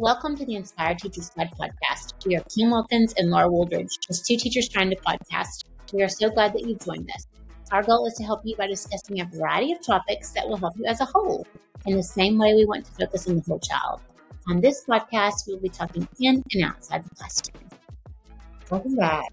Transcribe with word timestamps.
Welcome 0.00 0.34
to 0.38 0.46
the 0.46 0.54
Inspired 0.54 0.98
Teachers 0.98 1.26
Squad 1.26 1.50
podcast. 1.60 2.24
We 2.24 2.34
are 2.34 2.42
Kim 2.44 2.70
Wilkins 2.70 3.12
and 3.18 3.28
Laura 3.28 3.50
Wooldridge, 3.50 4.00
just 4.00 4.24
two 4.24 4.38
teachers 4.38 4.66
trying 4.66 4.88
to 4.88 4.96
podcast. 4.96 5.64
We 5.92 6.02
are 6.02 6.08
so 6.08 6.30
glad 6.30 6.54
that 6.54 6.66
you 6.66 6.74
joined 6.76 7.10
us. 7.14 7.26
Our 7.70 7.82
goal 7.82 8.06
is 8.06 8.14
to 8.14 8.24
help 8.24 8.40
you 8.44 8.56
by 8.56 8.66
discussing 8.66 9.20
a 9.20 9.26
variety 9.26 9.72
of 9.72 9.84
topics 9.84 10.30
that 10.30 10.48
will 10.48 10.56
help 10.56 10.72
you 10.78 10.86
as 10.86 11.02
a 11.02 11.04
whole. 11.04 11.46
In 11.84 11.98
the 11.98 12.02
same 12.02 12.38
way, 12.38 12.54
we 12.54 12.64
want 12.64 12.86
to 12.86 12.92
focus 12.92 13.28
on 13.28 13.36
the 13.36 13.42
whole 13.42 13.58
child. 13.58 14.00
On 14.48 14.62
this 14.62 14.86
podcast, 14.86 15.46
we'll 15.46 15.60
be 15.60 15.68
talking 15.68 16.08
in 16.18 16.42
and 16.54 16.64
outside 16.64 17.04
the 17.04 17.14
classroom. 17.16 17.68
Welcome 18.70 18.96
back. 18.96 19.30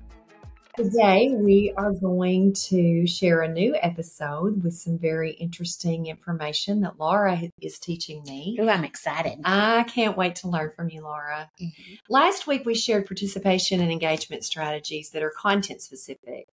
Today, 0.78 1.34
we 1.36 1.74
are 1.76 1.92
going 1.92 2.54
to 2.70 3.08
share 3.08 3.42
a 3.42 3.52
new 3.52 3.76
episode 3.82 4.64
with 4.64 4.76
some 4.76 5.00
very 5.00 5.32
interesting 5.32 6.06
information 6.06 6.82
that 6.82 7.00
Laura 7.00 7.42
is 7.60 7.80
teaching 7.80 8.22
me. 8.28 8.60
Ooh, 8.62 8.70
I'm 8.70 8.84
excited. 8.84 9.40
I 9.44 9.86
can't 9.86 10.16
wait 10.16 10.36
to 10.36 10.50
learn 10.50 10.70
from 10.70 10.92
you, 10.92 11.02
Laura. 11.02 11.50
Mm-hmm. 11.60 11.94
Last 12.10 12.46
week, 12.46 12.64
we 12.64 12.76
shared 12.76 13.08
participation 13.08 13.82
and 13.82 13.92
engagement 13.92 14.44
strategies 14.44 15.10
that 15.10 15.24
are 15.24 15.34
content 15.36 15.82
specific. 15.82 16.48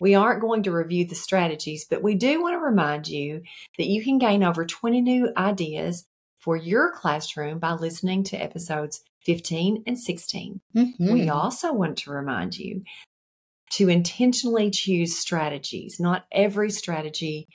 We 0.00 0.14
aren't 0.14 0.40
going 0.40 0.62
to 0.62 0.72
review 0.72 1.04
the 1.04 1.14
strategies, 1.14 1.84
but 1.84 2.02
we 2.02 2.14
do 2.14 2.40
want 2.40 2.54
to 2.54 2.64
remind 2.64 3.08
you 3.08 3.42
that 3.76 3.88
you 3.88 4.02
can 4.02 4.16
gain 4.16 4.42
over 4.42 4.64
20 4.64 5.02
new 5.02 5.34
ideas 5.36 6.06
for 6.38 6.56
your 6.56 6.92
classroom 6.92 7.58
by 7.58 7.72
listening 7.72 8.24
to 8.24 8.42
episodes 8.42 9.02
15 9.26 9.82
and 9.86 9.98
16. 9.98 10.62
Mm-hmm. 10.74 11.12
We 11.12 11.28
also 11.28 11.74
want 11.74 11.98
to 11.98 12.10
remind 12.10 12.56
you 12.56 12.84
to 13.76 13.88
intentionally 13.90 14.70
choose 14.70 15.18
strategies. 15.18 16.00
Not 16.00 16.24
every 16.32 16.70
strategy 16.70 17.48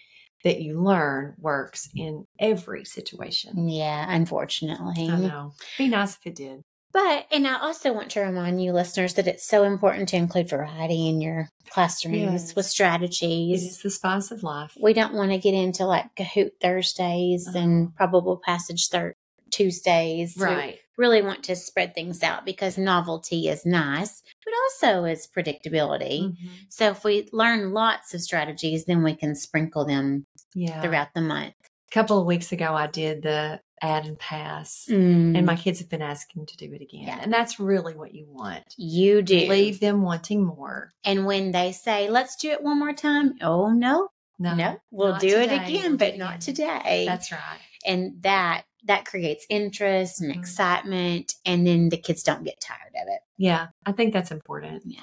that 0.43 0.61
you 0.61 0.81
learn 0.81 1.35
works 1.39 1.89
in 1.95 2.25
every 2.39 2.85
situation. 2.85 3.67
Yeah, 3.67 4.05
unfortunately. 4.07 5.09
I 5.09 5.17
know. 5.17 5.53
Be 5.77 5.87
nice 5.87 6.15
if 6.17 6.27
it 6.27 6.35
did. 6.35 6.61
But, 6.93 7.25
and 7.31 7.47
I 7.47 7.59
also 7.59 7.93
want 7.93 8.11
to 8.11 8.19
remind 8.19 8.61
you 8.61 8.73
listeners 8.73 9.13
that 9.15 9.27
it's 9.27 9.47
so 9.47 9.63
important 9.63 10.09
to 10.09 10.17
include 10.17 10.49
variety 10.49 11.07
in 11.07 11.21
your 11.21 11.47
classrooms 11.69 12.17
yes. 12.17 12.55
with 12.55 12.65
strategies. 12.65 13.65
It's 13.65 13.81
the 13.81 13.89
spice 13.89 14.29
of 14.29 14.43
life. 14.43 14.77
We 14.79 14.93
don't 14.93 15.13
want 15.13 15.31
to 15.31 15.37
get 15.37 15.53
into 15.53 15.85
like 15.85 16.13
Kahoot 16.15 16.51
Thursdays 16.61 17.47
uh-huh. 17.47 17.57
and 17.57 17.95
probable 17.95 18.41
passage 18.45 18.89
thir- 18.89 19.15
Tuesdays. 19.51 20.35
Right. 20.37 20.80
Really 21.01 21.23
want 21.23 21.43
to 21.45 21.55
spread 21.55 21.95
things 21.95 22.21
out 22.21 22.45
because 22.45 22.77
novelty 22.77 23.47
is 23.47 23.65
nice, 23.65 24.21
but 24.45 24.53
also 24.53 25.03
is 25.05 25.27
predictability. 25.35 26.25
Mm-hmm. 26.25 26.47
So 26.69 26.89
if 26.89 27.03
we 27.03 27.27
learn 27.33 27.73
lots 27.73 28.13
of 28.13 28.21
strategies, 28.21 28.85
then 28.85 29.01
we 29.01 29.15
can 29.15 29.33
sprinkle 29.33 29.83
them 29.83 30.27
yeah. 30.53 30.79
throughout 30.79 31.15
the 31.15 31.21
month. 31.21 31.55
A 31.89 31.91
couple 31.91 32.19
of 32.19 32.27
weeks 32.27 32.51
ago, 32.51 32.75
I 32.75 32.85
did 32.85 33.23
the 33.23 33.61
add 33.81 34.05
and 34.05 34.19
pass, 34.19 34.85
mm. 34.87 35.35
and 35.35 35.43
my 35.43 35.55
kids 35.55 35.79
have 35.79 35.89
been 35.89 36.03
asking 36.03 36.45
to 36.45 36.55
do 36.55 36.71
it 36.71 36.83
again. 36.83 37.07
Yeah. 37.07 37.17
And 37.19 37.33
that's 37.33 37.59
really 37.59 37.95
what 37.95 38.13
you 38.13 38.27
want. 38.29 38.63
You 38.77 39.23
do. 39.23 39.47
Leave 39.49 39.79
them 39.79 40.03
wanting 40.03 40.43
more. 40.43 40.91
And 41.03 41.25
when 41.25 41.51
they 41.51 41.71
say, 41.71 42.11
let's 42.11 42.35
do 42.35 42.51
it 42.51 42.61
one 42.61 42.77
more 42.77 42.93
time, 42.93 43.37
oh, 43.41 43.71
no, 43.71 44.09
no, 44.37 44.53
no, 44.53 44.77
we'll 44.91 45.17
do 45.17 45.29
today. 45.29 45.55
it 45.55 45.67
again, 45.67 45.97
but 45.97 46.15
not 46.17 46.41
today. 46.41 47.05
That's 47.07 47.31
right. 47.31 47.59
And 47.83 48.21
that 48.21 48.65
that 48.85 49.05
creates 49.05 49.45
interest 49.49 50.21
and 50.21 50.31
mm-hmm. 50.31 50.39
excitement 50.39 51.35
and 51.45 51.65
then 51.65 51.89
the 51.89 51.97
kids 51.97 52.23
don't 52.23 52.43
get 52.43 52.59
tired 52.59 52.93
of 53.01 53.07
it. 53.07 53.21
Yeah, 53.37 53.67
I 53.85 53.91
think 53.91 54.13
that's 54.13 54.31
important. 54.31 54.83
Yeah. 54.85 55.01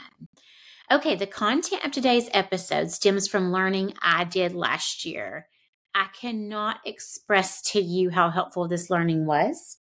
Okay, 0.91 1.17
the 1.17 1.27
content 1.27 1.84
of 1.84 1.93
today's 1.93 2.31
episode 2.33 2.91
stems 2.91 3.29
from 3.29 3.53
learning 3.53 3.95
I 4.01 4.25
did 4.25 4.55
last 4.55 5.05
year. 5.05 5.47
I 5.95 6.06
cannot 6.19 6.79
express 6.87 7.61
to 7.73 7.81
you 7.81 8.11
how 8.11 8.31
helpful 8.31 8.69
this 8.69 8.89
learning 8.89 9.27
was. 9.27 9.79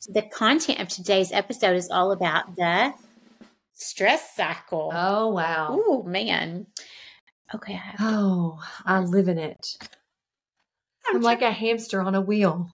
So 0.00 0.12
the 0.12 0.22
content 0.22 0.80
of 0.80 0.88
today's 0.88 1.32
episode 1.32 1.76
is 1.76 1.90
all 1.90 2.12
about 2.12 2.56
the 2.56 2.92
stress 3.74 4.34
cycle. 4.34 4.90
Oh, 4.92 5.28
wow. 5.28 5.68
Oh, 5.70 6.02
man. 6.02 6.66
Okay. 7.54 7.74
I 7.74 7.94
oh, 8.00 8.58
I 8.84 9.00
live 9.00 9.28
in 9.28 9.38
it. 9.38 9.76
I'm, 11.06 11.16
I'm 11.16 11.22
like 11.22 11.42
a 11.42 11.50
hamster 11.50 12.00
on 12.00 12.14
a 12.14 12.20
wheel. 12.20 12.70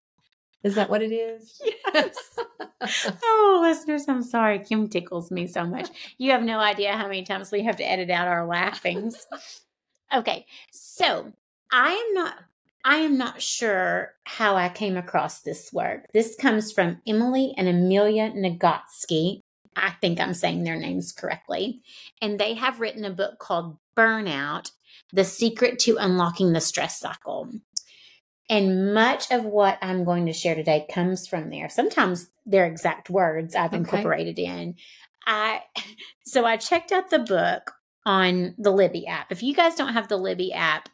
Is 0.64 0.74
that 0.76 0.90
what 0.90 1.02
it 1.02 1.12
is? 1.12 1.60
Yes. 1.94 2.16
oh, 3.22 3.60
listeners, 3.62 4.08
I'm 4.08 4.24
sorry. 4.24 4.58
Kim 4.58 4.88
tickles 4.88 5.30
me 5.30 5.46
so 5.46 5.64
much. 5.64 5.90
You 6.18 6.32
have 6.32 6.42
no 6.42 6.58
idea 6.58 6.96
how 6.96 7.04
many 7.04 7.22
times 7.22 7.52
we 7.52 7.62
have 7.62 7.76
to 7.76 7.88
edit 7.88 8.10
out 8.10 8.26
our 8.26 8.48
laughings. 8.48 9.28
okay, 10.14 10.44
so 10.72 11.32
I 11.70 11.92
am 11.92 12.14
not. 12.14 12.34
I 12.84 12.96
am 12.96 13.16
not 13.16 13.40
sure 13.40 14.14
how 14.24 14.56
I 14.56 14.70
came 14.70 14.96
across 14.96 15.42
this 15.42 15.72
work. 15.72 16.06
This 16.12 16.34
comes 16.34 16.72
from 16.72 17.00
Emily 17.06 17.54
and 17.56 17.68
Amelia 17.68 18.32
Nagoski. 18.32 19.38
I 19.76 19.90
think 20.00 20.18
I'm 20.18 20.34
saying 20.34 20.64
their 20.64 20.76
names 20.76 21.12
correctly. 21.12 21.80
And 22.20 22.40
they 22.40 22.54
have 22.54 22.80
written 22.80 23.04
a 23.04 23.10
book 23.10 23.38
called 23.38 23.78
Burnout 23.96 24.72
The 25.12 25.24
Secret 25.24 25.78
to 25.80 25.96
Unlocking 25.96 26.52
the 26.52 26.60
Stress 26.60 26.98
Cycle. 26.98 27.52
And 28.50 28.92
much 28.92 29.30
of 29.30 29.44
what 29.44 29.78
I'm 29.80 30.04
going 30.04 30.26
to 30.26 30.32
share 30.32 30.54
today 30.54 30.86
comes 30.92 31.26
from 31.26 31.50
there. 31.50 31.68
Sometimes 31.68 32.28
they're 32.44 32.66
exact 32.66 33.08
words 33.08 33.54
I've 33.54 33.72
okay. 33.72 33.78
incorporated 33.78 34.38
in. 34.38 34.76
I 35.26 35.62
so 36.24 36.44
I 36.44 36.56
checked 36.56 36.92
out 36.92 37.10
the 37.10 37.20
book 37.20 37.72
on 38.04 38.54
the 38.58 38.70
Libby 38.70 39.06
app. 39.06 39.32
If 39.32 39.42
you 39.42 39.54
guys 39.54 39.74
don't 39.76 39.94
have 39.94 40.08
the 40.08 40.18
Libby 40.18 40.52
app, 40.52 40.88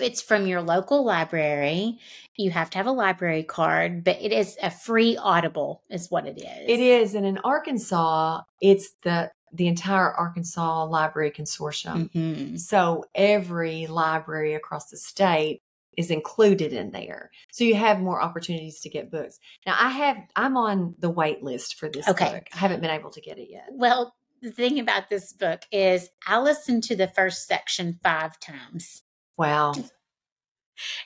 it's 0.00 0.22
from 0.22 0.46
your 0.46 0.62
local 0.62 1.04
library. 1.04 1.98
You 2.36 2.50
have 2.50 2.70
to 2.70 2.78
have 2.78 2.86
a 2.86 2.92
library 2.92 3.44
card, 3.44 4.02
but 4.02 4.20
it 4.20 4.32
is 4.32 4.56
a 4.62 4.70
free 4.70 5.16
Audible, 5.16 5.82
is 5.88 6.10
what 6.10 6.26
it 6.26 6.38
is. 6.38 6.68
It 6.68 6.80
is, 6.80 7.14
and 7.14 7.24
in 7.24 7.38
Arkansas, 7.38 8.42
it's 8.60 8.92
the 9.02 9.30
the 9.52 9.68
entire 9.68 10.12
Arkansas 10.12 10.84
Library 10.86 11.30
Consortium. 11.30 12.10
Mm-hmm. 12.10 12.56
So 12.56 13.04
every 13.14 13.86
library 13.86 14.54
across 14.54 14.90
the 14.90 14.96
state 14.96 15.62
is 15.96 16.10
included 16.10 16.72
in 16.72 16.90
there. 16.90 17.30
So 17.52 17.64
you 17.64 17.74
have 17.74 18.00
more 18.00 18.22
opportunities 18.22 18.80
to 18.80 18.88
get 18.88 19.10
books. 19.10 19.38
Now 19.66 19.76
I 19.78 19.90
have 19.90 20.16
I'm 20.36 20.56
on 20.56 20.94
the 20.98 21.10
wait 21.10 21.42
list 21.42 21.76
for 21.76 21.88
this 21.88 22.08
okay. 22.08 22.32
book. 22.32 22.46
I 22.54 22.58
haven't 22.58 22.80
been 22.80 22.90
able 22.90 23.10
to 23.10 23.20
get 23.20 23.38
it 23.38 23.48
yet. 23.50 23.68
Well, 23.70 24.14
the 24.42 24.50
thing 24.50 24.78
about 24.78 25.08
this 25.08 25.32
book 25.32 25.62
is 25.72 26.08
I 26.26 26.38
listened 26.38 26.84
to 26.84 26.96
the 26.96 27.08
first 27.08 27.46
section 27.46 27.98
5 28.02 28.38
times. 28.40 29.02
Wow. 29.36 29.74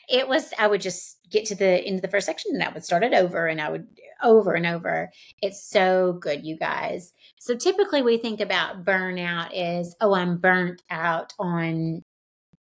It 0.08 0.28
was 0.28 0.52
I 0.58 0.66
would 0.66 0.80
just 0.80 1.18
get 1.30 1.44
to 1.46 1.54
the 1.54 1.84
end 1.84 1.96
of 1.96 2.02
the 2.02 2.08
first 2.08 2.26
section 2.26 2.52
and 2.54 2.62
I 2.62 2.72
would 2.72 2.84
start 2.84 3.04
it 3.04 3.12
over 3.12 3.46
and 3.46 3.60
I 3.60 3.70
would 3.70 3.86
over 4.22 4.54
and 4.54 4.66
over. 4.66 5.10
It's 5.42 5.62
so 5.62 6.14
good, 6.14 6.44
you 6.44 6.56
guys. 6.56 7.12
So 7.38 7.54
typically 7.54 8.02
we 8.02 8.18
think 8.18 8.40
about 8.40 8.84
burnout 8.84 9.50
is, 9.52 9.94
oh, 10.00 10.14
I'm 10.14 10.38
burnt 10.38 10.82
out 10.90 11.32
on 11.38 12.02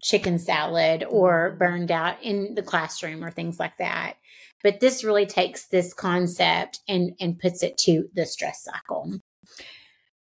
chicken 0.06 0.38
salad 0.38 1.04
or 1.08 1.50
mm-hmm. 1.50 1.58
burned 1.58 1.90
out 1.90 2.22
in 2.22 2.54
the 2.54 2.62
classroom 2.62 3.24
or 3.24 3.30
things 3.30 3.58
like 3.58 3.76
that. 3.78 4.14
But 4.62 4.80
this 4.80 5.04
really 5.04 5.26
takes 5.26 5.66
this 5.66 5.92
concept 5.92 6.80
and, 6.88 7.12
and 7.20 7.38
puts 7.38 7.62
it 7.62 7.76
to 7.78 8.08
the 8.14 8.24
stress 8.24 8.64
cycle. 8.64 9.20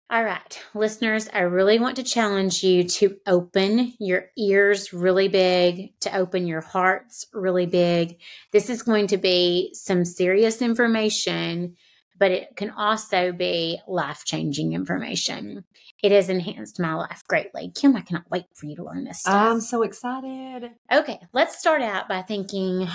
All 0.09 0.23
right, 0.23 0.61
listeners, 0.73 1.29
I 1.33 1.41
really 1.41 1.81
want 1.81 1.97
to 1.97 2.05
challenge 2.05 2.63
you 2.63 2.85
to 2.85 3.17
open 3.27 3.93
your 3.99 4.27
ears 4.39 4.93
really 4.93 5.27
big, 5.27 5.99
to 6.01 6.17
open 6.17 6.47
your 6.47 6.61
hearts 6.61 7.27
really 7.33 7.67
big. 7.67 8.21
This 8.53 8.71
is 8.71 8.83
going 8.83 9.09
to 9.09 9.17
be 9.17 9.71
some 9.75 10.05
serious 10.05 10.63
information 10.63 11.75
but 12.19 12.31
it 12.31 12.57
can 12.57 12.71
also 12.71 13.33
be 13.33 13.79
life 13.87 14.25
changing 14.25 14.73
information. 14.73 15.65
It 16.03 16.13
has 16.13 16.29
enhanced 16.29 16.81
my 16.81 16.95
life 16.95 17.23
greatly. 17.29 17.71
Kim, 17.75 17.97
I 17.97 18.01
cannot 18.01 18.31
wait 18.31 18.47
for 18.55 18.67
you 18.67 18.77
to 18.77 18.85
learn 18.85 19.05
this 19.05 19.21
stuff. 19.21 19.35
I'm 19.35 19.61
so 19.61 19.83
excited. 19.83 20.71
Okay, 20.93 21.21
let's 21.33 21.59
start 21.59 21.83
out 21.83 22.09
by 22.09 22.23
thinking 22.23 22.89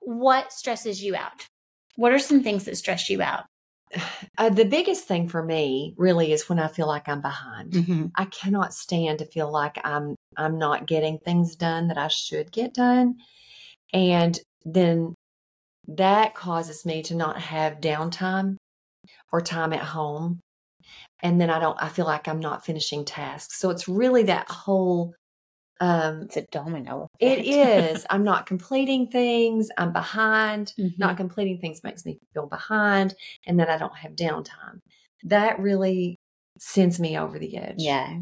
what 0.00 0.52
stresses 0.52 1.02
you 1.02 1.14
out? 1.14 1.46
What 1.96 2.12
are 2.12 2.18
some 2.18 2.42
things 2.42 2.64
that 2.64 2.76
stress 2.76 3.08
you 3.08 3.22
out? 3.22 3.44
Uh, 4.38 4.48
the 4.48 4.64
biggest 4.64 5.06
thing 5.06 5.28
for 5.28 5.44
me 5.44 5.94
really 5.98 6.32
is 6.32 6.48
when 6.48 6.58
I 6.58 6.66
feel 6.66 6.86
like 6.86 7.06
I'm 7.06 7.20
behind. 7.20 7.72
Mm-hmm. 7.72 8.06
I 8.16 8.24
cannot 8.24 8.72
stand 8.72 9.18
to 9.18 9.26
feel 9.26 9.52
like 9.52 9.78
I'm 9.84 10.16
I'm 10.38 10.58
not 10.58 10.86
getting 10.86 11.18
things 11.18 11.54
done 11.54 11.88
that 11.88 11.98
I 11.98 12.08
should 12.08 12.50
get 12.50 12.72
done. 12.72 13.16
And 13.92 14.40
then 14.64 15.14
that 15.88 16.34
causes 16.34 16.84
me 16.86 17.02
to 17.04 17.14
not 17.14 17.40
have 17.40 17.80
downtime 17.80 18.56
or 19.32 19.40
time 19.40 19.72
at 19.72 19.80
home. 19.80 20.40
And 21.22 21.40
then 21.40 21.50
I 21.50 21.58
don't, 21.58 21.80
I 21.80 21.88
feel 21.88 22.06
like 22.06 22.28
I'm 22.28 22.40
not 22.40 22.64
finishing 22.64 23.04
tasks. 23.04 23.58
So 23.58 23.70
it's 23.70 23.88
really 23.88 24.24
that 24.24 24.50
whole, 24.50 25.14
um, 25.80 26.22
it's 26.22 26.36
a 26.36 26.46
domino. 26.50 27.08
Effect. 27.20 27.40
It 27.40 27.46
is. 27.46 28.06
I'm 28.10 28.24
not 28.24 28.46
completing 28.46 29.08
things. 29.08 29.68
I'm 29.76 29.92
behind. 29.92 30.72
Mm-hmm. 30.78 30.98
Not 30.98 31.16
completing 31.16 31.58
things 31.58 31.82
makes 31.82 32.04
me 32.04 32.18
feel 32.34 32.46
behind. 32.46 33.14
And 33.46 33.58
then 33.58 33.68
I 33.68 33.78
don't 33.78 33.96
have 33.96 34.12
downtime. 34.12 34.80
That 35.24 35.58
really 35.60 36.18
sends 36.58 37.00
me 37.00 37.18
over 37.18 37.38
the 37.38 37.56
edge. 37.56 37.76
Yeah. 37.78 38.18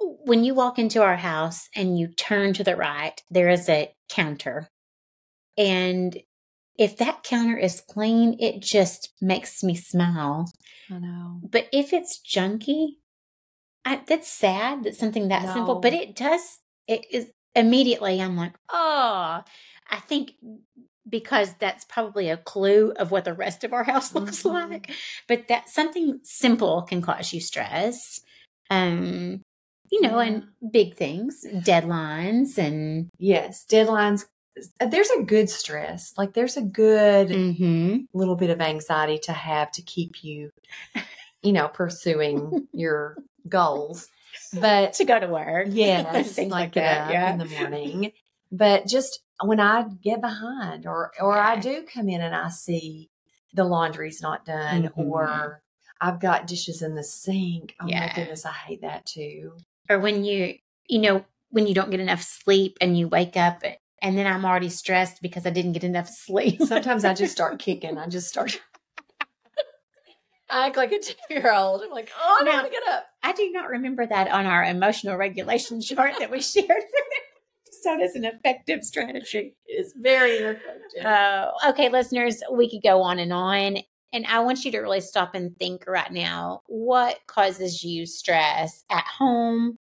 When 0.00 0.44
you 0.44 0.54
walk 0.54 0.78
into 0.78 1.02
our 1.02 1.16
house 1.16 1.68
and 1.74 1.98
you 1.98 2.08
turn 2.08 2.52
to 2.54 2.64
the 2.64 2.76
right, 2.76 3.22
there 3.30 3.48
is 3.48 3.68
a 3.68 3.92
counter 4.08 4.68
and 5.56 6.16
if 6.78 6.96
that 6.98 7.22
counter 7.22 7.56
is 7.56 7.80
clean, 7.80 8.36
it 8.40 8.60
just 8.60 9.12
makes 9.20 9.62
me 9.62 9.74
smile. 9.74 10.50
I 10.90 10.98
know. 10.98 11.40
But 11.42 11.68
if 11.72 11.92
it's 11.92 12.20
junky, 12.20 12.96
I, 13.84 14.02
that's 14.06 14.28
sad 14.28 14.84
that 14.84 14.96
something 14.96 15.28
that 15.28 15.52
simple, 15.52 15.80
but 15.80 15.92
it 15.92 16.16
does, 16.16 16.60
it 16.88 17.04
is 17.10 17.30
immediately, 17.54 18.20
I'm 18.20 18.36
like, 18.36 18.54
oh, 18.70 19.42
I 19.90 20.00
think 20.08 20.32
because 21.08 21.54
that's 21.58 21.84
probably 21.84 22.30
a 22.30 22.38
clue 22.38 22.92
of 22.96 23.10
what 23.10 23.24
the 23.24 23.34
rest 23.34 23.62
of 23.62 23.72
our 23.72 23.84
house 23.84 24.14
looks 24.14 24.42
Mhm. 24.42 24.70
like. 24.70 24.90
But 25.28 25.48
that 25.48 25.68
something 25.68 26.20
simple 26.22 26.82
can 26.82 27.02
cause 27.02 27.32
you 27.32 27.40
stress. 27.40 28.20
Um, 28.70 29.42
you 29.90 30.00
know, 30.00 30.18
and 30.18 30.44
big 30.72 30.96
things, 30.96 31.44
deadlines 31.52 32.56
and 32.58 33.08
Yes, 33.18 33.64
deadlines. 33.70 34.24
There's 34.80 35.10
a 35.10 35.22
good 35.22 35.50
stress. 35.50 36.12
Like 36.16 36.32
there's 36.34 36.56
a 36.56 36.62
good 36.62 37.28
Mhm. 37.28 38.06
little 38.12 38.36
bit 38.36 38.50
of 38.50 38.60
anxiety 38.60 39.18
to 39.24 39.32
have 39.32 39.70
to 39.72 39.82
keep 39.82 40.22
you, 40.22 40.50
you 41.42 41.52
know, 41.52 41.68
pursuing 41.68 42.68
your 42.72 43.16
goals. 43.48 44.08
But 44.52 44.92
to 44.94 45.04
go 45.04 45.18
to 45.18 45.26
work. 45.26 45.66
yes, 45.70 46.32
things 46.32 46.50
like 46.52 46.66
like 46.66 46.72
get 46.72 46.82
that. 46.84 47.10
Yeah. 47.12 47.32
in 47.32 47.38
the 47.38 47.44
morning. 47.46 48.12
But 48.52 48.86
just 48.86 49.20
when 49.42 49.58
I 49.58 49.86
get 50.02 50.20
behind, 50.20 50.86
or 50.86 51.10
or 51.20 51.36
I 51.36 51.56
do 51.58 51.82
come 51.92 52.08
in 52.08 52.20
and 52.20 52.34
I 52.34 52.50
see 52.50 53.10
the 53.52 53.64
laundry's 53.64 54.22
not 54.22 54.44
done, 54.44 54.84
Mhm. 54.84 54.92
or 54.96 55.62
I've 56.00 56.20
got 56.20 56.46
dishes 56.46 56.82
in 56.82 56.94
the 56.94 57.02
sink. 57.04 57.74
Oh 57.80 57.86
Yeah. 57.88 58.06
my 58.06 58.12
goodness, 58.14 58.44
I 58.46 58.52
hate 58.52 58.82
that 58.82 59.06
too. 59.06 59.56
or 59.90 59.98
when 59.98 60.24
you 60.24 60.54
you 60.88 60.98
know 61.00 61.24
when 61.50 61.66
you 61.66 61.74
don't 61.74 61.90
get 61.90 62.00
enough 62.00 62.22
sleep 62.22 62.76
and 62.80 62.96
you 62.98 63.06
wake 63.08 63.36
up 63.36 63.62
and 64.04 64.16
then 64.16 64.26
i'm 64.28 64.44
already 64.44 64.68
stressed 64.68 65.20
because 65.22 65.44
i 65.46 65.50
didn't 65.50 65.72
get 65.72 65.82
enough 65.84 66.08
sleep 66.08 66.60
Sometimes 66.72 67.04
I 67.04 67.12
just 67.14 67.32
start 67.32 67.58
kicking. 67.58 67.98
I 67.98 68.06
just 68.08 68.28
start. 68.28 68.60
I 70.50 70.66
act 70.66 70.76
like 70.76 70.92
a 70.92 71.00
two 71.00 71.14
year 71.30 71.52
old. 71.52 71.82
I'm 71.82 71.90
like, 71.90 72.10
oh, 72.20 72.38
I 72.40 72.44
don't 72.44 72.52
Now- 72.54 72.60
want 72.62 72.72
to 72.72 72.78
get 72.80 72.88
up. 72.88 73.06
i 73.22 73.32
do 73.32 73.50
not 73.50 73.68
remember 73.68 74.06
that 74.06 74.30
on 74.30 74.46
our 74.46 74.62
emotional 74.64 75.16
regulation 75.16 75.80
chart 75.88 76.14
that 76.20 76.30
we 76.30 76.40
shared 76.40 76.68
so 77.82 77.96
that's 77.98 78.14
an 78.14 78.24
effective 78.24 78.84
strategy 78.84 79.56
It's 79.66 79.92
very 79.96 80.36
effective. 80.36 81.04
uh, 81.04 81.50
okay 81.70 81.88
listeners 81.88 82.40
we 82.52 82.70
could 82.70 82.82
go 82.82 83.02
on 83.02 83.18
and 83.18 83.32
on 83.32 83.78
and 84.12 84.26
i 84.26 84.38
want 84.40 84.64
you 84.64 84.70
to 84.72 84.78
really 84.80 85.00
stop 85.00 85.34
and 85.34 85.56
think 85.58 85.84
right 85.86 86.12
now 86.12 86.60
what 86.66 87.18
causes 87.26 87.82
you 87.82 88.06
stress 88.06 88.84
at 88.90 89.04
home 89.04 89.76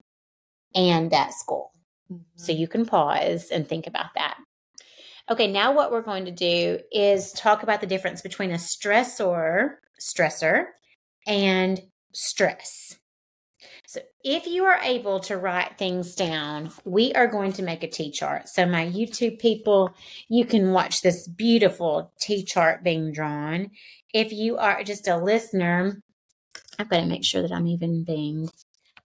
and 0.76 1.14
at 1.14 1.34
school 1.34 1.72
So 2.10 2.52
mm-hmm. 2.52 2.60
you 2.62 2.68
can 2.68 2.86
pause 2.86 3.50
and 3.50 3.68
think 3.68 3.88
about 3.88 4.14
that. 4.16 4.38
Okay, 5.32 5.48
now 5.48 5.74
what 5.74 5.92
we're 5.92 6.02
going 6.02 6.26
to 6.26 6.32
do 6.32 6.80
is 6.92 7.32
talk 7.32 7.64
about 7.64 7.80
the 7.80 7.88
difference 7.88 8.22
between 8.22 8.52
a 8.52 8.56
stressor, 8.56 9.76
stressor, 10.00 10.66
and 11.26 11.82
stress. 12.12 12.98
So 13.88 14.02
if 14.24 14.48
you 14.48 14.66
are 14.66 14.80
able 14.82 15.20
to 15.22 15.38
write 15.38 15.78
things 15.78 16.16
down, 16.16 16.72
we 16.84 17.14
are 17.14 17.28
going 17.28 17.54
to 17.54 17.64
make 17.64 17.84
a 17.84 17.88
T 17.88 18.12
chart. 18.12 18.50
So 18.50 18.66
my 18.66 18.86
YouTube 18.88 19.40
people, 19.40 19.94
you 20.30 20.46
can 20.46 20.72
watch 20.72 21.02
this 21.02 21.28
beautiful 21.28 22.12
T 22.20 22.44
chart 22.44 22.84
being 22.84 23.12
drawn. 23.14 23.70
If 24.14 24.34
you 24.34 24.58
are 24.58 24.84
just 24.84 25.08
a 25.08 25.18
listener, 25.18 26.02
I've 26.80 26.90
got 26.90 27.02
to 27.02 27.06
make 27.06 27.24
sure 27.24 27.44
that 27.44 27.52
I'm 27.52 27.68
even 27.68 28.04
being 28.04 28.50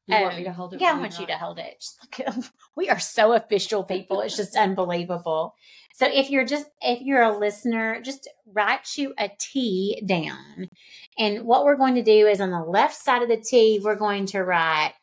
you 0.08 0.22
want 0.22 0.36
me 0.36 0.40
um, 0.40 0.44
to 0.44 0.52
hold 0.52 0.74
it? 0.74 0.80
yeah, 0.80 0.92
I 0.92 0.98
want 0.98 1.18
you 1.18 1.26
to 1.26 1.36
hold 1.36 1.58
it. 1.58 1.80
Just 1.80 1.98
look, 2.18 2.44
we 2.76 2.88
are 2.88 2.98
so 2.98 3.32
official 3.32 3.84
people. 3.84 4.20
It's 4.20 4.36
just 4.36 4.56
unbelievable. 4.56 5.54
So 5.94 6.06
if 6.06 6.30
you're 6.30 6.46
just 6.46 6.66
if 6.80 7.00
you're 7.00 7.22
a 7.22 7.36
listener, 7.36 8.00
just 8.00 8.28
write 8.46 8.96
you 8.96 9.14
a 9.18 9.30
T 9.38 10.02
down. 10.06 10.70
And 11.18 11.44
what 11.44 11.64
we're 11.64 11.76
going 11.76 11.96
to 11.96 12.02
do 12.02 12.26
is 12.26 12.40
on 12.40 12.50
the 12.50 12.62
left 12.62 12.94
side 12.94 13.22
of 13.22 13.28
the 13.28 13.36
T, 13.36 13.80
we're 13.82 13.96
going 13.96 14.26
to 14.26 14.44
write 14.44 14.94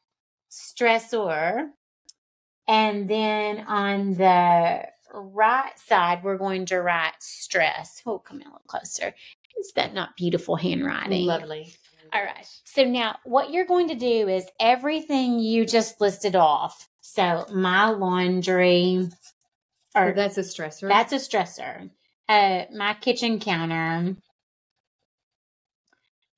stressor. 0.49 1.69
And 2.67 3.09
then 3.09 3.65
on 3.67 4.13
the 4.13 4.87
right 5.13 5.77
side, 5.77 6.23
we're 6.23 6.37
going 6.37 6.65
to 6.67 6.81
write 6.81 7.15
stress. 7.19 8.01
Oh, 8.05 8.19
come 8.19 8.41
in 8.41 8.47
a 8.47 8.49
little 8.49 8.61
closer. 8.67 9.13
Is 9.59 9.73
that 9.73 9.93
not 9.93 10.17
beautiful 10.17 10.55
handwriting? 10.55 11.25
Lovely. 11.25 11.73
All 12.15 12.23
right. 12.23 12.47
So 12.63 12.85
now 12.85 13.17
what 13.25 13.51
you're 13.51 13.65
going 13.65 13.89
to 13.89 13.95
do 13.95 14.29
is 14.29 14.45
everything 14.57 15.39
you 15.39 15.65
just 15.65 15.99
listed 15.99 16.33
off. 16.33 16.87
So 17.01 17.45
my 17.53 17.89
laundry, 17.89 19.09
Or 19.93 20.11
or 20.11 20.13
that's 20.13 20.37
a 20.37 20.41
stressor. 20.41 20.87
that's 20.87 21.11
a 21.11 21.17
stressor. 21.17 21.89
Uh, 22.29 22.63
my 22.73 22.93
kitchen 22.93 23.39
counter. 23.41 24.15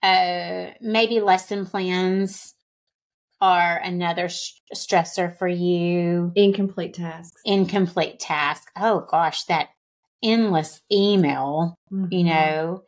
Uh, 0.01 0.71
maybe 0.81 1.19
lesson 1.19 1.67
plans 1.67 2.55
are 3.39 3.77
another 3.77 4.29
sh- 4.29 4.53
stressor 4.73 5.37
for 5.37 5.47
you. 5.47 6.31
incomplete 6.35 6.95
tasks. 6.95 7.39
Incomplete 7.45 8.19
task. 8.19 8.63
Oh 8.75 9.05
gosh, 9.07 9.43
that 9.43 9.69
endless 10.23 10.81
email 10.91 11.75
you 11.91 12.23
Mhm. 12.23 12.25
know. 12.25 12.83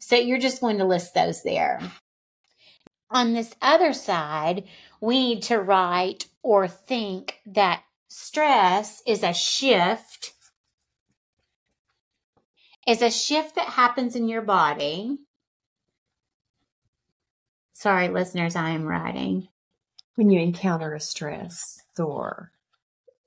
So 0.00 0.16
you're 0.16 0.38
just 0.38 0.60
going 0.60 0.78
to 0.78 0.84
list 0.84 1.14
those 1.14 1.42
there. 1.44 1.80
On 3.10 3.32
this 3.32 3.54
other 3.62 3.92
side, 3.92 4.64
we 5.00 5.18
need 5.18 5.42
to 5.44 5.58
write 5.60 6.26
or 6.42 6.66
think 6.66 7.40
that 7.46 7.82
stress 8.08 9.02
is 9.06 9.22
a 9.22 9.32
shift 9.32 10.32
is 12.86 13.02
a 13.02 13.10
shift 13.10 13.56
that 13.56 13.68
happens 13.70 14.14
in 14.14 14.28
your 14.28 14.42
body. 14.42 15.18
Sorry, 17.72 18.08
listeners, 18.08 18.54
I 18.56 18.70
am 18.70 18.84
writing. 18.86 19.48
when 20.14 20.30
you 20.30 20.40
encounter 20.40 20.94
a 20.94 21.00
stress 21.00 21.82
or 21.98 22.52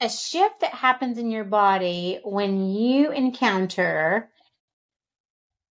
A 0.01 0.09
shift 0.09 0.61
that 0.61 0.73
happens 0.73 1.17
in 1.17 1.29
your 1.29 1.43
body 1.43 2.19
when 2.23 2.69
you 2.69 3.11
encounter 3.11 4.31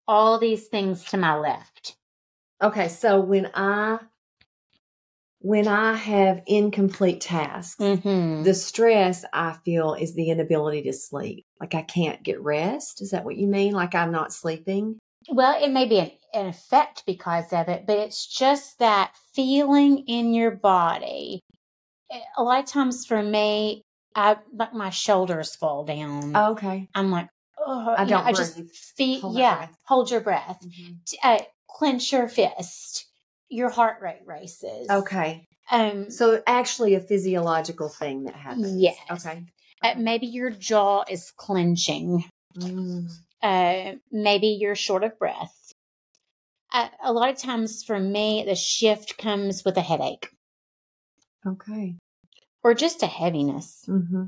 all 0.07 0.39
these 0.39 0.69
things 0.69 1.05
to 1.07 1.17
my 1.17 1.37
left. 1.37 1.98
Okay 2.63 2.89
so 2.89 3.21
when 3.21 3.51
i 3.55 3.99
when 5.41 5.69
i 5.69 5.95
have 5.95 6.43
incomplete 6.47 7.21
tasks 7.21 7.77
Mm-hmm. 7.81 8.43
the 8.43 8.55
stress 8.55 9.25
i 9.33 9.53
feel 9.65 9.95
is 9.95 10.15
the 10.15 10.31
inability 10.31 10.83
to 10.83 10.93
sleep 10.93 11.45
like 11.61 11.75
i 11.75 11.83
can't 11.83 12.23
get 12.23 12.41
rest 12.43 13.01
is 13.03 13.11
that 13.11 13.25
what 13.25 13.37
you 13.37 13.47
mean 13.47 13.73
like 13.73 13.95
i'm 13.95 14.11
not 14.13 14.33
sleeping 14.33 14.99
Well, 15.31 15.63
it 15.63 15.71
may 15.71 15.87
be 15.87 15.99
an, 15.99 16.11
an 16.33 16.47
effect 16.47 17.05
because 17.07 17.53
of 17.53 17.69
it, 17.69 17.85
but 17.87 17.99
it's 17.99 18.27
just 18.27 18.79
that 18.79 19.13
feeling 19.35 20.05
in 20.07 20.33
your 20.33 20.53
body. 20.53 21.41
A 22.39 22.43
lot 22.43 22.61
of 22.61 22.67
times 22.67 23.05
for 23.05 23.23
me, 23.23 23.83
I 24.15 24.37
like 24.55 24.73
my 24.73 24.89
shoulders 24.91 25.55
fall 25.55 25.85
down. 25.85 26.35
okay 26.35 26.89
I'm 26.95 27.11
like, 27.11 27.29
oh, 27.59 27.95
I 27.99 28.05
don't 28.07 28.27
I 28.27 28.33
just 28.33 28.57
feel, 28.97 29.21
Hold 29.21 29.37
yeah, 29.37 29.57
breath. 29.57 29.77
hold 29.85 30.11
your 30.11 30.21
breath, 30.23 30.65
T- 31.07 31.19
uh, 31.23 31.39
clench 31.69 32.13
your 32.13 32.29
fist, 32.29 33.07
your 33.49 33.71
heart 33.71 34.01
rate 34.01 34.23
races. 34.27 34.89
okay 34.91 35.45
Um, 35.71 36.11
so 36.11 36.43
actually 36.47 36.95
a 36.95 37.01
physiological 37.01 37.89
thing 37.89 38.25
that 38.25 38.35
happens 38.35 38.75
Yes. 38.81 38.97
okay 39.11 39.45
uh, 39.83 39.95
maybe 39.97 40.27
your 40.27 40.51
jaw 40.51 41.05
is 41.09 41.33
clenching. 41.37 42.25
Mm. 42.57 43.09
uh, 43.43 43.93
maybe 44.11 44.49
you're 44.49 44.75
short 44.75 45.05
of 45.05 45.17
breath. 45.19 45.73
Uh, 46.73 46.89
a 47.05 47.13
lot 47.13 47.31
of 47.31 47.37
times 47.39 47.85
for 47.85 47.99
me, 48.01 48.43
the 48.45 48.55
shift 48.57 49.17
comes 49.19 49.65
with 49.65 49.77
a 49.77 49.81
headache 49.83 50.31
okay 51.47 51.95
or 52.65 52.75
just 52.75 53.03
a 53.03 53.07
heaviness. 53.07 53.85
hmm 53.87 54.25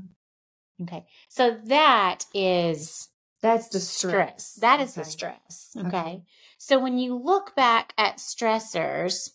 Okay. 0.83 1.05
So 1.29 1.57
that 1.65 2.25
is 2.33 3.09
that's 3.41 3.69
the 3.69 3.79
stress, 3.79 4.53
That 4.61 4.79
is 4.79 4.95
the 4.95 5.01
Okay. 5.01 5.09
stress. 5.09 5.75
Okay? 5.77 5.87
Okay. 5.87 6.23
So 6.63 6.77
when 6.77 6.99
you 6.99 7.15
look 7.15 7.55
back 7.55 7.91
at 7.97 8.17
stressors, 8.17 9.31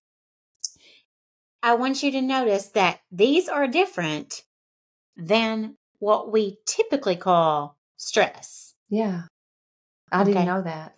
I 1.61 1.75
want 1.75 2.00
you 2.04 2.12
to 2.12 2.23
notice 2.23 2.68
that 2.68 3.00
these 3.11 3.49
are 3.49 3.66
different 3.66 4.45
than 5.16 5.76
what 5.99 6.30
we 6.30 6.59
typically 6.66 7.16
call 7.16 7.78
stress. 7.97 8.75
yeah 8.88 9.23
i 10.12 10.23
didn't 10.23 10.47
know 10.47 10.62
that 10.62 10.95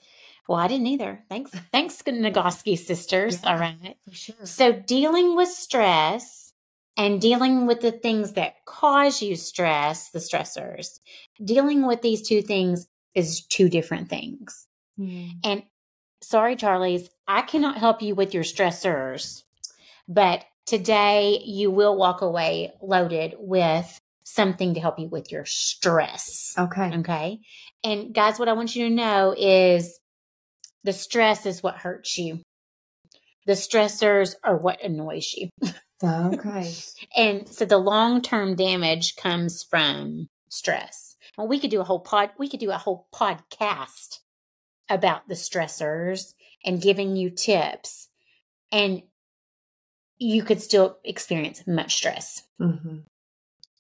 Well, 0.47 0.58
I 0.58 0.68
didn't 0.68 0.88
either. 0.88 1.25
Thanks. 1.30 1.50
Thanks, 1.73 2.02
Nagoski 2.02 2.76
sisters. 2.76 3.42
Yeah. 3.42 3.50
All 3.50 3.58
right. 3.58 3.97
sure 4.12 4.37
So, 4.44 4.73
dealing 4.73 5.35
with 5.35 5.49
stress 5.49 6.52
and 6.99 7.23
dealing 7.23 7.66
with 7.66 7.80
the 7.80 7.92
things 7.92 8.35
that 8.35 8.66
cause 8.66 9.23
you 9.23 9.35
stress, 9.37 10.11
the 10.11 10.18
stressors, 10.18 11.00
dealing 11.42 11.87
with 11.87 12.02
these 12.02 12.20
two 12.28 12.42
things 12.42 12.87
is 13.14 13.47
two 13.47 13.70
different 13.70 14.11
things. 14.11 14.66
Mm. 14.99 15.37
And 15.44 15.62
sorry, 16.20 16.56
Charlie's, 16.56 17.08
I 17.26 17.42
cannot 17.42 17.78
help 17.78 18.02
you 18.02 18.14
with 18.14 18.34
your 18.34 18.44
stressors, 18.44 19.42
but 20.08 20.44
today 20.66 21.42
you 21.44 21.70
will 21.70 21.96
walk 21.96 22.20
away 22.20 22.72
loaded 22.82 23.34
with 23.38 24.00
something 24.25 24.75
to 24.75 24.80
help 24.80 24.98
you 24.98 25.08
with 25.08 25.32
your 25.32 25.46
stress. 25.46 26.54
Okay. 26.58 26.92
Okay. 26.98 27.40
And 27.82 28.14
guys, 28.14 28.38
what 28.38 28.48
I 28.48 28.52
want 28.52 28.76
you 28.76 28.88
to 28.88 28.94
know 28.94 29.34
is 29.37 29.98
the 30.84 30.92
stress 30.92 31.46
is 31.46 31.62
what 31.62 31.76
hurts 31.76 32.18
you. 32.18 32.42
The 33.46 33.54
stressors 33.54 34.34
are 34.44 34.58
what 34.58 34.82
annoys 34.84 35.32
you. 35.34 35.48
Okay. 36.02 36.72
And 37.16 37.48
so 37.48 37.64
the 37.64 37.78
long 37.78 38.20
term 38.20 38.54
damage 38.54 39.16
comes 39.16 39.64
from 39.68 40.28
stress. 40.50 41.16
Well, 41.37 41.48
we 41.48 41.58
could 41.58 41.70
do 41.70 41.80
a 41.80 41.84
whole 41.84 42.00
pod, 42.00 42.30
we 42.38 42.48
could 42.48 42.60
do 42.60 42.70
a 42.70 42.76
whole 42.78 43.08
podcast 43.14 44.18
about 44.88 45.28
the 45.28 45.35
stressors 45.35 46.35
and 46.64 46.80
giving 46.83 47.16
you 47.16 47.30
tips. 47.30 48.09
And 48.73 49.02
you 50.18 50.42
could 50.42 50.61
still 50.61 50.99
experience 51.04 51.66
much 51.66 51.95
stress. 51.97 52.42
hmm 52.59 52.99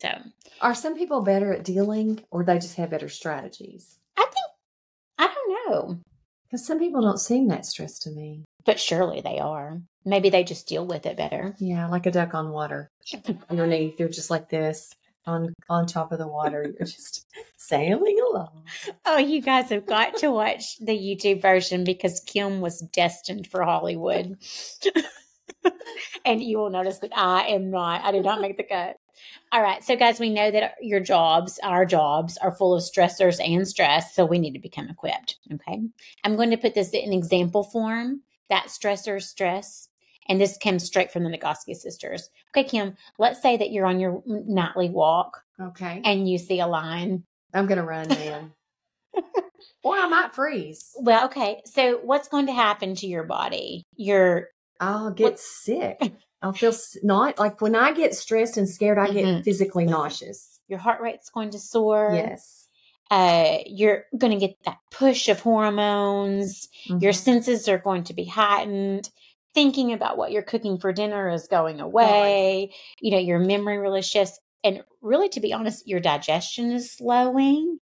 So 0.00 0.08
Are 0.60 0.74
some 0.74 0.96
people 0.96 1.22
better 1.22 1.52
at 1.52 1.64
dealing 1.64 2.24
or 2.30 2.44
they 2.44 2.58
just 2.58 2.76
have 2.76 2.90
better 2.90 3.08
strategies? 3.08 3.98
I 4.16 4.22
think, 4.24 4.46
I 5.18 5.26
don't 5.34 5.70
know, 5.72 5.98
Because 6.46 6.66
some 6.66 6.78
people 6.78 7.02
don't 7.02 7.18
seem 7.20 7.48
that 7.48 7.66
stressed 7.66 8.02
to 8.02 8.10
me. 8.10 8.44
but 8.64 8.78
surely 8.78 9.20
they 9.20 9.38
are. 9.38 9.80
Maybe 10.04 10.30
they 10.30 10.44
just 10.44 10.68
deal 10.68 10.86
with 10.86 11.06
it 11.06 11.16
better. 11.16 11.54
Yeah, 11.58 11.88
like 11.88 12.06
a 12.06 12.10
duck 12.10 12.34
on 12.34 12.50
water. 12.50 12.88
Underneath, 13.50 13.98
you're 13.98 14.08
just 14.08 14.30
like 14.30 14.48
this 14.48 14.94
on 15.28 15.54
on 15.68 15.86
top 15.86 16.12
of 16.12 16.18
the 16.18 16.26
water. 16.26 16.62
You're 16.62 16.86
just 16.86 17.26
sailing 17.56 18.18
along. 18.30 18.64
Oh, 19.04 19.18
you 19.18 19.40
guys 19.40 19.70
have 19.70 19.86
got 19.86 20.16
to 20.18 20.30
watch 20.30 20.78
the 20.78 20.92
YouTube 20.92 21.42
version 21.42 21.84
because 21.84 22.20
Kim 22.20 22.60
was 22.60 22.80
destined 22.80 23.46
for 23.46 23.62
Hollywood. 23.62 24.38
and 26.24 26.42
you 26.42 26.58
will 26.58 26.70
notice 26.70 26.98
that 26.98 27.12
I 27.16 27.48
am 27.48 27.70
not. 27.70 28.04
I 28.04 28.12
did 28.12 28.24
not 28.24 28.40
make 28.40 28.56
the 28.56 28.64
cut. 28.64 28.96
All 29.52 29.62
right. 29.62 29.82
So, 29.82 29.96
guys, 29.96 30.20
we 30.20 30.30
know 30.30 30.50
that 30.50 30.74
your 30.80 31.00
jobs, 31.00 31.58
our 31.62 31.84
jobs, 31.84 32.36
are 32.38 32.54
full 32.54 32.74
of 32.74 32.82
stressors 32.82 33.40
and 33.44 33.66
stress. 33.66 34.14
So, 34.14 34.24
we 34.24 34.38
need 34.38 34.52
to 34.52 34.60
become 34.60 34.88
equipped. 34.88 35.38
Okay. 35.52 35.80
I'm 36.24 36.36
going 36.36 36.50
to 36.50 36.56
put 36.56 36.74
this 36.74 36.90
in 36.90 37.12
example 37.12 37.64
form 37.64 38.22
that 38.48 38.66
stressor, 38.68 39.22
stress. 39.22 39.87
And 40.28 40.40
this 40.40 40.58
comes 40.58 40.84
straight 40.84 41.10
from 41.10 41.24
the 41.24 41.30
Nagoski 41.30 41.74
sisters. 41.74 42.28
Okay, 42.56 42.68
Kim, 42.68 42.96
let's 43.18 43.40
say 43.40 43.56
that 43.56 43.70
you're 43.70 43.86
on 43.86 43.98
your 44.00 44.22
nightly 44.26 44.90
walk 44.90 45.42
Okay. 45.60 46.00
and 46.04 46.28
you 46.28 46.38
see 46.38 46.60
a 46.60 46.66
line 46.66 47.24
I'm 47.54 47.66
gonna 47.66 47.82
run, 47.84 48.08
man. 48.08 48.52
or 49.82 49.96
I 49.96 50.06
might 50.08 50.34
freeze. 50.34 50.94
Well, 50.98 51.26
okay. 51.26 51.62
So 51.64 51.98
what's 52.02 52.28
going 52.28 52.46
to 52.46 52.52
happen 52.52 52.94
to 52.96 53.06
your 53.06 53.24
body? 53.24 53.84
Your 53.96 54.48
I'll 54.80 55.10
get 55.10 55.24
What- 55.24 55.38
sick. 55.40 56.12
I'll 56.42 56.52
feel 56.52 56.72
not 57.02 57.38
like 57.38 57.60
when 57.60 57.74
I 57.74 57.92
get 57.92 58.14
stressed 58.14 58.56
and 58.58 58.68
scared, 58.68 58.96
I 58.98 59.10
get 59.10 59.24
Mhm. 59.24 59.44
physically 59.44 59.86
nauseous. 59.86 60.60
your 60.68 60.78
heart 60.78 61.00
rate's 61.00 61.30
going 61.30 61.48
to 61.48 61.58
soar. 61.58 62.10
Yes. 62.12 62.68
Uh, 63.10 63.56
you're 63.64 64.04
going 64.18 64.38
to 64.38 64.46
get 64.46 64.62
that 64.66 64.76
push 64.90 65.30
of 65.30 65.40
hormones. 65.40 66.68
Your 66.84 67.12
Mhm. 67.12 67.16
senses 67.16 67.66
are 67.70 67.78
going 67.78 68.04
to 68.04 68.12
be 68.12 68.26
heightened. 68.26 69.08
Thinking 69.54 69.92
about 69.92 70.16
what 70.16 70.30
you're 70.30 70.42
cooking 70.42 70.78
for 70.78 70.92
dinner 70.92 71.30
is 71.30 71.48
going 71.48 71.80
away. 71.80 72.72
You 73.00 73.10
know, 73.12 73.18
your 73.18 73.38
memory 73.38 73.78
really 73.78 74.02
shifts. 74.02 74.38
And 74.62 74.82
really, 75.00 75.28
to 75.30 75.40
be 75.40 75.52
honest, 75.52 75.86
your 75.86 76.00
digestion 76.00 76.70
is 76.72 76.92
slowing 76.92 77.78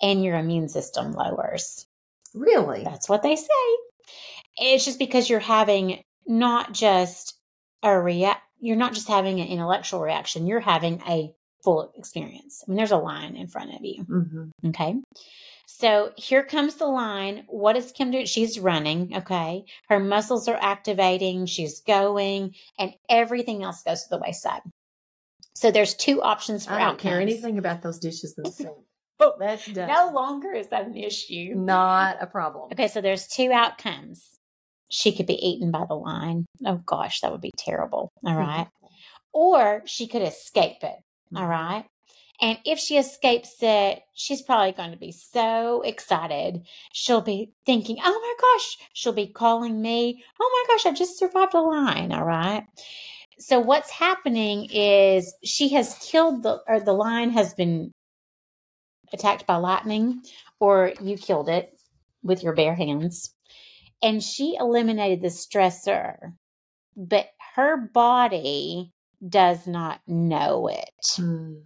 and 0.00 0.22
your 0.22 0.36
immune 0.36 0.68
system 0.68 1.12
lowers. 1.12 1.86
really 2.34 2.84
That's 2.84 3.08
what 3.08 3.22
they 3.22 3.36
say. 3.36 3.46
It's 4.56 4.84
just 4.84 4.98
because 4.98 5.28
you're 5.28 5.40
having 5.40 6.02
not 6.26 6.72
just 6.72 7.38
a 7.82 7.98
react, 7.98 8.42
you're 8.60 8.76
not 8.76 8.94
just 8.94 9.08
having 9.08 9.40
an 9.40 9.48
intellectual 9.48 10.00
reaction, 10.00 10.46
you're 10.46 10.60
having 10.60 11.00
a 11.08 11.32
full 11.64 11.92
experience. 11.96 12.62
I 12.66 12.70
mean, 12.70 12.76
there's 12.76 12.90
a 12.92 12.96
line 12.96 13.36
in 13.36 13.48
front 13.48 13.74
of 13.74 13.80
you. 13.84 14.02
hmm 14.04 14.44
Okay. 14.68 14.94
So 15.66 16.12
here 16.16 16.44
comes 16.44 16.76
the 16.76 16.86
line. 16.86 17.44
What 17.48 17.76
is 17.76 17.92
Kim 17.92 18.10
doing? 18.10 18.26
She's 18.26 18.58
running. 18.58 19.14
Okay. 19.14 19.64
Her 19.88 20.00
muscles 20.00 20.48
are 20.48 20.58
activating. 20.60 21.46
She's 21.46 21.80
going, 21.80 22.54
and 22.78 22.94
everything 23.10 23.62
else 23.62 23.82
goes 23.82 24.04
to 24.04 24.08
the 24.10 24.18
wayside. 24.18 24.62
So 25.54 25.70
there's 25.70 25.94
two 25.94 26.22
options 26.22 26.66
for 26.66 26.72
I 26.74 26.84
don't 26.84 26.98
care 26.98 27.20
anything 27.20 27.58
about 27.58 27.82
those 27.82 27.98
dishes 27.98 28.34
themselves. 28.34 28.80
Oh, 29.20 29.34
That's 29.36 29.66
done. 29.66 29.88
no 29.88 30.12
longer 30.14 30.52
is 30.52 30.68
that 30.68 30.86
an 30.86 30.96
issue. 30.96 31.52
Not 31.56 32.18
a 32.20 32.28
problem. 32.28 32.68
Okay, 32.70 32.86
so 32.86 33.00
there's 33.00 33.26
two 33.26 33.50
outcomes. 33.50 34.24
She 34.90 35.10
could 35.10 35.26
be 35.26 35.34
eaten 35.44 35.72
by 35.72 35.86
the 35.88 35.96
line. 35.96 36.46
Oh 36.64 36.80
gosh, 36.86 37.20
that 37.22 37.32
would 37.32 37.40
be 37.40 37.50
terrible. 37.58 38.12
All 38.24 38.36
right. 38.36 38.68
Or 39.32 39.82
she 39.86 40.06
could 40.06 40.22
escape 40.22 40.78
it. 40.82 40.94
Mm-hmm. 41.32 41.36
All 41.36 41.48
right. 41.48 41.84
And 42.40 42.58
if 42.64 42.78
she 42.78 42.98
escapes 42.98 43.56
it, 43.62 44.00
she's 44.14 44.42
probably 44.42 44.70
going 44.72 44.92
to 44.92 44.96
be 44.96 45.10
so 45.10 45.82
excited. 45.82 46.62
She'll 46.92 47.20
be 47.20 47.52
thinking, 47.66 47.96
oh 48.00 48.20
my 48.20 48.34
gosh, 48.40 48.88
she'll 48.92 49.12
be 49.12 49.26
calling 49.26 49.82
me, 49.82 50.22
oh 50.40 50.64
my 50.68 50.74
gosh, 50.74 50.86
I 50.86 50.94
just 50.94 51.18
survived 51.18 51.54
a 51.54 51.60
line. 51.60 52.12
All 52.12 52.24
right. 52.24 52.64
So 53.40 53.58
what's 53.58 53.90
happening 53.90 54.68
is 54.70 55.34
she 55.42 55.70
has 55.70 55.96
killed 56.00 56.44
the, 56.44 56.60
or 56.68 56.78
the 56.78 56.92
line 56.92 57.30
has 57.30 57.54
been 57.54 57.90
attacked 59.12 59.46
by 59.46 59.56
lightning, 59.56 60.22
or 60.60 60.92
you 61.02 61.16
killed 61.16 61.48
it 61.48 61.72
with 62.22 62.42
your 62.42 62.54
bare 62.54 62.74
hands. 62.74 63.34
And 64.00 64.22
she 64.22 64.56
eliminated 64.60 65.22
the 65.22 65.28
stressor, 65.28 66.34
but 66.96 67.26
her 67.56 67.76
body 67.76 68.92
does 69.26 69.66
not 69.66 70.00
know 70.06 70.68
it. 70.68 70.90
Mm. 71.16 71.62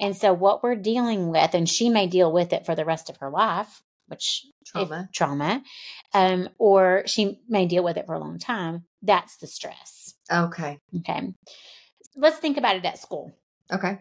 And 0.00 0.16
so, 0.16 0.32
what 0.32 0.62
we're 0.62 0.76
dealing 0.76 1.28
with, 1.28 1.54
and 1.54 1.68
she 1.68 1.88
may 1.88 2.06
deal 2.06 2.30
with 2.30 2.52
it 2.52 2.66
for 2.66 2.74
the 2.74 2.84
rest 2.84 3.08
of 3.08 3.16
her 3.18 3.30
life, 3.30 3.82
which 4.08 4.46
Trauma. 4.66 5.08
trauma, 5.14 5.62
um, 6.12 6.48
or 6.58 7.02
she 7.06 7.40
may 7.48 7.66
deal 7.66 7.82
with 7.82 7.96
it 7.96 8.06
for 8.06 8.14
a 8.14 8.20
long 8.20 8.38
time. 8.38 8.84
That's 9.02 9.36
the 9.38 9.46
stress. 9.46 10.14
Okay. 10.30 10.78
Okay. 10.98 11.32
Let's 12.14 12.38
think 12.38 12.56
about 12.56 12.76
it 12.76 12.84
at 12.84 12.98
school. 12.98 13.32
Okay. 13.72 13.98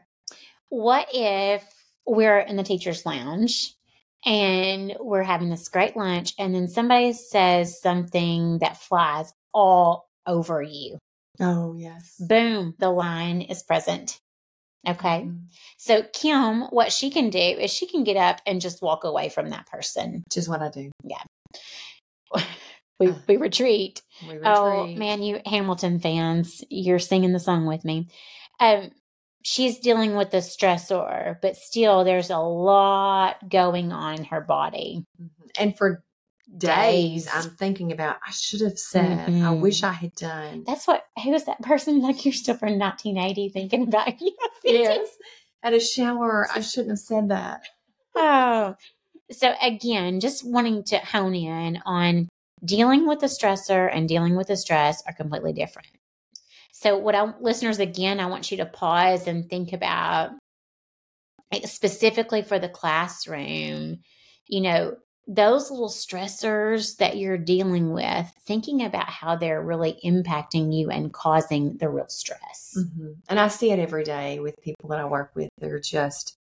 What 0.69 1.07
if 1.13 1.63
we're 2.05 2.39
in 2.39 2.55
the 2.55 2.63
teacher's 2.63 3.05
lounge 3.05 3.73
and 4.25 4.95
we're 4.99 5.23
having 5.23 5.49
this 5.49 5.69
great 5.69 5.95
lunch, 5.95 6.33
and 6.37 6.53
then 6.53 6.67
somebody 6.67 7.13
says 7.13 7.79
something 7.79 8.59
that 8.59 8.77
flies 8.77 9.33
all 9.53 10.09
over 10.25 10.61
you? 10.61 10.97
Oh 11.39 11.75
yes. 11.77 12.15
Boom, 12.19 12.75
the 12.79 12.89
line 12.89 13.41
is 13.41 13.63
present. 13.63 14.19
Okay. 14.87 15.23
Mhm. 15.23 15.47
So, 15.77 16.03
Kim, 16.13 16.61
what 16.69 16.91
she 16.91 17.09
can 17.09 17.29
do 17.29 17.39
is 17.39 17.71
she 17.71 17.87
can 17.87 18.03
get 18.03 18.17
up 18.17 18.39
and 18.45 18.61
just 18.61 18.81
walk 18.81 19.03
away 19.03 19.29
from 19.29 19.49
that 19.49 19.65
person. 19.67 20.23
Which 20.29 20.37
is 20.37 20.47
what 20.47 20.61
I 20.61 20.69
do. 20.69 20.91
Yeah. 21.03 21.23
we, 22.99 23.13
we 23.27 23.37
retreat. 23.37 24.01
We 24.29 24.39
Oh, 24.45 24.85
man, 24.87 25.21
you 25.23 25.41
Hamilton 25.45 25.99
fans, 25.99 26.63
you're 26.69 26.99
singing 26.99 27.33
the 27.33 27.39
song 27.39 27.65
with 27.65 27.83
me. 27.83 28.07
Um, 28.59 28.91
she's 29.43 29.79
dealing 29.79 30.15
with 30.15 30.31
the 30.31 30.37
stressor, 30.37 31.37
but 31.41 31.55
still, 31.57 32.03
there's 32.03 32.29
a 32.29 32.37
lot 32.37 33.49
going 33.49 33.91
on 33.91 34.19
in 34.19 34.23
her 34.25 34.41
body. 34.41 35.03
Mhm. 35.21 35.29
And 35.59 35.77
for 35.77 36.03
days. 36.57 37.27
I'm 37.33 37.49
thinking 37.51 37.91
about 37.91 38.17
I 38.25 38.31
should 38.31 38.61
have 38.61 38.79
said. 38.79 39.27
I 39.27 39.31
Mhm. 39.31 39.61
wish 39.61 39.83
I 39.83 39.91
had 39.91 40.13
done. 40.15 40.63
That's 40.65 40.87
what, 40.87 41.05
who 41.23 41.31
was 41.31 41.45
that 41.45 41.61
person? 41.61 42.01
Like, 42.01 42.23
you're 42.25 42.33
still 42.33 42.57
from 42.57 42.77
1980 42.77 43.49
thinking 43.49 43.83
about 43.83 44.19
you. 44.21 44.35
yes. 44.63 45.07
At 45.63 45.73
a 45.73 45.79
shower, 45.79 46.47
I 46.53 46.61
shouldn't 46.61 46.91
have 46.91 46.99
said 46.99 47.29
that. 47.29 47.61
Oh, 48.15 48.75
so 49.31 49.53
again, 49.61 50.19
just 50.19 50.47
wanting 50.47 50.83
to 50.85 50.97
hone 50.99 51.33
in 51.35 51.81
on 51.85 52.29
dealing 52.63 53.07
with 53.07 53.19
the 53.19 53.27
stressor 53.27 53.89
and 53.91 54.07
dealing 54.07 54.35
with 54.35 54.47
the 54.47 54.57
stress 54.57 55.03
are 55.07 55.13
completely 55.13 55.53
different. 55.53 55.87
So, 56.71 56.97
what 56.97 57.15
I 57.15 57.33
listeners 57.39 57.79
again, 57.79 58.19
I 58.19 58.27
want 58.27 58.51
you 58.51 58.57
to 58.57 58.65
pause 58.65 59.27
and 59.27 59.49
think 59.49 59.73
about 59.73 60.31
specifically 61.63 62.41
for 62.41 62.59
the 62.59 62.69
classroom. 62.69 63.99
You 64.47 64.61
know, 64.61 64.95
those 65.27 65.71
little 65.71 65.89
stressors 65.89 66.97
that 66.97 67.17
you're 67.17 67.37
dealing 67.37 67.91
with, 67.93 68.31
thinking 68.45 68.83
about 68.83 69.09
how 69.09 69.35
they're 69.35 69.61
really 69.63 69.99
impacting 70.03 70.73
you 70.73 70.89
and 70.89 71.13
causing 71.13 71.77
the 71.77 71.89
real 71.89 72.07
stress. 72.07 72.73
Mhm. 72.77 73.15
And 73.29 73.39
I 73.39 73.47
see 73.47 73.71
it 73.71 73.79
every 73.79 74.03
day 74.03 74.39
with 74.39 74.61
people 74.61 74.89
that 74.89 74.99
I 74.99 75.05
work 75.05 75.31
with. 75.35 75.49
They're 75.57 75.79
just 75.79 76.35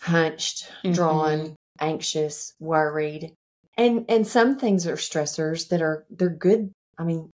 hunched, 0.00 0.70
Mhm. 0.84 0.94
drawn, 0.94 1.56
anxious, 1.80 2.52
worried. 2.60 3.32
And 3.76 4.04
and 4.08 4.26
some 4.26 4.58
things 4.58 4.86
are 4.86 4.96
stressors 4.96 5.68
that 5.68 5.82
are 5.82 6.04
they're 6.10 6.28
good. 6.28 6.70
I 6.98 7.04
mean, 7.04 7.30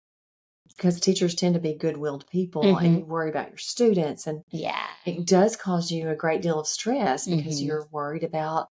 because 0.68 0.98
teachers 0.98 1.34
tend 1.34 1.54
to 1.54 1.60
be 1.60 1.74
good-willed 1.74 2.26
people 2.28 2.62
Mhm. 2.62 2.84
and 2.84 2.98
you 2.98 3.04
worry 3.04 3.30
about 3.30 3.48
your 3.50 3.58
students 3.58 4.26
and 4.26 4.42
Yeah. 4.50 4.86
it 5.06 5.26
does 5.26 5.56
cause 5.56 5.90
you 5.92 6.08
a 6.08 6.16
great 6.16 6.42
deal 6.42 6.58
of 6.58 6.66
stress 6.66 7.26
because 7.28 7.60
Mhm. 7.60 7.66
you're 7.66 7.86
worried 7.92 8.24
about 8.24 8.68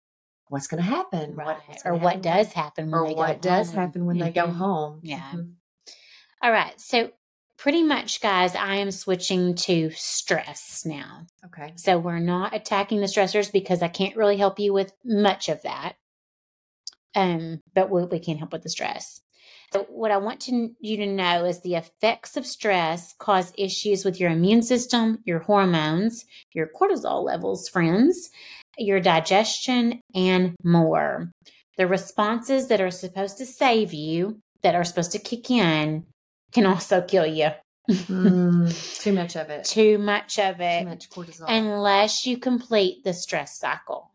what's 0.49 0.67
going 0.67 0.81
to 0.83 0.89
happen 0.89 1.35
Right. 1.35 1.57
what's 1.67 1.85
Or 1.85 1.93
what 1.93 2.01
happen 2.15 2.21
does 2.21 2.53
happen 2.53 2.91
when 2.91 3.01
or 3.01 3.07
they 3.07 3.13
what 3.15 3.41
go 3.41 3.49
does 3.49 3.67
home. 3.67 3.75
happen 3.75 4.05
when 4.05 4.17
they 4.17 4.31
go 4.31 4.47
home 4.47 4.99
Yeah. 5.03 5.31
Mhm. 5.33 5.53
All 6.41 6.51
right. 6.51 6.79
So 6.79 7.11
pretty 7.57 7.81
much, 7.83 8.21
guys, 8.21 8.55
I 8.55 8.75
am 8.75 8.91
switching 8.91 9.55
to 9.55 9.89
stress 9.91 10.83
now. 10.85 11.25
Okay. 11.45 11.73
So 11.75 11.97
we're 11.97 12.19
not 12.19 12.53
attacking 12.55 12.99
the 13.01 13.07
stressors 13.07 13.51
because 13.51 13.81
I 13.81 13.87
can't 13.87 14.15
really 14.15 14.37
help 14.37 14.59
you 14.59 14.73
with 14.73 14.93
much 15.03 15.49
of 15.49 15.61
that. 15.63 15.95
Um, 17.15 17.61
but 17.73 17.89
we, 17.89 18.03
we 18.05 18.19
can 18.19 18.37
help 18.37 18.51
with 18.53 18.63
the 18.63 18.69
stress. 18.69 19.21
So 19.73 19.85
what 19.89 20.11
I 20.11 20.17
want 20.17 20.39
to, 20.41 20.69
you 20.79 20.97
to 20.97 21.07
know 21.07 21.43
is 21.45 21.61
the 21.61 21.75
effects 21.75 22.37
of 22.37 22.45
stress 22.45 23.13
cause 23.17 23.51
issues 23.57 24.05
with 24.05 24.19
your 24.19 24.29
immune 24.29 24.61
system, 24.61 25.19
your 25.25 25.39
hormones, 25.39 26.25
your 26.53 26.67
cortisol 26.79 27.23
levels, 27.23 27.67
friends, 27.67 28.29
your 28.77 28.99
digestion, 28.99 30.01
and 30.13 30.55
more. 30.63 31.31
The 31.77 31.87
responses 31.87 32.67
that 32.67 32.81
are 32.81 32.91
supposed 32.91 33.37
to 33.37 33.45
save 33.45 33.93
you, 33.93 34.39
that 34.61 34.75
are 34.75 34.83
supposed 34.83 35.11
to 35.11 35.19
kick 35.19 35.49
in, 35.51 36.05
can 36.51 36.65
also 36.65 37.01
kill 37.01 37.25
you. 37.25 37.49
Mm, 37.89 38.99
too 39.01 39.13
much 39.13 39.35
of 39.35 39.49
it. 39.49 39.63
Too 39.65 39.97
much 39.97 40.39
of 40.39 40.59
it. 40.59 40.81
Too 40.81 40.89
much 40.89 41.09
cortisol. 41.09 41.45
Unless 41.47 42.25
you 42.25 42.37
complete 42.37 43.03
the 43.03 43.13
stress 43.13 43.57
cycle. 43.57 44.11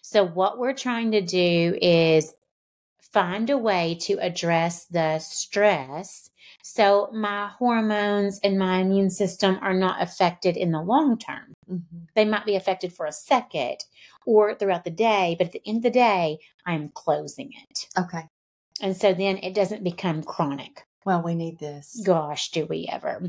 So, 0.00 0.26
what 0.26 0.58
we're 0.58 0.74
trying 0.74 1.12
to 1.12 1.20
do 1.20 1.78
is 1.80 2.34
find 3.12 3.50
a 3.50 3.58
way 3.58 3.96
to 4.02 4.14
address 4.20 4.86
the 4.86 5.18
stress 5.18 6.30
so 6.62 7.10
my 7.12 7.48
hormones 7.58 8.38
and 8.44 8.58
my 8.58 8.78
immune 8.78 9.10
system 9.10 9.58
are 9.62 9.74
not 9.74 10.00
affected 10.00 10.56
in 10.56 10.70
the 10.70 10.80
long 10.80 11.18
term. 11.18 11.52
Mhm. 11.68 12.06
They 12.14 12.24
might 12.24 12.46
be 12.46 12.54
affected 12.54 12.92
for 12.92 13.06
a 13.06 13.12
second 13.12 13.78
or 14.26 14.54
throughout 14.54 14.84
the 14.84 14.90
day, 14.90 15.34
but 15.38 15.48
at 15.48 15.52
the 15.52 15.62
end 15.66 15.78
of 15.78 15.82
the 15.82 15.90
day, 15.90 16.38
I'm 16.64 16.90
closing 16.90 17.52
it. 17.68 17.88
Okay. 17.98 18.22
And 18.80 18.96
so 18.96 19.12
then 19.12 19.38
it 19.38 19.54
doesn't 19.54 19.82
become 19.84 20.22
chronic. 20.22 20.86
Well, 21.04 21.22
we 21.22 21.34
need 21.34 21.58
this. 21.58 22.00
Gosh, 22.04 22.50
do 22.50 22.66
we 22.66 22.86
ever? 22.90 23.22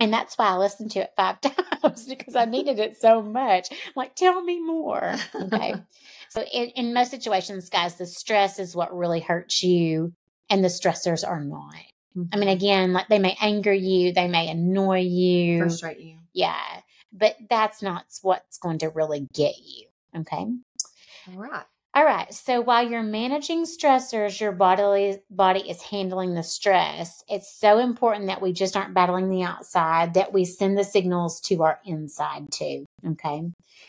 And 0.00 0.12
that's 0.12 0.36
why 0.36 0.46
I 0.46 0.56
listened 0.56 0.90
to 0.92 1.00
it 1.00 1.12
five 1.16 1.40
times 1.82 2.06
because 2.06 2.36
I 2.36 2.44
needed 2.44 2.78
it 2.78 2.96
so 2.98 3.22
much. 3.22 3.68
I'm 3.70 3.92
like, 3.96 4.14
tell 4.14 4.42
me 4.42 4.60
more. 4.60 5.14
Okay. 5.34 5.74
so, 6.28 6.42
in, 6.42 6.70
in 6.70 6.94
most 6.94 7.10
situations, 7.10 7.70
guys, 7.70 7.96
the 7.96 8.06
stress 8.06 8.58
is 8.58 8.74
what 8.74 8.96
really 8.96 9.20
hurts 9.20 9.62
you, 9.62 10.12
and 10.50 10.64
the 10.64 10.68
stressors 10.68 11.26
are 11.26 11.42
not. 11.42 11.74
I 12.16 12.36
mean, 12.36 12.48
mm-hmm. 12.48 12.48
again, 12.48 12.92
like 12.92 13.08
they 13.08 13.18
may 13.18 13.36
anger 13.40 13.72
you, 13.72 14.12
they 14.12 14.28
may 14.28 14.48
annoy 14.48 15.00
you. 15.00 15.58
frustrate 15.58 15.98
you. 15.98 16.18
Yeah. 16.32 16.80
But 17.12 17.36
that's 17.48 17.82
not 17.82 18.04
what's 18.22 18.58
going 18.58 18.78
to 18.78 18.88
really 18.88 19.26
get 19.32 19.54
you. 19.58 19.86
Okay. 20.16 20.36
All 20.36 21.34
right. 21.34 21.64
All 21.96 22.04
right. 22.04 22.32
So 22.34 22.60
while 22.60 22.88
you're 22.88 23.04
managing 23.04 23.64
stressors, 23.64 24.40
your 24.40 24.50
bodily 24.50 25.20
body 25.30 25.60
is 25.60 25.80
handling 25.80 26.34
the 26.34 26.42
stress. 26.42 27.22
It's 27.28 27.54
so 27.54 27.78
important 27.78 28.26
that 28.26 28.42
we 28.42 28.52
just 28.52 28.76
aren't 28.76 28.94
battling 28.94 29.30
the 29.30 29.44
outside, 29.44 30.14
that 30.14 30.32
we 30.32 30.44
send 30.44 30.76
the 30.76 30.82
signals 30.82 31.40
to 31.42 31.62
our 31.62 31.78
inside 31.84 32.50
too. 32.50 32.84
Okay. 33.06 33.42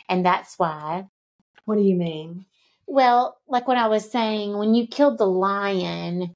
And 0.08 0.24
that's 0.26 0.60
why, 0.60 1.06
What 1.66 1.76
do 1.78 1.82
you 1.82 1.96
mean? 1.96 2.46
well, 2.88 3.38
like 3.48 3.68
what 3.68 3.78
I 3.78 3.88
was 3.88 4.12
saying, 4.12 4.56
when 4.56 4.76
you 4.76 4.86
killed 4.86 5.18
the 5.18 5.26
lion, 5.26 6.32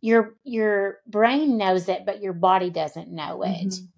your 0.00 0.34
your 0.42 0.98
brain 1.06 1.56
knows 1.56 1.88
it, 1.88 2.04
but 2.04 2.20
your 2.20 2.32
body 2.32 2.70
doesn't 2.70 3.12
know 3.12 3.42
it. 3.42 3.66
Mhm. 3.68 3.88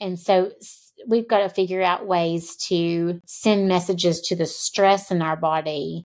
And 0.00 0.18
so 0.20 0.52
we've 1.06 1.28
got 1.28 1.38
to 1.40 1.48
figure 1.48 1.82
out 1.82 2.06
ways 2.06 2.56
to 2.68 3.20
send 3.26 3.68
messages 3.68 4.20
to 4.22 4.36
the 4.36 4.46
stress 4.46 5.10
in 5.10 5.22
our 5.22 5.36
body 5.36 6.04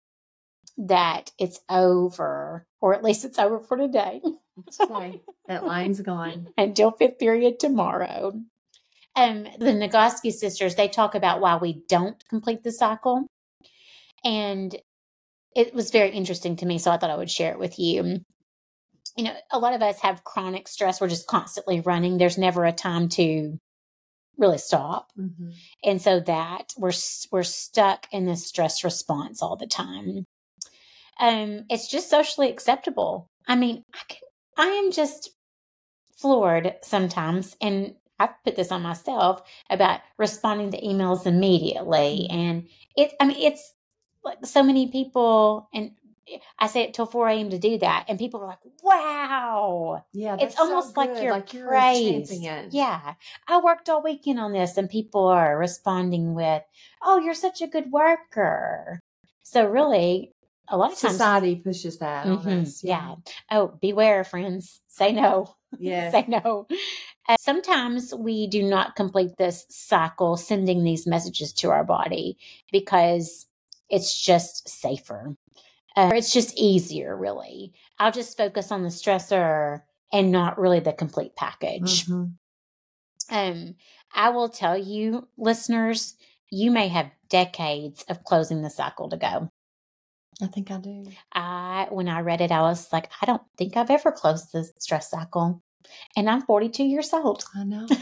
that 0.78 1.32
it's 1.40 1.60
over, 1.70 2.66
or 2.82 2.94
at 2.94 3.04
least 3.04 3.26
it's 3.26 3.40
over 3.40 3.60
for 3.60 3.78
today 3.78 4.22
That's 4.58 5.18
that 5.48 5.66
line's 5.66 6.02
gone. 6.02 6.48
until 6.58 6.92
fifth 6.92 7.20
period 7.20 7.60
tomorrow. 7.60 8.34
Um, 9.16 9.44
the 9.60 9.72
Nagoski 9.72 10.32
sisters, 10.32 10.76
they 10.76 10.88
talk 10.88 11.14
about 11.16 11.40
why 11.40 11.58
we 11.58 11.84
don't 11.88 12.22
complete 12.28 12.64
the 12.64 12.72
cycle. 12.72 13.28
And 14.24 14.76
it 15.56 15.74
was 15.74 15.92
very 15.92 16.10
interesting 16.10 16.56
to 16.58 16.66
me. 16.66 16.80
So 16.80 16.90
I 16.90 16.98
thought 16.98 17.12
I 17.12 17.16
would 17.18 17.30
share 17.30 17.52
it 17.52 17.60
with 17.60 17.78
you. 17.78 18.22
You 19.16 19.24
know, 19.26 19.36
a 19.52 19.60
lot 19.60 19.74
of 19.76 19.84
us 19.84 20.00
have 20.02 20.24
chronic 20.24 20.68
stress. 20.68 21.00
We're 21.00 21.10
just 21.10 21.28
constantly 21.28 21.82
running. 21.82 22.18
There's 22.18 22.40
never 22.40 22.66
a 22.66 22.72
time 22.72 23.10
to 23.10 23.60
really 24.38 24.58
stop. 24.58 25.12
hmm 25.16 25.50
and 25.84 26.02
so 26.02 26.20
that 26.22 26.74
we're 26.78 26.92
we're 27.32 27.44
stuck 27.44 28.08
in 28.12 28.26
this 28.26 28.48
stress 28.48 28.84
response 28.84 29.44
all 29.44 29.56
the 29.56 29.68
time 29.68 30.26
um 31.20 31.66
it's 31.70 31.88
just 31.88 32.10
socially 32.10 32.50
acceptable 32.50 33.30
i 33.48 33.56
mean 33.56 33.84
i 33.94 34.00
can 34.08 34.20
i 34.58 34.66
am 34.68 34.92
just 34.92 35.32
floored 36.16 36.76
sometimes 36.82 37.56
and 37.62 37.96
i 38.20 38.30
put 38.46 38.56
this 38.56 38.72
on 38.72 38.82
myself 38.82 39.42
about 39.70 40.00
responding 40.18 40.72
to 40.72 40.82
emails 40.82 41.26
immediately 41.26 42.28
and 42.30 42.68
it 42.96 43.12
i 43.20 43.26
mean 43.26 43.38
it's 43.38 43.74
like 44.24 44.46
so 44.46 44.64
many 44.64 44.90
people 44.92 45.68
and 45.74 45.92
i 46.60 46.68
say 46.68 46.84
it 46.84 46.94
till 46.94 47.06
4 47.06 47.28
a.m 47.30 47.50
to 47.50 47.60
do 47.60 47.78
that 47.80 48.06
and 48.08 48.18
people 48.18 48.42
are 48.42 48.48
like 48.48 48.60
wow 48.82 50.04
Yeah, 50.14 50.34
it's 50.36 50.44
that's 50.44 50.56
so 50.58 50.64
almost 50.64 50.98
like 50.98 51.22
you're, 51.22 51.32
like 51.32 51.54
you're. 51.54 51.70
Yeah. 52.72 53.16
I 53.48 53.60
worked 53.60 53.90
all 53.90 54.02
weekend 54.04 54.40
on 54.40 54.54
this 54.54 54.78
and 54.78 54.90
people 54.90 55.28
are 55.28 55.58
responding 55.58 56.34
with, 56.34 56.64
Oh, 57.02 57.20
you're 57.20 57.34
such 57.34 57.62
a 57.62 57.68
good 57.68 57.92
worker. 57.92 59.00
So 59.44 59.66
really 59.66 60.34
a 60.70 60.78
lot 60.78 60.92
of 60.94 61.00
times 61.00 61.14
Society 61.16 61.56
pushes 61.58 62.00
that 62.00 62.26
on 62.26 62.38
Mhm, 62.40 62.62
us. 62.64 62.84
yeah. 62.84 63.16
Oh, 63.52 63.68
beware, 63.82 64.24
friends. 64.24 64.82
Say 64.88 65.12
no. 65.12 65.56
Yeah. 65.80 66.12
Say 66.12 66.26
no. 66.28 66.68
Uh, 67.28 67.36
sometimes 67.40 68.14
we 68.14 68.46
do 68.46 68.62
not 68.62 68.96
complete 68.96 69.32
this 69.38 69.66
cycle 69.70 70.38
sending 70.38 70.84
these 70.84 71.08
messages 71.08 71.52
to 71.54 71.72
our 71.72 71.84
body 71.84 72.38
because 72.72 73.48
it's 73.90 74.24
just 74.24 74.70
safer. 74.70 75.36
Uh, 75.96 76.12
it's 76.14 76.32
just 76.32 76.54
easier, 76.56 77.18
really. 77.18 77.74
I'll 77.98 78.12
just 78.12 78.38
focus 78.38 78.72
on 78.72 78.84
the 78.84 78.90
stressor 78.90 79.82
and 80.12 80.32
not 80.32 80.60
really 80.60 80.80
the 80.80 80.94
complete 80.94 81.36
package. 81.36 82.06
Mhm. 82.06 82.34
Um, 83.30 83.76
I 84.14 84.30
will 84.30 84.50
tell 84.50 84.78
you, 84.78 85.28
listeners, 85.38 86.16
you 86.52 86.70
may 86.70 86.88
have 86.88 87.10
decades 87.30 88.04
of 88.10 88.24
closing 88.24 88.62
the 88.62 88.70
cycle 88.70 89.10
to 89.10 89.18
go. 89.18 89.50
I 90.42 90.48
think 90.48 90.72
I 90.72 90.78
do. 90.78 91.08
I, 91.34 91.88
when 91.90 92.08
I 92.08 92.22
read 92.22 92.42
it, 92.42 92.52
I 92.52 92.62
was 92.62 92.92
like, 92.92 93.10
I 93.22 93.26
don't 93.26 93.42
think 93.58 93.78
I've 93.78 93.90
ever 93.92 94.12
closed 94.12 94.52
the 94.52 94.64
stress 94.80 95.10
cycle, 95.10 95.62
and 96.16 96.30
I'm 96.30 96.42
42 96.42 96.84
years 96.84 97.14
old. 97.14 97.44
I 97.56 97.64
know. 97.64 97.88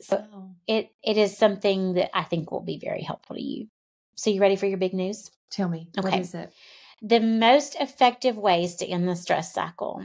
So 0.00 0.16
So, 0.18 0.50
it 0.66 0.90
it 1.02 1.16
is 1.16 1.38
something 1.38 1.94
that 1.94 2.14
I 2.14 2.22
think 2.24 2.50
will 2.50 2.60
be 2.60 2.78
very 2.78 3.00
helpful 3.02 3.36
to 3.36 3.42
you. 3.42 3.68
So 4.14 4.28
you 4.30 4.42
ready 4.42 4.56
for 4.56 4.66
your 4.66 4.76
big 4.78 4.92
news? 4.92 5.30
tell 5.50 5.68
me, 5.70 5.88
Okay. 5.98 6.20
is 6.20 6.34
it? 6.34 6.52
The 7.00 7.20
most 7.20 7.76
effective 7.80 8.36
ways 8.36 8.76
to 8.76 8.86
end 8.86 9.08
the 9.08 9.16
stress 9.16 9.54
cycle. 9.54 10.04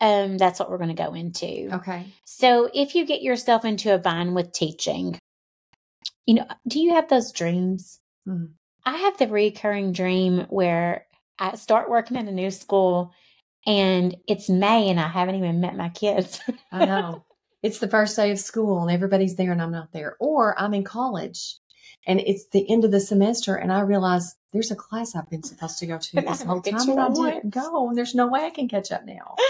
Um, 0.00 0.38
that's 0.38 0.58
what 0.58 0.70
we're 0.70 0.78
going 0.78 0.96
to 0.96 1.02
go 1.02 1.12
into. 1.14 1.68
Okay. 1.74 2.06
So 2.24 2.70
if 2.72 2.94
you 2.94 3.04
get 3.06 3.20
yourself 3.22 3.64
into 3.66 3.94
a 3.94 3.98
bind 3.98 4.34
with 4.34 4.52
teaching, 4.52 5.18
you 6.26 6.34
know, 6.34 6.46
do 6.66 6.80
you 6.80 6.94
have 6.94 7.08
those 7.08 7.32
dreams? 7.32 8.00
Mhm. 8.26 8.52
I 8.86 8.96
have 8.98 9.18
the 9.18 9.26
recurring 9.26 9.92
dream 9.92 10.46
where 10.48 11.06
I 11.40 11.56
start 11.56 11.90
working 11.90 12.16
in 12.16 12.28
a 12.28 12.32
new 12.32 12.50
school 12.52 13.12
and 13.66 14.16
it's 14.28 14.48
May 14.48 14.88
and 14.88 15.00
I 15.00 15.08
haven't 15.08 15.34
even 15.34 15.60
met 15.60 15.76
my 15.76 15.88
kids. 15.88 16.40
I 16.72 16.84
know. 16.86 17.24
it's 17.64 17.80
the 17.80 17.88
first 17.88 18.14
day 18.14 18.30
of 18.30 18.38
school 18.38 18.80
and 18.82 18.90
everybody's 18.92 19.34
there 19.34 19.50
and 19.50 19.60
I'm 19.60 19.72
not 19.72 19.92
there. 19.92 20.16
Or 20.20 20.58
I'm 20.58 20.72
in 20.72 20.84
college 20.84 21.56
and 22.06 22.20
it's 22.20 22.46
the 22.50 22.70
end 22.70 22.84
of 22.84 22.92
the 22.92 23.00
semester 23.00 23.56
and 23.56 23.72
I 23.72 23.80
realize 23.80 24.36
there's 24.52 24.70
a 24.70 24.76
class 24.76 25.16
I've 25.16 25.28
been 25.28 25.42
supposed 25.42 25.78
to 25.80 25.86
go 25.86 25.98
to 25.98 26.16
this 26.20 26.42
whole 26.42 26.62
time 26.62 26.88
and 26.88 27.00
I 27.00 27.10
didn't 27.12 27.50
go 27.50 27.88
and 27.88 27.98
there's 27.98 28.14
no 28.14 28.28
way 28.28 28.44
I 28.44 28.50
can 28.50 28.68
catch 28.68 28.92
up 28.92 29.04
now. 29.04 29.34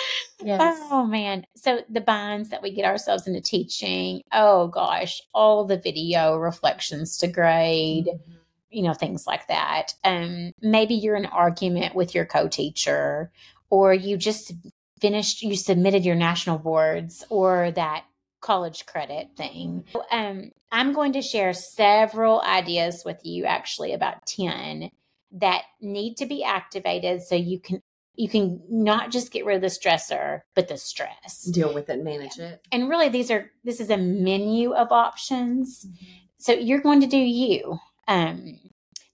Yes. 0.44 0.78
Oh 0.92 1.06
man. 1.06 1.46
So 1.56 1.80
the 1.88 2.02
binds 2.02 2.50
that 2.50 2.62
we 2.62 2.70
get 2.70 2.84
ourselves 2.84 3.26
into 3.26 3.40
teaching, 3.40 4.20
oh 4.32 4.68
gosh, 4.68 5.22
all 5.32 5.64
the 5.64 5.78
video 5.78 6.36
reflections 6.36 7.16
to 7.18 7.26
grade, 7.26 8.06
Mhm. 8.06 8.36
You 8.76 8.82
know, 8.82 8.92
things 8.92 9.26
like 9.26 9.46
that. 9.48 9.94
Um, 10.04 10.52
maybe 10.60 10.94
you're 10.94 11.16
in 11.16 11.24
an 11.24 11.30
argument 11.32 11.94
with 11.94 12.14
your 12.14 12.26
co-teacher, 12.26 13.32
or 13.70 13.94
you 13.94 14.18
just 14.18 14.52
finished, 15.00 15.42
you 15.42 15.56
submitted 15.56 16.04
your 16.04 16.14
national 16.14 16.58
boards 16.58 17.24
or 17.30 17.70
that 17.70 18.04
college 18.42 18.84
credit 18.84 19.30
thing. 19.34 19.84
Um, 20.12 20.50
I'm 20.70 20.92
going 20.92 21.14
to 21.14 21.22
share 21.22 21.54
several 21.54 22.42
ideas 22.42 23.02
with 23.02 23.18
you, 23.24 23.46
actually 23.46 23.94
about 23.94 24.26
10 24.26 24.90
that 25.32 25.62
need 25.80 26.16
to 26.18 26.26
be 26.26 26.44
activated 26.44 27.22
so 27.22 27.34
you 27.34 27.58
can 27.58 27.80
you 28.18 28.28
can 28.28 28.62
not 28.70 29.10
just 29.10 29.30
get 29.32 29.44
rid 29.44 29.56
of 29.56 29.60
the 29.62 29.68
stressor, 29.68 30.40
but 30.54 30.68
the 30.68 30.78
stress. 30.78 31.42
Deal 31.52 31.74
with 31.74 31.88
it, 31.90 32.02
manage 32.02 32.38
it. 32.38 32.60
And 32.72 32.88
really 32.90 33.08
these 33.08 33.30
are 33.30 33.50
this 33.64 33.80
is 33.80 33.88
a 33.88 33.96
menu 33.96 34.72
of 34.74 34.92
options 34.92 35.86
Mm-hmm. 35.86 36.04
so 36.38 36.52
you're 36.52 36.80
going 36.82 37.00
to 37.00 37.06
do 37.06 37.18
you. 37.18 37.78
Um, 38.08 38.58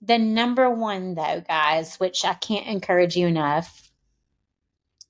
the 0.00 0.18
number 0.18 0.68
one, 0.70 1.14
though, 1.14 1.42
guys, 1.46 1.96
which 1.96 2.24
I 2.24 2.34
can't 2.34 2.66
encourage 2.66 3.16
you 3.16 3.26
enough 3.26 3.90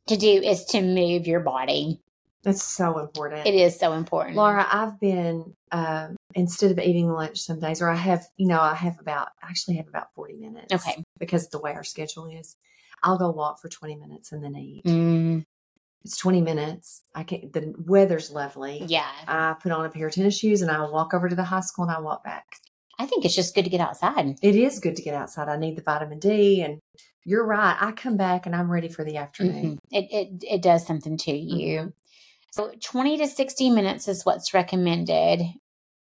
to 0.08 0.16
do, 0.16 0.28
is 0.28 0.64
to 0.66 0.82
move 0.82 1.26
your 1.26 1.40
body. 1.40 2.00
That's 2.42 2.62
so 2.62 2.98
important. 2.98 3.46
It 3.46 3.54
is 3.54 3.78
so 3.78 3.92
important. 3.92 4.36
Laura, 4.36 4.66
I've 4.70 4.98
been 4.98 5.54
um, 5.70 6.16
instead 6.34 6.72
of 6.72 6.78
eating 6.80 7.08
lunch 7.08 7.38
some 7.40 7.60
days, 7.60 7.80
or 7.80 7.88
I 7.88 7.94
have, 7.94 8.26
you 8.36 8.48
know, 8.48 8.60
I 8.60 8.74
have 8.74 8.98
about 8.98 9.28
I 9.42 9.46
actually 9.48 9.76
have 9.76 9.86
about 9.88 10.12
forty 10.14 10.34
minutes. 10.34 10.72
Okay. 10.74 11.02
Because 11.18 11.48
the 11.50 11.60
way 11.60 11.72
our 11.72 11.84
schedule 11.84 12.26
is, 12.28 12.56
I'll 13.02 13.16
go 13.16 13.30
walk 13.30 13.60
for 13.60 13.68
twenty 13.68 13.94
minutes 13.94 14.32
and 14.32 14.42
then 14.42 14.56
eat. 14.56 14.84
Mm, 14.84 15.44
It's 16.04 16.16
twenty 16.16 16.40
minutes. 16.40 17.02
I 17.14 17.22
can. 17.22 17.50
The 17.52 17.74
weather's 17.86 18.32
lovely. 18.32 18.82
yeah. 18.88 19.06
I 19.28 19.54
put 19.62 19.70
on 19.70 19.84
a 19.86 19.88
pair 19.88 20.08
of 20.08 20.12
tennis 20.12 20.36
shoes 20.36 20.62
and 20.62 20.70
I 20.70 20.80
walk 20.90 21.14
over 21.14 21.28
to 21.28 21.36
the 21.36 21.44
high 21.44 21.60
school 21.60 21.84
and 21.84 21.92
I 21.94 22.00
walk 22.00 22.24
back. 22.24 22.56
I 23.02 23.06
think 23.06 23.24
it's 23.24 23.34
just 23.34 23.54
good 23.54 23.64
to 23.64 23.70
get 23.70 23.80
outside. 23.80 24.36
It 24.42 24.54
is 24.54 24.78
good 24.78 24.96
to 24.96 25.02
get 25.02 25.14
outside. 25.14 25.48
I 25.48 25.56
need 25.56 25.76
the 25.76 25.82
vitamin 25.82 26.18
D, 26.20 26.62
and 26.62 26.78
you're 27.24 27.44
right. 27.44 27.76
I 27.80 27.92
come 27.92 28.16
back 28.16 28.46
and 28.46 28.54
I'm 28.54 28.70
ready 28.70 28.88
for 28.88 29.04
the 29.04 29.16
afternoon. 29.16 29.72
Mhm. 29.72 29.78
It, 29.90 30.06
it 30.12 30.44
it 30.56 30.62
does 30.62 30.86
something 30.86 31.16
to 31.18 31.32
you. 31.32 31.80
Mhm. 31.80 31.92
So 32.52 32.70
20 32.80 33.16
to 33.18 33.26
60 33.28 33.70
minutes 33.70 34.06
is 34.08 34.24
what's 34.24 34.54
recommended. 34.54 35.40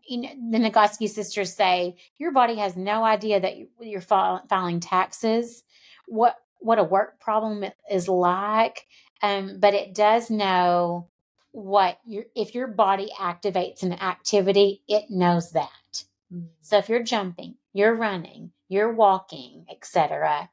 You 0.08 0.22
know, 0.22 0.30
the 0.52 0.58
Nagoski 0.60 1.08
sisters 1.10 1.56
say 1.56 1.96
your 2.18 2.32
body 2.34 2.56
has 2.56 2.76
no 2.76 3.04
idea 3.04 3.40
that 3.40 3.58
you- 3.58 3.70
you're 3.80 4.02
filing 4.02 4.80
taxes, 4.80 5.64
what 6.08 6.36
what 6.60 6.78
a 6.78 6.84
work 6.84 7.20
problem 7.20 7.66
is 7.90 8.08
like, 8.08 8.86
um, 9.24 9.60
but 9.60 9.74
it 9.74 9.96
does 9.96 10.30
know 10.30 11.08
what 11.52 11.98
your 12.06 12.26
if 12.36 12.54
your 12.54 12.68
body 12.68 13.10
activates 13.18 13.82
an 13.82 13.94
activity, 13.94 14.84
it 14.88 15.06
knows 15.10 15.52
that. 15.54 15.72
Mm. 16.34 16.48
So 16.62 16.78
if 16.78 16.89
you're 16.89 17.04
jumping, 17.04 17.56
you're 17.74 17.96
running, 17.96 18.52
you're 18.70 18.94
walking, 18.94 19.65
etc., 19.70 20.50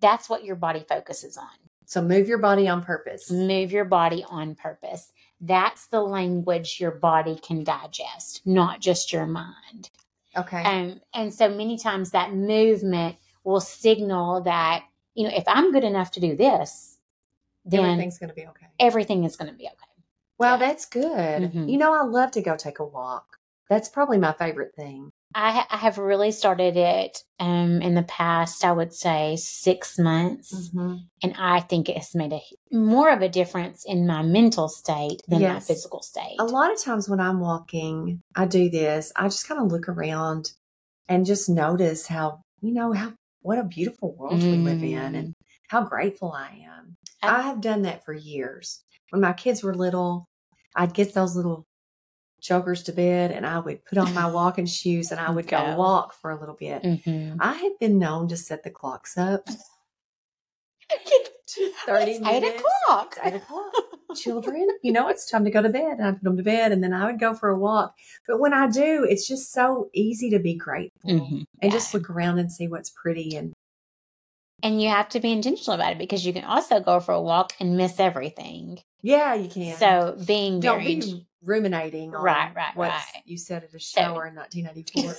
that's 0.00 0.28
what 0.28 0.44
your 0.44 0.56
body 0.56 0.84
focuses 0.86 1.36
on. 1.36 1.48
So 1.86 2.02
move 2.02 2.28
your 2.28 2.38
body 2.38 2.68
on 2.68 2.82
purpose. 2.82 3.30
Move 3.30 3.70
your 3.72 3.84
body 3.84 4.24
on 4.28 4.54
purpose. 4.54 5.12
That's 5.40 5.86
the 5.86 6.00
language 6.00 6.78
your 6.80 6.90
body 6.90 7.38
can 7.42 7.62
digest, 7.64 8.42
not 8.46 8.80
just 8.80 9.12
your 9.12 9.26
mind. 9.26 9.90
Okay. 10.36 10.62
Um, 10.62 11.00
and 11.14 11.32
so 11.32 11.48
many 11.48 11.78
times 11.78 12.10
that 12.10 12.34
movement 12.34 13.16
will 13.44 13.60
signal 13.60 14.40
that, 14.42 14.84
you 15.14 15.24
know, 15.28 15.34
if 15.34 15.44
I'm 15.46 15.72
good 15.72 15.84
enough 15.84 16.10
to 16.12 16.20
do 16.20 16.34
this, 16.36 16.98
then 17.64 17.80
Everything's 17.84 18.18
going 18.18 18.28
to 18.30 18.34
be 18.34 18.46
okay. 18.46 18.66
everything 18.80 19.24
is 19.24 19.36
going 19.36 19.50
to 19.50 19.56
be 19.56 19.64
okay. 19.66 19.76
Wow, 20.38 20.52
yeah. 20.54 20.56
that's 20.56 20.86
good. 20.86 21.42
Mhm. 21.52 21.70
You 21.70 21.78
know, 21.78 21.94
I 21.94 22.02
love 22.04 22.30
to 22.32 22.42
go 22.42 22.56
take 22.56 22.78
a 22.78 22.84
walk. 22.84 23.33
That's 23.70 23.88
probably 23.88 24.18
my 24.18 24.32
favorite 24.32 24.72
thing. 24.76 25.10
I, 25.36 25.50
ha- 25.50 25.66
I 25.70 25.76
have 25.78 25.98
really 25.98 26.30
started 26.30 26.76
it 26.76 27.18
um, 27.40 27.82
in 27.82 27.94
the 27.94 28.04
past, 28.04 28.64
I 28.64 28.70
would 28.70 28.92
say 28.92 29.34
six 29.36 29.98
months. 29.98 30.54
Mm-hmm. 30.70 30.94
And 31.24 31.34
I 31.36 31.58
think 31.60 31.88
it 31.88 31.96
has 31.96 32.14
made 32.14 32.32
a 32.32 32.40
more 32.70 33.10
of 33.10 33.20
a 33.20 33.28
difference 33.28 33.84
in 33.84 34.06
my 34.06 34.22
mental 34.22 34.68
state 34.68 35.22
than 35.26 35.42
my 35.42 35.58
physical 35.60 36.02
state. 36.02 36.36
A 36.38 36.44
lot 36.44 36.72
of 36.72 36.80
times 36.80 37.08
when 37.08 37.18
I'm 37.20 37.40
walking, 37.40 38.22
I 38.36 38.46
do 38.46 38.70
this. 38.70 39.12
I 39.16 39.24
just 39.24 39.48
kind 39.48 39.60
of 39.60 39.72
look 39.72 39.88
around 39.88 40.52
and 41.08 41.26
just 41.26 41.48
notice 41.48 42.06
how, 42.06 42.42
you 42.60 42.72
know, 42.72 42.92
how 42.92 43.12
what 43.42 43.58
a 43.58 43.64
beautiful 43.64 44.14
world 44.16 44.40
we 44.42 44.56
live 44.56 44.82
in 44.82 44.90
Mm. 45.12 45.18
and 45.18 45.34
how 45.68 45.82
grateful 45.84 46.30
I 46.32 46.62
am. 46.64 46.96
I- 47.22 47.38
I 47.38 47.42
have 47.42 47.60
done 47.60 47.82
that 47.82 48.04
for 48.04 48.14
years. 48.14 48.84
When 49.10 49.20
my 49.20 49.32
kids 49.32 49.62
were 49.64 49.74
little, 49.74 50.28
I'd 50.76 50.94
get 50.94 51.12
those 51.12 51.34
little 51.34 51.66
jokers 52.44 52.82
to 52.84 52.92
bed 52.92 53.30
and 53.32 53.46
I 53.46 53.58
would 53.58 53.84
put 53.86 53.96
on 53.98 54.12
my 54.12 54.26
walking 54.30 54.66
shoes 54.66 55.10
and 55.10 55.18
I 55.18 55.30
would 55.30 55.46
go 55.48 55.58
Go. 55.58 55.76
walk 55.76 56.12
for 56.12 56.30
a 56.30 56.38
little 56.38 56.54
bit. 56.54 56.82
Mhm. 56.82 57.38
I 57.40 57.54
have 57.54 57.78
been 57.80 57.98
known 57.98 58.28
to 58.28 58.36
set 58.36 58.62
the 58.62 58.70
clocks 58.70 59.16
up 59.16 59.48
30 61.86 62.10
It's 62.12 62.26
eight 62.26 62.44
o'clock. 62.44 63.16
It's 63.16 63.26
eight 63.26 63.34
o'clock. 63.34 63.72
Children, 64.16 64.68
you 64.82 64.92
know, 64.92 65.08
it's 65.08 65.28
time 65.30 65.44
to 65.44 65.50
go 65.50 65.62
to 65.62 65.68
bed. 65.70 65.98
And 65.98 66.06
I 66.06 66.12
put 66.12 66.22
them 66.22 66.36
to 66.36 66.42
bed 66.42 66.70
and 66.72 66.84
then 66.84 66.92
I 66.92 67.06
would 67.06 67.18
go 67.18 67.34
for 67.34 67.48
a 67.48 67.58
walk. 67.58 67.94
But 68.28 68.38
when 68.38 68.52
I 68.52 68.68
do, 68.68 69.06
it's 69.08 69.26
just 69.26 69.52
so 69.52 69.88
easy 69.94 70.30
to 70.30 70.38
be 70.38 70.54
grateful 70.54 71.10
Mhm. 71.10 71.44
and 71.62 71.62
Yeah. 71.62 71.70
just 71.70 71.94
look 71.94 72.10
around 72.10 72.38
and 72.38 72.52
see 72.52 72.68
what's 72.68 72.90
pretty. 72.90 73.36
And 73.36 73.52
And 74.62 74.80
you 74.82 74.88
have 74.90 75.08
to 75.10 75.20
be 75.20 75.32
intentional 75.32 75.74
about 75.74 75.92
it 75.92 75.98
because 75.98 76.24
you 76.26 76.32
can 76.32 76.44
also 76.44 76.80
go 76.80 77.00
for 77.00 77.12
a 77.12 77.20
walk 77.20 77.54
and 77.60 77.76
miss 77.76 77.98
everything. 77.98 78.80
yeah, 79.02 79.34
you 79.34 79.48
can. 79.48 79.76
So 79.76 80.16
being 80.26 80.60
don't 80.60 80.78
very 80.82 80.94
be 80.96 81.26
ruminating 81.44 82.14
on 82.14 82.22
Right, 82.22 82.54
right, 82.54 82.76
what 82.76 82.90
right. 82.90 83.02
you 83.24 83.36
said 83.38 83.64
at 83.64 83.74
a 83.74 83.80
So- 83.80 84.00
shower 84.00 84.26
in 84.26 84.34
1984. 84.34 85.14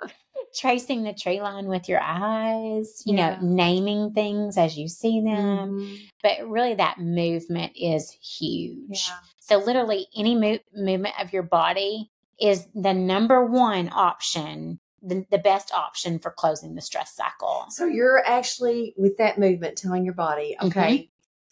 tracing 0.54 1.04
the 1.04 1.12
tree 1.12 1.40
line 1.40 1.66
with 1.68 1.88
your 1.88 2.00
eyes, 2.02 3.02
you 3.06 3.16
Yeah. 3.16 3.36
know, 3.36 3.46
naming 3.46 4.12
things 4.12 4.58
as 4.58 4.76
you 4.76 4.88
see 4.88 5.20
them. 5.20 5.80
Mhm. 5.80 5.98
But 6.22 6.48
really, 6.48 6.74
that 6.74 6.98
movement 6.98 7.72
is 7.76 8.10
huge. 8.10 9.06
Yeah. 9.08 9.18
So, 9.38 9.58
literally, 9.58 10.08
any 10.16 10.34
mo- 10.34 10.58
movement 10.74 11.14
of 11.20 11.32
your 11.32 11.44
body 11.44 12.10
is 12.40 12.66
the 12.74 12.92
number 12.94 13.44
one 13.44 13.90
option, 13.92 14.80
the, 15.02 15.24
the 15.30 15.38
best 15.38 15.72
option 15.72 16.18
for 16.18 16.30
closing 16.32 16.74
the 16.74 16.80
stress 16.82 17.14
cycle. 17.14 17.66
So 17.68 17.84
you're 17.86 18.22
actually 18.26 18.94
with 18.96 19.18
that 19.18 19.38
movement 19.38 19.76
telling 19.78 20.04
your 20.04 20.14
body, 20.14 20.56
Mm-hmm. 20.60 20.68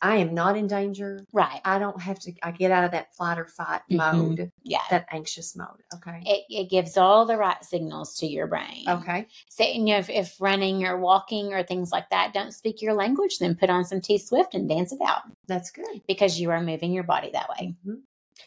I 0.01 0.19
am 0.19 0.33
not 0.33 0.57
in 0.57 0.67
danger. 0.69 1.25
Right. 1.33 1.61
I 1.65 1.79
don't 1.81 2.01
have 2.01 2.19
to. 2.21 2.33
I 2.43 2.53
get 2.53 2.71
out 2.71 2.85
of 2.85 2.93
that 2.93 3.15
flight 3.17 3.39
or 3.39 3.47
fight 3.47 3.81
Mhm. 3.91 3.97
mode, 4.13 4.53
Yeah. 4.63 4.79
that 4.91 5.07
anxious 5.11 5.57
mode. 5.57 5.83
Okay. 5.95 6.23
It, 6.25 6.45
it 6.49 6.71
gives 6.71 6.97
all 6.97 7.27
the 7.27 7.37
right 7.37 7.63
signals 7.65 8.17
to 8.19 8.27
your 8.27 8.47
brain. 8.47 8.85
Okay. 8.89 9.27
So, 9.49 9.65
you 9.65 9.85
know, 9.85 9.99
if, 9.99 10.09
if 10.09 10.37
running 10.41 10.85
or 10.85 10.99
walking 10.99 11.53
or 11.53 11.63
things 11.65 11.91
like 11.91 12.11
that 12.11 12.33
don't 12.33 12.53
speak 12.53 12.81
your 12.81 12.95
language, 12.95 13.39
then 13.39 13.57
put 13.57 13.71
on 13.71 13.85
some 13.85 14.01
T 14.01 14.19
Swift 14.19 14.55
and 14.55 14.69
dance 14.69 14.93
it 14.93 15.01
out 15.05 15.23
That's 15.49 15.71
good. 15.73 16.03
because 16.07 16.39
you 16.39 16.51
are 16.51 16.61
moving 16.63 16.93
your 16.93 17.05
body 17.05 17.31
that 17.33 17.49
way. 17.49 17.75
Mhm. 17.87 18.03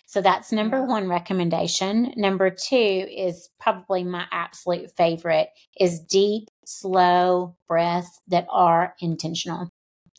So 0.05 0.21
that's 0.21 0.51
number 0.53 0.83
one 0.85 1.07
recommendation. 1.09 2.13
Number 2.15 2.49
two 2.49 2.75
is 3.09 3.49
probably 3.59 4.03
my 4.03 4.25
absolute 4.31 4.91
favorite 4.95 5.49
is 5.79 5.99
deep, 6.01 6.49
slow 6.65 7.55
breaths 7.67 8.19
that 8.27 8.45
are 8.49 8.95
intentional. 8.99 9.69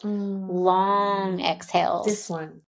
Long 0.05 1.41
exhales. 1.41 2.07
This 2.07 2.29
one. 2.29 2.63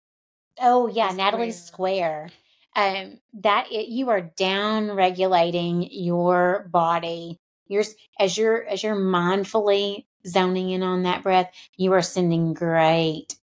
Oh 0.60 0.86
yeah, 0.88 1.10
Natalie 1.12 1.50
Square. 1.52 2.30
Um, 2.74 3.18
that 3.40 3.66
it, 3.70 3.88
you 3.88 4.08
are 4.10 4.20
down 4.22 4.92
regulating 4.92 5.88
your 5.90 6.68
body. 6.70 7.38
You're 7.66 7.84
as 8.18 8.36
you're 8.38 8.64
as 8.66 8.82
you're 8.82 8.96
mindfully 8.96 10.06
zoning 10.26 10.70
in 10.70 10.82
on 10.82 11.02
that 11.02 11.22
breath. 11.22 11.52
You 11.76 11.92
are 11.92 12.02
sending 12.02 12.54
great, 12.54 13.34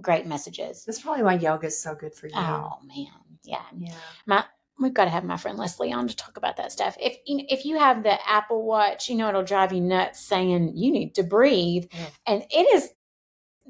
great 0.00 0.26
messages. 0.26 0.84
That's 0.84 1.00
probably 1.00 1.22
why 1.22 1.34
yoga 1.34 1.66
is 1.68 1.80
so 1.80 1.94
good 1.94 2.14
for 2.14 2.26
you. 2.26 2.34
Oh 2.36 2.78
man, 2.86 3.06
yeah. 3.44 3.62
Yeah. 3.76 3.94
My 4.26 4.44
we've 4.80 4.94
got 4.94 5.04
to 5.04 5.10
have 5.10 5.24
my 5.24 5.36
friend 5.36 5.58
Leslie 5.58 5.92
on 5.92 6.06
to 6.08 6.14
talk 6.16 6.36
about 6.36 6.56
that 6.58 6.70
stuff. 6.72 6.96
If 7.00 7.16
you 7.26 7.38
know, 7.38 7.44
if 7.48 7.64
you 7.64 7.78
have 7.78 8.02
the 8.02 8.18
Apple 8.28 8.64
Watch, 8.64 9.08
you 9.08 9.16
know 9.16 9.28
it'll 9.28 9.42
drive 9.44 9.72
you 9.72 9.80
nuts 9.80 10.20
saying 10.20 10.72
you 10.76 10.92
need 10.92 11.14
to 11.16 11.22
breathe, 11.22 11.86
Yeah. 11.92 12.06
and 12.26 12.42
it 12.50 12.74
is 12.74 12.90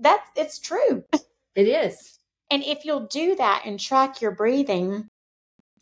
that 0.01 0.25
it's 0.37 0.59
true. 0.59 1.05
It 1.55 1.67
is. 1.69 2.19
And 2.51 2.63
if 2.63 2.85
you'll 2.85 3.07
do 3.07 3.35
that 3.37 3.63
and 3.67 3.79
track 3.79 4.21
your 4.21 4.31
breathing, 4.31 5.09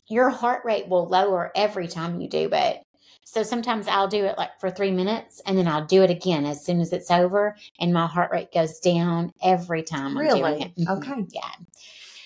your 0.07 0.29
heart 0.29 0.63
rate 0.65 0.87
will 0.87 1.07
lower 1.07 1.51
every 1.55 1.87
time 1.87 2.19
you 2.19 2.29
do 2.29 2.49
it. 2.51 2.81
So 3.25 3.43
sometimes 3.43 3.87
I'll 3.87 4.07
do 4.07 4.23
it 4.25 4.37
like 4.37 4.59
for 4.59 4.69
three 4.69 4.91
minutes 4.91 5.41
and 5.45 5.57
then 5.57 5.67
I'll 5.67 5.85
do 5.85 6.01
it 6.01 6.09
again 6.09 6.45
as 6.45 6.63
soon 6.65 6.79
as 6.79 6.93
it's 6.93 7.11
over, 7.11 7.55
and 7.79 7.93
my 7.93 8.07
heart 8.07 8.31
rate 8.31 8.53
goes 8.53 8.79
down 8.79 9.31
every 9.43 9.83
time 9.83 10.17
I'm 10.17 10.27
doing 10.27 10.43
Really? 10.43 10.61
it. 10.63 10.75
Mhm. 10.77 10.97
Okay. 10.97 11.25
Yeah. 11.31 11.51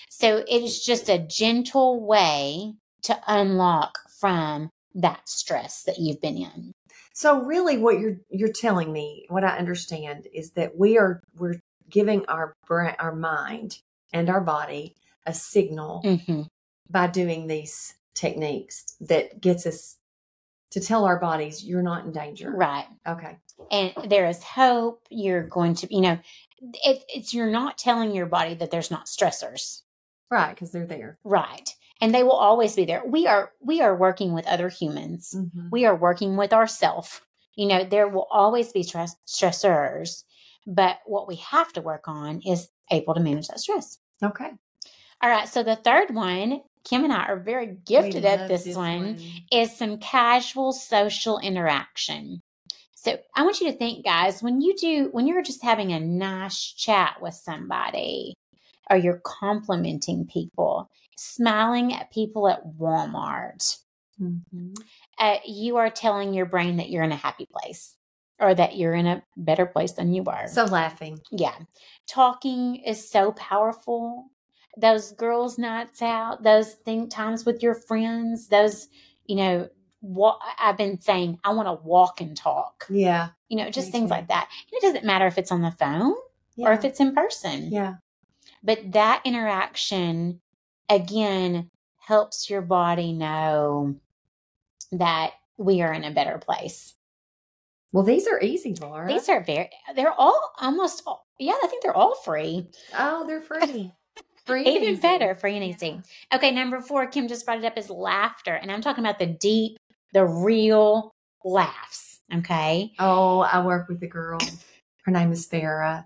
So 0.08 0.38
it 0.38 0.62
is 0.62 0.84
just 0.84 1.08
a 1.08 1.18
gentle 1.18 2.04
way 2.06 2.74
to 3.02 3.20
unlock 3.26 3.98
from 4.20 4.70
that 4.94 5.28
stress 5.28 5.82
that 5.84 5.98
you've 5.98 6.20
been 6.20 6.36
in. 6.36 6.72
So 7.14 7.42
really 7.42 7.78
what 7.78 7.98
you're 7.98 8.16
you're 8.30 8.52
telling 8.52 8.92
me, 8.92 9.26
what 9.28 9.42
I 9.44 9.58
understand 9.58 10.28
is 10.32 10.52
that 10.52 10.78
we 10.78 10.98
are 10.98 11.20
we're 11.36 11.60
giving 11.92 12.24
our 12.26 12.54
brain 12.66 12.94
our 12.98 13.14
mind 13.14 13.78
and 14.12 14.28
our 14.28 14.40
body 14.40 14.96
a 15.26 15.32
signal 15.32 16.00
Mm-hmm. 16.04 16.42
by 16.90 17.06
doing 17.06 17.46
these 17.46 17.94
techniques 18.14 18.96
that 19.00 19.40
gets 19.40 19.66
us 19.66 19.96
to 20.72 20.80
tell 20.80 21.04
our 21.04 21.18
bodies 21.20 21.62
you're 21.64 21.82
not 21.82 22.04
in 22.04 22.12
danger. 22.12 22.50
Right. 22.50 22.86
Okay. 23.06 23.36
and 23.70 23.92
there 24.10 24.26
is 24.26 24.42
hope 24.42 25.06
you're 25.10 25.46
going 25.46 25.74
to 25.76 25.94
you 25.94 26.00
know 26.00 26.18
it, 26.84 27.04
it's 27.08 27.32
you're 27.34 27.50
not 27.50 27.78
telling 27.78 28.14
your 28.14 28.26
body 28.26 28.54
that 28.54 28.70
there's 28.70 28.90
not 28.90 29.06
stressors 29.06 29.82
Right, 30.30 30.50
because 30.54 30.72
they're 30.72 30.86
there. 30.86 31.18
right 31.24 31.68
and 32.00 32.12
they 32.14 32.22
will 32.22 32.40
always 32.48 32.74
be 32.74 32.84
there 32.86 33.02
we 33.06 33.26
are 33.26 33.52
we 33.60 33.80
are 33.82 33.94
working 33.96 34.32
with 34.32 34.46
other 34.46 34.68
humans 34.68 35.34
Mhm. 35.36 35.70
we 35.70 35.84
are 35.84 35.94
working 35.96 36.36
with 36.36 36.52
ourself 36.52 37.24
you 37.54 37.66
know 37.66 37.84
there 37.84 38.08
will 38.08 38.26
always 38.30 38.72
be 38.72 38.82
stress 38.82 39.14
stressors 39.26 40.24
but 40.66 40.98
what 41.06 41.26
we 41.28 41.36
have 41.36 41.72
to 41.72 41.80
work 41.82 42.08
on 42.08 42.40
is 42.46 42.68
able 42.90 43.14
to 43.14 43.20
manage 43.20 43.48
that 43.48 43.60
stress 43.60 43.98
Okay. 44.22 44.50
all 45.22 45.30
right 45.30 45.48
so 45.48 45.62
the 45.62 45.76
third 45.76 46.14
one 46.14 46.62
kim 46.84 47.04
and 47.04 47.12
i 47.12 47.24
are 47.24 47.38
very 47.40 47.76
gifted 47.86 48.24
at 48.24 48.40
love 48.40 48.48
this, 48.48 48.74
one 48.76 49.18
is 49.52 49.76
some 49.76 49.98
casual 49.98 50.72
social 50.72 51.38
interaction. 51.38 52.40
So 52.94 53.18
I 53.34 53.42
want 53.42 53.60
you 53.60 53.70
to 53.72 53.76
think, 53.76 54.04
guys, 54.04 54.44
when 54.44 54.60
you 54.60 54.76
do, 54.76 55.08
when 55.10 55.26
you're 55.26 55.42
just 55.42 55.62
having 55.64 55.92
a 55.92 55.98
nice 55.98 56.60
chat 56.60 57.16
with 57.20 57.34
somebody, 57.34 58.34
or 58.88 58.96
you're 58.96 59.20
complimenting 59.24 60.24
people, 60.26 60.88
smiling 61.16 61.92
at 61.92 62.12
people 62.12 62.48
at 62.48 62.64
Walmart, 62.78 63.78
Mhm. 64.20 64.76
uh, 65.18 65.38
you 65.44 65.78
are 65.78 65.90
telling 65.90 66.32
your 66.32 66.46
brain 66.46 66.76
that 66.76 66.90
you're 66.90 67.02
in 67.02 67.10
a 67.10 67.16
happy 67.16 67.46
place 67.46 67.96
or 68.42 68.54
that 68.54 68.76
you're 68.76 68.94
in 68.94 69.06
a 69.06 69.22
better 69.36 69.64
place 69.66 69.92
than 69.92 70.12
you 70.12 70.24
are. 70.24 70.48
So 70.48 70.64
laughing. 70.64 71.20
yeah, 71.30 71.54
talking 72.08 72.76
is 72.76 73.08
so 73.08 73.32
powerful. 73.32 74.26
Those 74.76 75.12
girls' 75.12 75.58
nights 75.58 76.02
out, 76.02 76.42
those 76.42 76.72
think 76.84 77.10
times 77.10 77.44
with 77.46 77.62
your 77.62 77.74
friends, 77.74 78.48
those, 78.48 78.88
you 79.26 79.36
know, 79.36 79.68
what 80.00 80.38
I've 80.58 80.76
been 80.76 81.00
saying, 81.00 81.38
I 81.44 81.52
want 81.52 81.68
to 81.68 81.74
walk 81.86 82.20
and 82.20 82.36
talk, 82.36 82.86
Yeah. 82.90 83.28
you 83.48 83.56
know, 83.56 83.70
just 83.70 83.92
things 83.92 84.06
too. 84.08 84.14
like 84.14 84.28
that. 84.28 84.48
And 84.72 84.78
it 84.78 84.82
doesn't 84.86 85.04
matter 85.06 85.26
if 85.26 85.38
it's 85.38 85.52
on 85.52 85.62
the 85.62 85.70
phone 85.70 86.14
yeah. 86.56 86.68
or 86.68 86.72
if 86.72 86.84
it's 86.84 86.98
in 87.00 87.14
person. 87.14 87.70
yeah. 87.70 87.94
But 88.64 88.92
that 88.92 89.22
interaction, 89.24 90.40
again, 90.88 91.70
helps 91.98 92.48
your 92.50 92.62
body 92.62 93.12
know 93.12 93.96
that 94.92 95.32
we 95.56 95.82
are 95.82 95.92
in 95.92 96.04
a 96.04 96.10
better 96.10 96.38
place. 96.38 96.94
Well, 97.92 98.04
these 98.04 98.26
are 98.26 98.40
easy, 98.40 98.74
Laura. 98.80 99.06
These 99.06 99.28
are 99.28 99.42
very, 99.44 99.68
they're 99.94 100.12
all 100.18 100.52
almost, 100.58 101.02
all, 101.06 101.26
yeah, 101.38 101.52
I 101.62 101.66
think 101.66 101.82
they're 101.82 101.96
all 101.96 102.14
free. 102.24 102.66
oh, 102.98 103.26
they're 103.26 103.42
free. 103.42 103.92
free. 104.46 104.64
and 104.64 104.76
Even 104.76 104.88
easy. 104.94 105.00
better, 105.00 105.34
free 105.34 105.56
and 105.56 105.64
easy. 105.64 106.00
Okay, 106.34 106.50
number 106.50 106.80
four, 106.80 107.06
Kim 107.06 107.28
just 107.28 107.44
brought 107.44 107.58
it 107.58 107.64
up 107.64 107.76
is 107.76 107.90
laughter. 107.90 108.54
And 108.54 108.72
I'm 108.72 108.80
talking 108.80 109.04
about 109.04 109.18
the 109.18 109.26
deep, 109.26 109.76
the 110.14 110.24
real 110.24 111.10
laughs. 111.44 112.20
Okay. 112.34 112.92
Oh, 112.98 113.40
I 113.40 113.62
work 113.64 113.88
with 113.88 114.02
a 114.02 114.06
girl. 114.06 114.38
Her 115.04 115.12
name 115.12 115.32
is 115.32 115.46
Farah. 115.48 116.04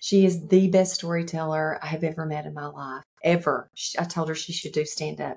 She 0.00 0.24
is 0.24 0.46
the 0.46 0.68
best 0.68 0.94
storyteller 0.94 1.78
I 1.82 1.88
have 1.88 2.04
ever 2.04 2.24
met 2.24 2.46
in 2.46 2.54
my 2.54 2.66
life. 2.68 3.02
Ever. 3.22 3.68
I 3.98 4.04
told 4.04 4.28
her 4.28 4.34
she 4.34 4.52
should 4.52 4.72
do 4.72 4.84
stand 4.84 5.20
up. 5.20 5.36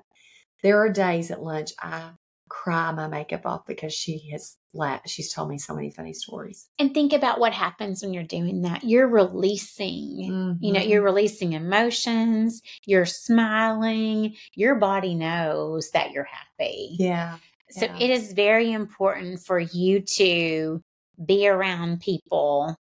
There 0.62 0.78
are 0.78 0.88
days 0.88 1.30
at 1.32 1.42
lunch 1.42 1.72
I 1.80 2.10
cry 2.48 2.92
my 2.92 3.08
makeup 3.08 3.42
off 3.44 3.66
because 3.66 3.92
she 3.92 4.30
has 4.30 4.56
She's 5.06 5.32
told 5.32 5.48
me 5.48 5.58
so 5.58 5.74
many 5.74 5.90
funny 5.90 6.12
stories. 6.12 6.68
And 6.78 6.94
think 6.94 7.12
about 7.12 7.38
what 7.38 7.52
happens 7.52 8.02
when 8.02 8.14
you're 8.14 8.22
doing 8.22 8.62
that. 8.62 8.84
You're 8.84 9.08
releasing. 9.08 10.56
You 10.60 10.72
know, 10.72 10.80
you're 10.80 11.00
mm-hmm. 11.00 11.04
releasing 11.04 11.52
emotions, 11.52 12.62
you're 12.86 13.06
smiling, 13.06 14.34
your 14.54 14.76
body 14.76 15.14
knows 15.14 15.90
that 15.90 16.12
you're 16.12 16.24
happy. 16.24 16.96
yeah. 16.98 17.36
So 17.70 17.86
yeah. 17.86 17.96
it 17.98 18.10
is 18.10 18.34
very 18.34 18.70
important 18.70 19.40
for 19.40 19.58
you 19.58 20.00
to 20.00 20.82
be 21.24 21.48
around 21.48 22.00
people. 22.00 22.76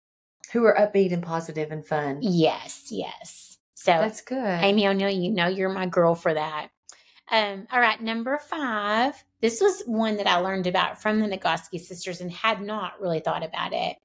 who 0.53 0.65
are 0.65 0.75
upbeat 0.75 1.13
and 1.13 1.23
positive 1.23 1.71
and 1.71 1.87
fun. 1.87 2.19
Yes, 2.23 2.89
yes. 2.91 3.59
So 3.75 3.93
That's 3.93 4.21
good. 4.21 4.37
Amy 4.63 4.87
O'Neill, 4.89 5.09
you 5.11 5.31
know 5.31 5.47
you're 5.47 5.69
my 5.69 5.87
girl 5.87 6.15
for 6.15 6.35
that. 6.35 6.69
Um, 7.31 7.69
all 7.73 7.81
right, 7.81 8.01
number 8.01 8.39
five. 8.39 9.23
This 9.41 9.61
was 9.61 9.83
one 9.87 10.17
that 10.17 10.27
I 10.27 10.39
learned 10.39 10.67
about 10.67 11.01
from 11.01 11.21
the 11.21 11.29
Nagoski 11.29 11.79
sisters 11.79 12.21
and 12.21 12.31
had 12.31 12.61
not 12.61 13.01
really 13.01 13.21
thought 13.21 13.45
about 13.45 13.73
it, 13.73 13.97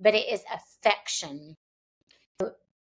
but 0.00 0.14
it 0.14 0.32
is 0.32 0.42
affection. 0.52 1.56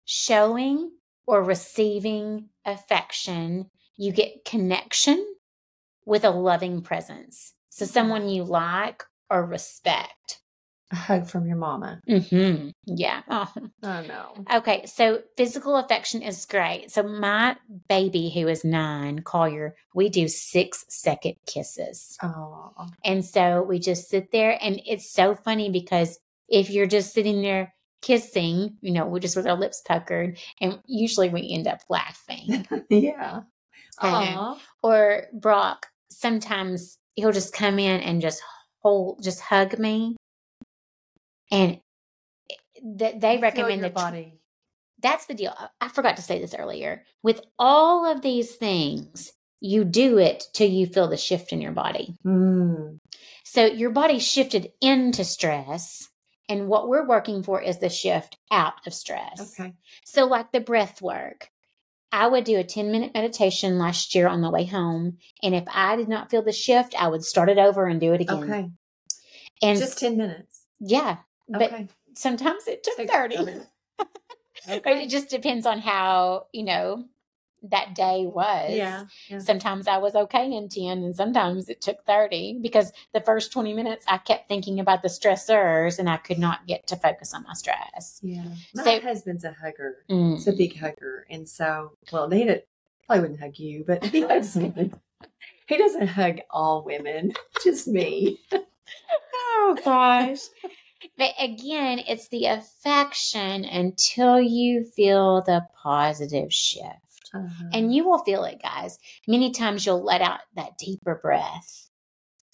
Showing 0.06 0.92
or 1.28 1.44
receiving 1.44 2.50
affection, 2.66 3.70
you 3.98 4.12
get 4.12 4.46
connection 4.46 5.36
with 6.06 6.24
a 6.24 6.30
loving 6.30 6.82
presence. 6.82 7.54
So, 7.70 7.86
someone 7.86 8.30
you 8.30 8.44
like 8.44 9.04
or 9.30 9.46
respect. 9.46 10.40
A 10.92 10.96
hug 10.96 11.28
from 11.28 11.48
your 11.48 11.58
mama. 11.58 12.00
hmm 12.08 12.70
Yeah. 12.86 13.22
Oh, 13.28 13.52
Oh 13.84 14.02
no. 14.02 14.46
Okay, 14.54 14.86
so 14.86 15.22
physical 15.36 15.78
affection 15.78 16.22
is 16.22 16.46
great. 16.46 16.92
So 16.92 17.04
my 17.04 17.58
baby 17.90 18.30
who 18.30 18.48
is 18.48 18.64
nine, 18.64 19.20
Collier, 19.24 19.76
we 19.94 20.10
do 20.10 20.28
six 20.28 20.86
second 20.90 21.36
kisses. 21.48 22.18
Oh. 22.22 22.72
And 23.04 23.26
so 23.26 23.64
we 23.64 23.80
just 23.80 24.10
sit 24.10 24.32
there 24.32 24.58
and 24.62 24.80
it's 24.86 25.12
so 25.12 25.36
funny 25.36 25.70
because 25.70 26.20
if 26.48 26.70
you're 26.70 26.88
just 26.88 27.14
sitting 27.14 27.42
there 27.42 27.74
kissing, 28.02 28.78
you 28.82 28.92
know, 28.92 29.08
we're 29.08 29.20
just 29.20 29.36
with 29.36 29.48
our 29.48 29.58
lips 29.58 29.82
puckered 29.88 30.38
and 30.62 30.80
usually 30.86 31.30
we 31.30 31.50
end 31.52 31.68
up 31.68 31.80
laughing. 31.90 32.68
yeah. 32.90 33.42
Uh-huh. 34.00 34.56
Or 34.84 35.24
Brock, 35.34 35.88
sometimes 36.10 36.98
he'll 37.16 37.32
just 37.32 37.54
come 37.54 37.80
in 37.80 38.02
and 38.02 38.22
just 38.22 38.42
hold, 38.82 39.24
just 39.24 39.40
hug 39.42 39.80
me. 39.80 40.16
And 41.52 41.80
th- 42.98 43.20
they 43.20 43.38
recommend 43.38 43.84
the 43.84 43.90
tr- 43.90 43.94
body. 43.96 44.34
that's 45.02 45.26
the 45.28 45.34
deal. 45.34 45.54
I- 45.58 45.70
I 45.82 45.88
forgot 45.90 46.16
to 46.18 46.22
say 46.24 46.40
this 46.40 46.54
earlier. 46.56 47.04
With 47.24 47.42
all 47.60 48.06
of 48.06 48.22
these 48.22 48.56
things, 48.56 49.32
you 49.62 49.84
do 49.84 50.18
it 50.18 50.46
till 50.54 50.70
you 50.70 50.86
feel 50.88 51.08
the 51.08 51.18
shift 51.18 51.52
in 51.54 51.62
your 51.62 51.72
body. 51.72 52.16
Mm. 52.26 53.00
So 53.44 53.66
your 53.66 53.90
body 53.92 54.20
shifted 54.20 54.72
into 54.82 55.24
stress. 55.24 56.10
And 56.48 56.68
what 56.68 56.88
we're 56.88 57.08
working 57.08 57.42
for 57.42 57.60
is 57.60 57.80
the 57.80 57.90
shift 57.90 58.38
out 58.52 58.86
of 58.86 58.94
stress. 58.94 59.58
Okay. 59.60 59.74
So, 60.04 60.26
like 60.26 60.52
the 60.52 60.60
breath 60.60 61.02
work, 61.02 61.50
I 62.12 62.28
would 62.28 62.44
do 62.44 62.60
a 62.60 62.64
10 62.64 62.92
minute 62.92 63.16
meditation 63.16 63.80
last 63.80 64.14
year 64.14 64.28
on 64.28 64.42
the 64.42 64.52
way 64.52 64.64
home. 64.66 65.18
And 65.42 65.56
if 65.56 65.64
I 65.68 65.96
did 65.96 66.08
not 66.08 66.30
feel 66.30 66.44
the 66.44 66.52
shift, 66.52 66.94
I 67.02 67.08
would 67.08 67.24
start 67.24 67.50
it 67.50 67.58
over 67.58 67.88
and 67.88 68.00
do 68.00 68.14
it 68.14 68.22
again. 68.22 68.44
Okay. 68.44 68.70
And 69.64 69.80
Just 69.80 69.98
10 69.98 70.18
minutes. 70.18 70.66
yeah, 70.80 71.18
but 71.50 71.62
Okay. 71.74 71.88
sometimes 72.14 72.68
it 72.68 72.84
took 72.84 72.98
Take 72.98 73.12
30. 73.12 73.36
30. 73.38 73.52
But 74.68 74.88
it 74.98 75.10
just 75.10 75.30
depends 75.30 75.66
on 75.66 75.80
how, 75.80 76.48
you 76.52 76.64
know, 76.64 77.06
that 77.70 77.94
day 77.94 78.26
was. 78.26 78.72
Yeah. 78.72 79.06
yeah. 79.28 79.40
Sometimes 79.40 79.88
I 79.88 79.98
was 79.98 80.16
okay 80.16 80.52
in 80.52 80.70
10 80.70 81.04
and 81.04 81.16
sometimes 81.16 81.68
it 81.70 81.82
took 81.82 82.04
30 82.06 82.60
because 82.62 82.92
the 83.14 83.22
first 83.22 83.52
20 83.52 83.74
minutes 83.74 84.06
I 84.08 84.18
kept 84.18 84.48
thinking 84.48 84.80
about 84.80 85.02
the 85.02 85.08
stressors 85.08 86.00
and 86.00 86.10
I 86.10 86.18
could 86.18 86.40
not 86.40 86.66
get 86.68 86.88
to 86.88 86.96
focus 86.96 87.34
on 87.34 87.44
my 87.44 87.54
stress. 87.54 88.20
Yeah. 88.24 88.44
My 88.74 88.84
So- 88.84 89.02
husband's 89.02 89.44
a 89.44 89.52
hugger. 89.52 89.98
Mm. 90.10 90.34
He's 90.36 90.48
a 90.48 90.54
big 90.54 90.78
hugger. 90.78 91.26
And 91.30 91.48
so, 91.50 91.92
well, 92.12 92.30
he 92.30 92.46
did, 92.46 92.64
probably 93.06 93.22
wouldn't 93.22 93.40
hug 93.42 93.60
you, 93.60 93.84
but 93.86 94.04
he 94.14 94.22
hugs 94.22 94.56
me. 94.56 94.92
He 95.68 95.78
doesn't 95.78 96.08
hug 96.08 96.40
all 96.50 96.84
women, 96.84 97.34
just 97.64 97.88
me. 97.88 98.40
Oh 98.54 99.78
gosh. 99.84 100.40
But 101.18 101.32
again, 101.40 102.00
it's 102.08 102.28
the 102.30 102.46
affection 102.46 103.66
until 103.66 104.40
you 104.40 104.84
feel 104.96 105.42
the 105.44 105.66
positive 105.82 106.54
shift. 106.54 106.86
Uh-huh. 107.34 107.66
And 107.74 107.94
you 107.94 108.06
will 108.08 108.20
feel 108.20 108.44
it, 108.46 108.62
guys. 108.62 108.98
Many 109.28 109.52
times 109.52 109.86
you'll 109.86 110.04
let 110.04 110.22
out 110.22 110.40
that 110.56 110.78
deeper 110.78 111.20
breath, 111.22 111.90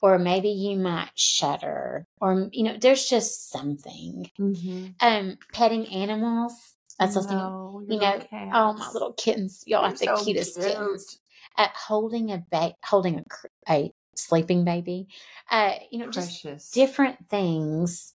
or 0.02 0.18
maybe 0.18 0.50
you 0.50 0.78
might 0.78 1.12
shudder, 1.16 2.08
or, 2.20 2.50
you 2.52 2.64
know, 2.64 2.78
there's 2.80 3.06
just 3.08 3.50
something. 3.52 4.30
Mhm. 4.40 4.96
Um, 5.02 5.38
petting 5.54 5.88
animals. 5.88 6.54
That's 7.00 7.14
something. 7.14 7.38
No, 7.38 7.84
you 7.88 8.00
know, 8.00 8.12
little 8.12 8.28
Oh, 8.54 8.74
my 8.74 8.90
little 8.92 9.14
kittens! 9.14 9.64
Y'all 9.66 9.84
have 9.86 9.98
the 9.98 10.06
so 10.06 10.24
cutest 10.24 10.56
cute. 10.56 10.68
kittens. 10.68 11.20
Uh, 11.58 11.68
holding 11.76 12.32
a 12.32 12.44
ba- 12.52 12.76
holding 12.84 13.18
a, 13.20 13.24
cr- 13.26 13.48
a 13.70 13.92
sleeping 14.16 14.64
baby. 14.66 15.08
Uh, 15.50 15.74
you 15.92 16.00
know, 16.00 16.10
just 16.10 16.46
different 16.74 17.28
things 17.30 18.14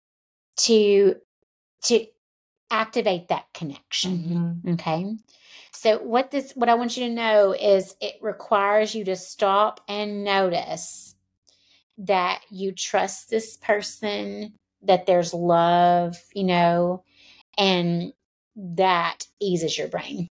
to 0.57 1.15
to 1.83 2.05
activate 2.71 3.27
that 3.27 3.45
connection 3.53 4.61
Mhm. 4.63 4.73
okay 4.73 5.15
so 5.71 5.99
what 5.99 6.31
this 6.31 6.51
what 6.53 6.69
i 6.69 6.73
want 6.75 6.97
you 6.97 7.07
to 7.07 7.13
know 7.13 7.51
is 7.53 7.95
it 8.01 8.15
requires 8.21 8.95
you 8.95 9.03
to 9.05 9.15
stop 9.15 9.81
and 9.87 10.23
notice 10.23 11.15
that 11.97 12.41
you 12.49 12.71
trust 12.71 13.29
this 13.29 13.57
person 13.57 14.53
that 14.81 15.05
there's 15.05 15.33
love 15.33 16.17
you 16.33 16.43
know 16.43 17.03
and 17.57 18.13
that 18.55 19.27
eases 19.39 19.77
your 19.77 19.87
brain 19.87 20.27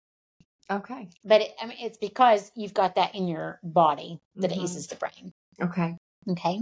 Okay. 0.69 1.09
but 1.25 1.43
it, 1.43 1.55
I 1.63 1.67
mean, 1.67 1.77
it's 1.81 1.97
because 1.99 2.51
you've 2.57 2.75
got 2.75 2.97
that 2.97 3.15
in 3.15 3.29
your 3.29 3.61
body 3.63 4.19
that 4.35 4.51
Mhm. 4.51 4.65
eases 4.65 4.89
the 4.89 4.97
brain 4.97 5.33
Okay. 5.63 5.97
Okay. 6.29 6.61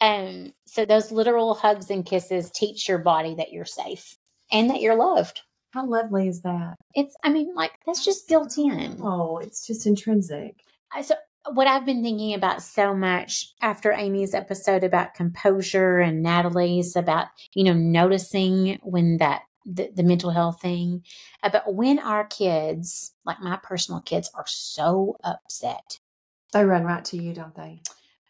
Um, 0.00 0.52
so 0.66 0.84
those 0.84 1.10
literal 1.10 1.54
hugs 1.54 1.90
and 1.90 2.04
kisses 2.06 2.50
teach 2.50 2.88
your 2.88 2.98
body 2.98 3.34
that 3.36 3.52
you're 3.52 3.64
safe 3.64 4.16
and 4.52 4.70
that 4.70 4.80
you're 4.80 4.96
loved. 4.96 5.42
How 5.72 5.86
lovely 5.86 6.28
is 6.28 6.42
that? 6.42 6.76
It's, 6.94 7.14
I 7.22 7.30
mean, 7.30 7.54
like 7.54 7.72
that's 7.84 8.04
just 8.04 8.28
built 8.28 8.56
in. 8.56 8.98
Oh, 9.02 9.38
it's 9.38 9.66
just 9.66 9.86
intrinsic. 9.86 10.54
I- 10.92 11.02
So 11.02 11.14
what 11.52 11.66
I've 11.66 11.84
been 11.86 12.02
thinking 12.02 12.34
about 12.34 12.62
so 12.62 12.94
much 12.94 13.52
after 13.60 13.92
Amy's 13.92 14.34
episode 14.34 14.84
about 14.84 15.14
composure 15.14 15.98
and 15.98 16.22
Natalie's 16.22 16.94
about, 16.96 17.26
you 17.54 17.64
know, 17.64 17.72
noticing 17.74 18.78
when 18.82 19.16
that 19.18 19.42
the, 19.66 19.90
the 19.94 20.02
mental 20.02 20.30
health 20.30 20.60
thing 20.62 21.02
about 21.42 21.74
when 21.74 21.98
our 21.98 22.24
kids, 22.24 23.12
like 23.26 23.40
my 23.40 23.58
personal 23.62 24.00
kids, 24.00 24.30
are 24.34 24.46
so 24.46 25.16
upset 25.22 25.98
They 26.54 26.64
run 26.64 26.84
right 26.84 27.04
to 27.06 27.22
you, 27.22 27.34
don't 27.34 27.54
they? 27.54 27.82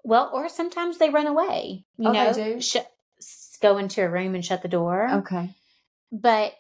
Well, 0.05 0.31
or 0.33 0.49
sometimes 0.49 0.99
they 0.99 1.11
run 1.11 1.27
away. 1.27 1.85
You 1.97 2.09
Oh, 2.09 2.13
they 2.13 2.25
know, 2.25 2.33
do? 2.55 2.61
sh- 2.61 2.77
go 3.61 3.79
into 3.79 4.03
a 4.05 4.09
room 4.09 4.35
and 4.35 4.45
shut 4.45 4.63
the 4.63 4.69
door. 4.69 5.09
Okay. 5.11 5.51
But 6.13 6.55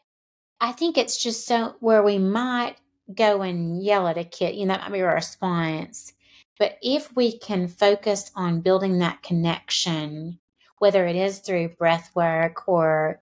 I 0.61 0.73
think 0.73 0.99
it's 0.99 1.17
just 1.23 1.47
so 1.47 1.77
where 1.81 2.03
we 2.03 2.19
might 2.19 2.77
go 3.15 3.43
and 3.43 3.83
yell 3.83 4.09
at 4.09 4.19
a 4.19 4.25
kid. 4.25 4.57
You 4.57 4.67
know, 4.67 4.75
that 4.75 4.83
might 4.91 4.93
be 4.97 5.03
our 5.03 5.15
response. 5.15 6.13
But 6.59 6.77
if 6.83 7.15
we 7.15 7.39
can 7.39 7.69
focus 7.69 8.33
on 8.35 8.61
building 8.63 8.99
that 8.99 9.23
connection, 9.23 10.41
whether 10.79 11.07
it 11.07 11.15
is 11.17 11.39
through 11.39 11.69
breath 11.71 12.11
work 12.15 12.67
or 12.69 13.21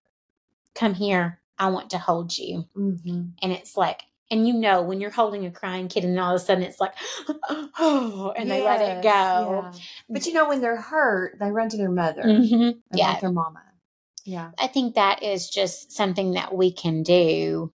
come 0.74 0.94
here, 0.94 1.38
I 1.58 1.68
want 1.68 1.90
to 1.90 1.98
hold 1.98 2.36
you. 2.36 2.64
Mm-hmm. 2.76 3.22
And 3.42 3.52
it's 3.52 3.76
like, 3.76 4.02
and 4.30 4.46
you 4.46 4.54
know, 4.54 4.82
when 4.82 5.00
you're 5.00 5.10
holding 5.10 5.46
a 5.46 5.50
crying 5.50 5.88
kid 5.88 6.04
and 6.04 6.18
all 6.18 6.34
of 6.34 6.40
a 6.40 6.44
sudden 6.44 6.64
it's 6.64 6.80
like, 6.80 6.94
oh, 7.48 8.32
and 8.36 8.50
they 8.50 8.62
let 8.62 8.80
it 8.82 9.02
go. 9.02 9.08
yeah. 9.08 9.72
But 10.08 10.26
you 10.26 10.32
know, 10.32 10.48
when 10.48 10.60
they're 10.60 10.80
hurt, 10.80 11.38
they 11.38 11.50
run 11.50 11.68
to 11.70 11.76
their 11.76 11.90
mother. 11.90 12.22
Mhm. 12.24 12.78
They 12.90 12.98
Yeah. 12.98 13.20
their 13.20 13.30
mama. 13.30 13.62
Yeah. 14.24 14.50
I 14.58 14.66
think 14.66 14.96
that 14.96 15.22
is 15.22 15.48
just 15.48 15.92
something 15.92 16.32
that 16.32 16.52
we 16.54 16.72
can 16.72 17.02
do 17.04 17.72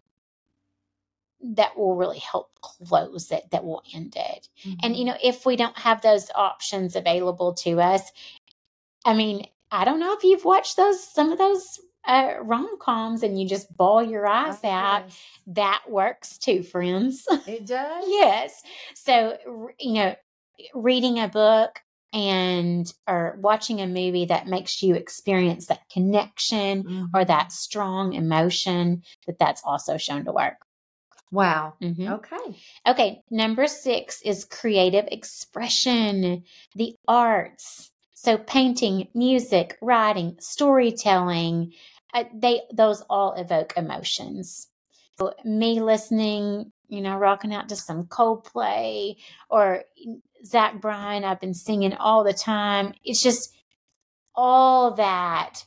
that 1.42 1.78
will 1.78 1.96
really 1.96 2.20
help 2.20 2.52
close 2.60 3.32
it, 3.32 3.50
that 3.52 3.64
will 3.64 3.82
end 3.94 4.16
it. 4.18 4.50
And, 4.84 4.96
you 4.96 5.06
know, 5.06 5.16
if 5.24 5.46
we 5.46 5.56
don't 5.56 5.78
have 5.78 6.02
those 6.02 6.30
options 6.36 6.96
available 6.96 7.54
to 7.54 7.80
us, 7.80 8.12
I 9.06 9.14
mean, 9.14 9.48
I 9.72 9.86
don't 9.86 10.00
know 10.02 10.14
if 10.14 10.24
you've 10.24 10.44
watched 10.44 10.76
those, 10.76 11.02
some 11.02 11.32
of 11.32 11.38
those 11.38 11.80
uh, 12.08 12.36
rom 12.42 12.78
coms 12.80 13.24
and 13.24 13.40
you 13.40 13.48
just 13.48 13.76
bawl 13.76 14.02
your 14.04 14.26
eyes 14.28 14.64
out. 14.64 15.04
Yes. 15.06 15.24
That 15.48 15.82
works 15.88 16.38
too, 16.38 16.64
friends. 16.64 17.26
It 17.48 17.66
does. 17.66 18.06
yes. 18.08 18.62
So, 18.96 19.38
you 19.80 19.94
know, 19.94 20.16
reading 20.74 21.20
a 21.20 21.28
book 21.28 21.80
and 22.12 22.92
or 23.08 23.38
watching 23.40 23.82
a 23.82 23.88
movie 23.88 24.26
that 24.26 24.48
makes 24.48 24.82
you 24.82 24.96
experience 24.96 25.68
that 25.68 25.88
connection 25.92 26.80
or 27.14 27.22
Mhm. 27.22 27.28
that 27.28 27.52
strong 27.52 28.14
emotion 28.14 29.04
that 29.28 29.38
that's 29.38 29.62
also 29.64 29.98
shown 29.98 30.26
to 30.26 30.32
work. 30.32 30.56
Wow. 31.32 31.74
Mhm. 31.82 32.12
Okay. 32.14 32.58
Okay, 32.88 33.22
number 33.30 33.68
six 33.68 34.22
is 34.24 34.46
creative 34.46 35.06
expression, 35.12 36.44
the 36.76 36.96
arts. 37.08 37.92
So 38.22 38.38
painting, 38.38 39.08
music, 39.14 39.78
writing, 39.82 40.36
storytelling, 40.42 41.72
uh, 42.14 42.26
they 42.34 42.64
those 42.74 43.00
all 43.10 43.32
evoke 43.36 43.76
emotions. 43.78 44.68
So 45.18 45.34
me 45.46 45.82
listening, 45.82 46.74
you 46.90 47.00
know, 47.00 47.16
rocking 47.16 47.54
out 47.54 47.70
to 47.70 47.78
some 47.78 48.08
Coldplay 48.08 49.16
or 49.50 49.86
Zach 50.46 50.82
Bryan, 50.82 51.24
I've 51.24 51.40
been 51.40 51.54
singing 51.54 51.94
all 51.94 52.26
the 52.26 52.34
time. 52.34 52.94
It's 53.06 53.24
just 53.24 53.56
all 54.36 54.96
that. 54.96 55.64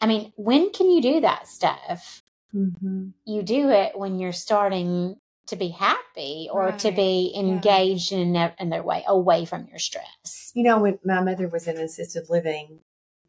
I 0.00 0.06
mean, 0.06 0.32
when 0.36 0.72
can 0.72 0.90
you 0.90 1.02
do 1.02 1.20
that 1.20 1.48
stuff? 1.48 2.22
Mm-hmm. 2.54 3.08
you 3.26 3.42
do 3.42 3.68
it 3.68 3.92
when 3.94 4.18
you're 4.18 4.32
starting 4.32 5.16
to 5.48 5.56
be 5.56 5.68
happy 5.68 6.48
or 6.52 6.72
to 6.72 6.88
Right. 6.88 6.96
be 6.96 7.32
Yeah. 7.34 7.40
engaged 7.40 8.12
in 8.12 8.34
in 8.36 8.70
their 8.70 8.82
way 8.82 9.04
away 9.06 9.44
from 9.44 9.66
your 9.68 9.78
stress. 9.78 10.52
You 10.54 10.62
know, 10.64 10.78
when 10.80 10.98
my 11.04 11.20
mother 11.22 11.48
was 11.48 11.66
in 11.68 11.78
assisted 11.78 12.28
living, 12.30 12.80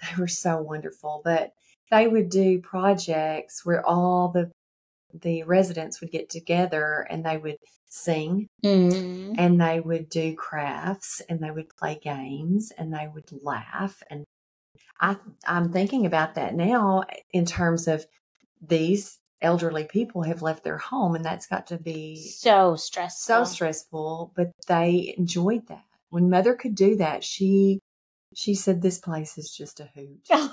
they 0.02 0.22
were 0.22 0.28
so 0.28 0.62
wonderful, 0.62 1.22
but 1.24 1.54
they 1.92 2.08
would 2.08 2.30
do 2.30 2.62
projects 2.62 3.66
where 3.66 3.86
all 3.86 4.30
the 4.30 4.52
the 5.14 5.44
residents 5.44 6.02
would 6.02 6.12
get 6.12 6.30
together 6.30 7.08
and 7.10 7.26
they 7.26 7.38
would 7.38 7.58
sing 7.88 8.48
Mm. 8.64 9.36
and 9.38 9.60
they 9.62 9.80
would 9.80 10.10
do 10.10 10.36
crafts 10.36 11.22
and 11.30 11.40
they 11.40 11.50
would 11.52 11.70
play 11.78 11.98
games 11.98 12.72
and 12.78 12.94
they 12.94 13.08
would 13.08 13.32
laugh 13.44 14.04
and 14.10 14.26
I 15.00 15.18
I'm 15.46 15.72
thinking 15.72 16.06
about 16.06 16.36
that 16.36 16.54
now 16.56 17.04
in 17.32 17.46
terms 17.46 17.88
of 17.88 18.06
these 18.62 19.20
elderly 19.42 19.86
people 19.86 20.24
have 20.24 20.42
left 20.42 20.64
their 20.64 20.78
home 20.78 21.16
and 21.16 21.24
that's 21.24 21.48
got 21.48 21.68
to 21.68 21.78
be 21.78 22.16
So 22.18 22.76
stressful. 22.76 23.36
so 23.36 23.44
stressful, 23.46 24.34
but 24.36 24.52
they 24.68 25.14
enjoyed 25.18 25.68
that. 25.68 25.84
When 26.10 26.30
mother 26.30 26.56
could 26.56 26.76
do 26.76 26.96
that, 26.98 27.24
she 27.24 27.80
she 28.36 28.54
said 28.56 28.82
this 28.82 29.00
place 29.00 29.38
is 29.38 29.52
just 29.56 29.80
a 29.80 29.90
hoot. 29.96 30.20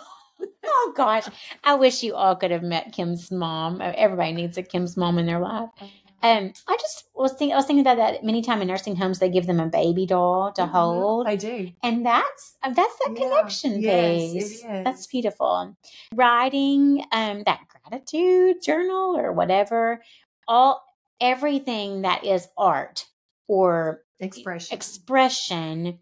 oh 0.65 0.93
gosh, 0.97 1.27
I 1.65 1.75
wish 1.75 2.03
you 2.03 2.15
all 2.15 2.37
could 2.37 2.51
have 2.51 2.63
met 2.63 2.93
Kim's 2.93 3.31
mom. 3.31 3.81
Everybody 3.83 4.33
needs 4.33 4.57
a 4.59 4.63
Kim's 4.63 4.97
mom 4.97 5.19
in 5.19 5.27
their 5.27 5.41
life. 5.41 5.69
Oh. 5.81 5.89
Um, 6.23 6.53
I 6.67 6.77
just 6.81 7.05
was 7.15 7.33
thinking. 7.33 7.53
I 7.53 7.57
was 7.57 7.67
thinking 7.67 7.83
about 7.83 7.99
that. 7.99 8.25
Many 8.25 8.43
time 8.43 8.63
in 8.63 8.69
nursing 8.69 8.97
homes, 8.97 9.19
they 9.19 9.29
give 9.29 9.47
them 9.47 9.61
a 9.61 9.67
baby 9.67 10.07
doll 10.07 10.53
to 10.53 10.63
Mhm, 10.63 10.71
hold, 10.71 11.27
They 11.27 11.37
do. 11.37 11.73
and 11.83 12.05
that's 12.05 12.57
uh, 12.63 12.71
that's 12.73 12.97
that 12.99 13.13
Yeah, 13.15 13.29
connection 13.29 13.81
yes, 13.83 14.23
it 14.23 14.35
piece. 14.35 14.63
That's 14.85 15.07
beautiful. 15.07 15.77
Writing, 16.15 17.05
um, 17.13 17.43
that 17.45 17.61
gratitude 17.69 18.63
journal 18.63 19.17
or 19.17 19.33
whatever, 19.33 20.03
all 20.49 20.83
everything 21.21 22.03
that 22.03 22.25
is 22.25 22.49
art 22.57 23.07
or 23.47 24.03
Expression. 24.19 24.75
expression 24.75 25.99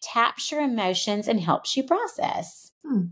taps 0.00 0.52
your 0.52 0.60
emotions 0.60 1.26
and 1.28 1.40
helps 1.40 1.76
you 1.76 1.82
process. 1.82 2.70
Hmm. 2.84 3.06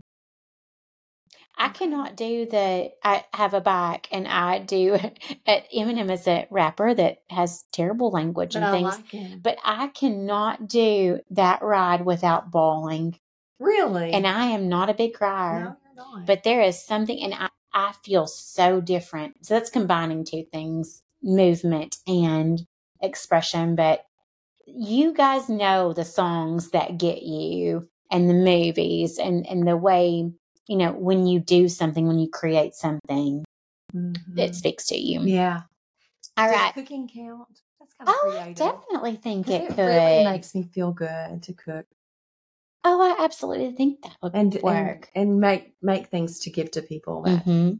I 1.57 1.69
cannot 1.69 2.17
do 2.17 2.45
the. 2.45 2.91
I 3.03 3.25
have 3.33 3.53
a 3.53 3.61
bike, 3.61 4.07
and 4.11 4.27
I 4.27 4.59
do. 4.59 4.95
At 5.47 5.71
Eminem 5.71 6.11
is 6.11 6.27
a 6.27 6.47
rapper 6.49 6.93
that 6.93 7.19
has 7.29 7.63
terrible 7.71 8.11
language 8.11 8.53
but 8.53 8.63
and 8.63 8.65
I 8.65 8.71
things, 8.71 9.13
like 9.13 9.41
but 9.43 9.57
I 9.63 9.87
cannot 9.87 10.67
do 10.67 11.19
that 11.31 11.61
ride 11.61 12.05
without 12.05 12.51
bawling. 12.51 13.19
really? 13.59 14.11
And 14.11 14.27
I 14.27 14.47
am 14.47 14.67
not 14.67 14.89
a 14.89 14.93
big 14.93 15.13
crier, 15.13 15.59
no, 15.59 15.75
you're 15.85 15.95
not. 15.95 16.25
but 16.25 16.43
there 16.43 16.61
is 16.61 16.83
something, 16.83 17.19
and 17.21 17.33
I, 17.33 17.49
I 17.73 17.93
feel 18.03 18.27
so 18.27 18.81
different. 18.81 19.45
So 19.45 19.53
that's 19.53 19.69
combining 19.69 20.25
two 20.25 20.45
things: 20.51 21.03
movement 21.23 21.97
and 22.05 22.65
expression. 23.01 23.75
But 23.75 24.05
you 24.65 25.13
guys 25.13 25.47
know 25.47 25.93
the 25.93 26.05
songs 26.05 26.71
that 26.71 26.97
get 26.97 27.23
you, 27.23 27.87
and 28.11 28.29
the 28.29 28.33
movies, 28.33 29.19
and 29.19 29.47
and 29.47 29.65
the 29.65 29.77
way 29.77 30.31
you 30.67 30.77
know 30.77 30.91
when 30.91 31.25
you 31.27 31.39
do 31.39 31.67
something, 31.69 32.07
when 32.07 32.19
you 32.19 32.29
create 32.29 32.73
something, 32.75 33.43
Mhm. 33.93 34.37
it 34.39 34.55
speaks 34.55 34.85
to 34.87 34.97
you. 34.97 35.21
yeah. 35.21 35.61
All 36.37 36.47
Does 36.47 36.55
right. 36.55 36.73
cooking 36.73 37.07
count? 37.07 37.47
That's 37.79 37.93
kind 37.93 38.09
of 38.09 38.15
Oh, 38.21 38.39
I 38.43 38.53
definitely 38.53 39.15
think 39.15 39.47
it 39.49 39.63
it 39.63 39.67
could. 39.69 39.77
really 39.85 40.23
makes 40.23 40.53
me 40.55 40.63
feel 40.63 40.91
good 40.91 41.43
to 41.43 41.53
cook 41.53 41.85
oh, 42.83 43.01
I 43.01 43.23
absolutely 43.23 43.71
think 43.71 44.01
that 44.03 44.15
would 44.21 44.35
and 44.35 44.53
and, 44.55 44.63
work. 44.63 45.09
and 45.15 45.39
make 45.39 45.73
make 45.81 46.07
things 46.07 46.39
to 46.41 46.49
give 46.49 46.71
to 46.71 46.81
people. 46.81 47.21
That 47.23 47.43
hmm 47.43 47.73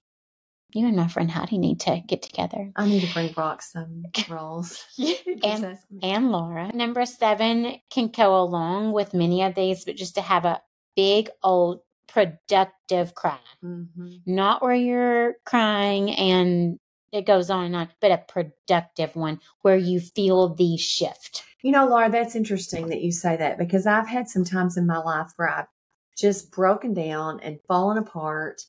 You 0.73 0.87
and 0.87 0.95
my 0.95 1.07
friend 1.07 1.29
Heidi 1.29 1.57
need 1.57 1.79
to 1.81 2.01
get 2.07 2.21
together. 2.21 2.71
I 2.75 2.87
need 2.87 3.01
to 3.01 3.13
bring 3.13 3.31
Brock 3.31 3.61
some 3.61 4.05
rolls. 4.29 4.83
and 5.43 5.77
and 6.01 6.31
Laura. 6.31 6.71
Number 6.73 7.05
seven 7.05 7.75
can 7.89 8.07
go 8.07 8.41
along 8.41 8.93
with 8.93 9.13
many 9.13 9.43
of 9.43 9.55
these, 9.55 9.85
but 9.85 9.95
just 9.95 10.15
to 10.15 10.21
have 10.21 10.45
a 10.45 10.61
big 10.95 11.29
old 11.43 11.81
productive 12.07 13.13
cry, 13.15 13.39
hmm 13.61 13.85
not 14.27 14.61
where 14.63 14.73
you're 14.73 15.35
crying 15.45 16.09
and 16.15 16.79
it 17.11 17.25
goes 17.25 17.49
on 17.49 17.65
and 17.65 17.75
on, 17.75 17.89
but 18.01 18.11
a 18.11 18.17
productive 18.17 19.15
one 19.15 19.39
where 19.61 19.77
you 19.77 19.99
feel 19.99 20.53
the 20.55 20.77
shift. 20.77 21.43
You 21.61 21.71
know, 21.71 21.87
Laura, 21.87 22.09
that's 22.09 22.35
interesting 22.35 22.87
that 22.89 23.01
you 23.01 23.11
say 23.11 23.35
that 23.37 23.57
because 23.57 23.85
I've 23.87 24.07
had 24.07 24.27
some 24.27 24.43
times 24.43 24.77
in 24.77 24.85
my 24.87 24.97
life 24.97 25.31
where 25.35 25.49
I've 25.49 25.67
just 26.17 26.51
broken 26.51 26.93
down 26.93 27.39
and 27.41 27.59
fallen 27.67 27.97
apart, 27.97 28.61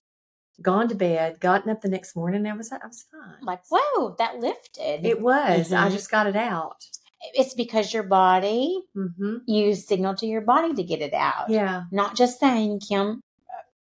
gone 0.62 0.88
to 0.88 0.94
bed, 0.94 1.40
gotten 1.40 1.70
up 1.70 1.80
the 1.80 1.88
next 1.88 2.14
morning, 2.16 2.40
and 2.46 2.48
I 2.48 2.56
was 2.56 2.70
I 2.72 2.78
was 2.86 3.04
fine. 3.10 3.42
Like, 3.42 3.62
whoa, 3.70 4.14
that 4.18 4.38
lifted. 4.38 5.04
it 5.06 5.20
was. 5.20 5.72
I 5.72 5.88
Mhm. 5.88 5.92
just 5.92 6.10
got 6.10 6.26
it 6.26 6.36
out. 6.36 6.84
it's 7.34 7.54
because 7.54 7.92
your 7.94 8.02
body, 8.04 8.82
hmm 8.94 9.38
you 9.46 9.74
signal 9.74 10.14
to 10.14 10.26
your 10.26 10.42
body 10.42 10.74
to 10.74 10.84
get 10.84 11.00
it 11.00 11.14
out. 11.14 11.48
Yeah. 11.48 11.84
Not 11.90 12.14
just 12.14 12.38
saying, 12.38 12.80
Kim, 12.86 13.20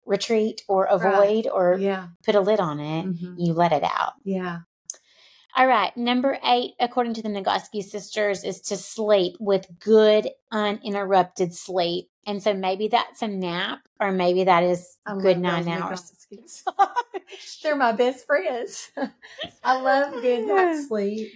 retreat 0.06 0.62
or 0.68 0.84
avoid 0.86 1.46
or 1.46 1.76
Yeah. 1.78 2.08
put 2.24 2.34
a 2.34 2.40
lid 2.40 2.60
on 2.60 2.80
it. 2.80 3.02
hmm 3.04 3.34
You 3.38 3.52
let 3.54 3.72
it 3.72 3.82
out. 3.84 4.14
Yeah. 4.24 4.60
All 5.54 5.66
right. 5.66 5.94
Number 5.96 6.38
eight, 6.44 6.72
according 6.80 7.12
to 7.14 7.22
the 7.22 7.28
Nagoski 7.28 7.82
sisters, 7.82 8.42
is 8.42 8.60
to 8.62 8.76
sleep 8.76 9.36
with 9.38 9.66
good, 9.80 10.30
uninterrupted 10.50 11.54
sleep. 11.54 12.08
And 12.26 12.42
so 12.42 12.54
maybe 12.54 12.88
that's 12.88 13.20
a 13.20 13.28
nap, 13.28 13.80
or 14.00 14.12
maybe 14.12 14.44
that 14.44 14.62
is 14.62 14.96
I 15.04 15.14
good 15.18 15.38
nine 15.38 15.68
hours. 15.68 16.10
They're 17.62 17.76
my 17.76 17.92
best 17.92 18.26
friends. 18.26 18.90
I 19.64 19.80
love 19.80 20.22
good 20.22 20.46
night's 20.46 20.88
sleep. 20.88 21.32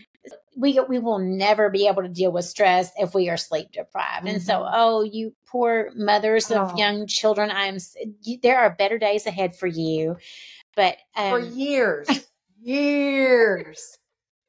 We 0.57 0.79
we 0.89 0.99
will 0.99 1.19
never 1.19 1.69
be 1.71 1.87
able 1.87 2.03
to 2.03 2.09
deal 2.09 2.33
with 2.33 2.45
stress 2.47 2.91
if 2.99 3.15
we 3.15 3.29
are 3.29 3.37
sleep 3.37 3.73
deprived. 3.73 4.27
And 4.27 4.43
so, 4.43 4.61
Mhm. 4.61 4.71
oh, 4.73 5.03
you 5.03 5.35
poor 5.47 5.91
mothers 5.95 6.51
of 6.51 6.73
Oh. 6.73 6.77
young 6.77 7.07
children, 7.07 7.51
I'm. 7.51 7.79
you- 8.23 8.39
There 8.43 8.59
are 8.59 8.71
better 8.71 8.99
days 8.99 9.27
ahead 9.27 9.55
for 9.57 9.67
you, 9.67 10.17
but 10.75 10.97
For 11.15 11.41
um, 11.41 11.53
years, 11.53 12.09
years 12.63 13.99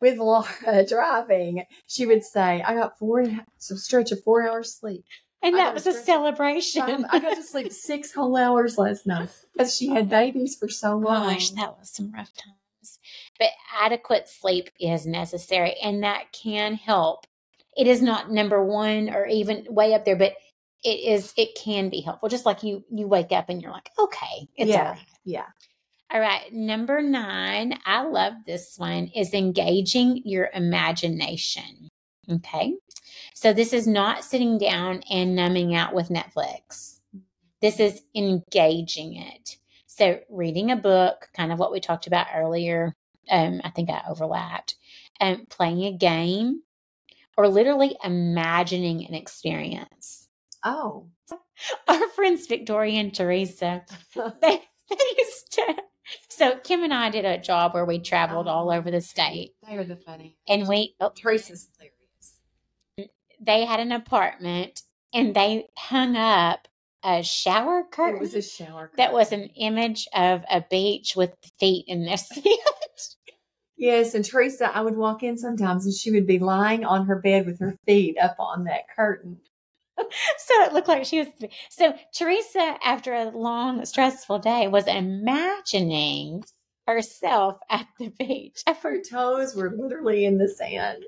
with 0.01 0.17
Laura 0.17 0.85
driving, 0.87 1.63
she 1.87 2.05
would 2.05 2.23
say, 2.23 2.61
I 2.61 2.73
got 2.75 2.97
four 2.99 3.25
some 3.57 3.77
stretch 3.77 4.11
of 4.11 4.23
four 4.23 4.47
hours 4.47 4.73
sleep. 4.75 5.03
and 5.41 5.55
that 5.55 5.73
was 5.73 5.85
a 5.87 5.93
celebration. 5.93 7.05
I 7.09 7.19
got 7.19 7.35
to 7.35 7.43
sleep 7.43 7.71
six 7.89 8.13
whole 8.13 8.35
hours 8.37 8.77
last 8.77 9.05
night 9.05 9.29
because 9.53 9.75
she 9.75 9.87
had 9.89 10.09
babies 10.09 10.55
for 10.55 10.67
so 10.69 10.95
long. 10.97 11.33
Gosh, 11.33 11.49
that 11.51 11.77
was 11.79 11.89
some 11.91 12.11
rough 12.11 12.33
times. 12.33 12.55
Happens. 12.87 12.99
But 13.39 13.49
adequate 13.79 14.29
sleep 14.29 14.69
is 14.79 15.05
necessary 15.05 15.75
and 15.83 16.03
that 16.03 16.31
can 16.31 16.73
help. 16.75 17.25
It 17.75 17.87
is 17.87 18.01
not 18.01 18.31
number 18.31 18.63
one 18.63 19.09
or 19.09 19.25
even 19.27 19.65
way 19.69 19.93
up 19.93 20.05
there, 20.05 20.15
but 20.15 20.33
it 20.83 20.99
is 20.99 21.33
it 21.37 21.49
can 21.55 21.89
be 21.89 22.01
helpful. 22.01 22.29
Just 22.29 22.45
like 22.45 22.63
you 22.63 22.83
you 22.91 23.07
wake 23.07 23.31
up 23.31 23.49
and 23.49 23.61
you're 23.61 23.71
like, 23.71 23.89
okay, 23.99 24.47
it's 24.55 24.69
Yeah. 24.69 24.83
all 24.83 24.91
right. 24.91 25.05
Yeah. 25.25 25.45
All 26.09 26.21
right, 26.21 26.53
number 26.53 27.01
nine, 27.01 27.77
I 27.85 28.03
love 28.03 28.31
this 28.45 28.75
one, 28.77 29.11
is 29.13 29.33
engaging 29.33 30.21
your 30.23 30.49
imagination. 30.53 31.89
Okay. 32.31 32.75
So 33.33 33.51
this 33.51 33.73
is 33.73 33.87
not 33.87 34.23
sitting 34.23 34.57
down 34.57 35.03
and 35.11 35.35
numbing 35.35 35.75
out 35.75 35.93
with 35.93 36.07
Netflix. 36.07 37.01
This 37.61 37.81
is 37.81 38.01
engaging 38.15 39.17
it. 39.17 39.57
So 39.97 40.19
reading 40.29 40.69
a 40.69 40.75
book, 40.75 41.27
kind 41.35 41.51
of 41.51 41.57
what 41.57 41.71
we 41.71 41.79
talked 41.79 42.05
about 42.05 42.27
earlier. 42.35 42.95
Um, 43.31 43.61
I 43.63 43.71
think 43.71 43.89
I 43.89 44.03
overlapped. 44.07 44.75
Um, 45.19 45.47
playing 45.49 45.83
a 45.85 45.97
game, 45.97 46.61
or 47.35 47.47
literally 47.47 47.97
imagining 48.03 49.05
an 49.07 49.15
experience. 49.15 50.27
Oh. 50.63 51.07
Our 51.87 52.07
friends 52.09 52.45
Victoria 52.45 52.99
and 52.99 53.13
Teresa, 53.13 53.83
they, 54.15 54.61
they 54.89 55.05
used 55.17 55.51
to. 55.53 55.75
So 56.29 56.57
Kim 56.63 56.83
and 56.83 56.93
I 56.93 57.09
did 57.09 57.25
a 57.25 57.39
job 57.39 57.73
where 57.73 57.83
we 57.83 57.97
traveled 57.99 58.47
all 58.47 58.71
over 58.71 58.91
the 58.91 59.01
state, 59.01 59.55
They 59.67 59.75
are 59.77 59.83
the 59.83 59.95
funny. 59.97 60.37
and 60.47 60.67
we 60.67 60.93
oh, 61.01 61.09
Teresa's 61.15 61.67
hilarious. 61.77 63.11
they 63.41 63.65
had 63.65 63.79
an 63.79 63.91
apartment, 63.91 64.83
and 65.11 65.35
they 65.35 65.65
hung 65.75 66.15
up 66.15 66.67
a 67.03 67.23
shower 67.23 67.83
curtain 67.89 68.17
It 68.17 68.19
was 68.21 68.35
a 68.35 68.41
shower. 68.41 68.87
Curtain. 68.87 68.97
That 68.97 69.13
was 69.13 69.31
an 69.31 69.49
image 69.55 70.07
of 70.13 70.43
a 70.49 70.63
beach 70.69 71.15
with 71.15 71.31
feet 71.59 71.85
in 71.87 72.05
the 72.05 72.17
sand. 72.17 72.45
Yes, 73.77 74.15
and 74.15 74.25
Teresa, 74.25 74.75
I 74.75 74.81
would 74.81 74.97
walk 74.97 75.21
in 75.21 75.37
sometimes 75.37 75.85
and 75.85 75.93
she 75.93 76.11
would 76.11 76.25
be 76.25 76.39
lying 76.39 76.83
on 76.83 77.05
her 77.05 77.19
bed 77.19 77.45
with 77.45 77.59
her 77.59 77.77
feet 77.85 78.17
up 78.17 78.35
on 78.39 78.63
that 78.63 78.89
curtain. 78.95 79.39
so 79.97 80.63
it 80.63 80.73
looked 80.73 80.87
like 80.87 81.05
she 81.05 81.19
was. 81.19 81.27
So 81.69 81.93
Teresa, 82.15 82.77
after 82.83 83.13
a 83.13 83.29
long, 83.29 83.85
stressful 83.85 84.39
day, 84.39 84.67
was 84.67 84.87
imagining 84.87 86.43
herself 86.87 87.57
at 87.69 87.87
the 87.99 88.09
beach. 88.09 88.63
Her 88.81 89.01
toes 89.01 89.55
were 89.55 89.75
literally 89.77 90.25
in 90.25 90.37
the 90.37 90.49
sand. 90.49 91.03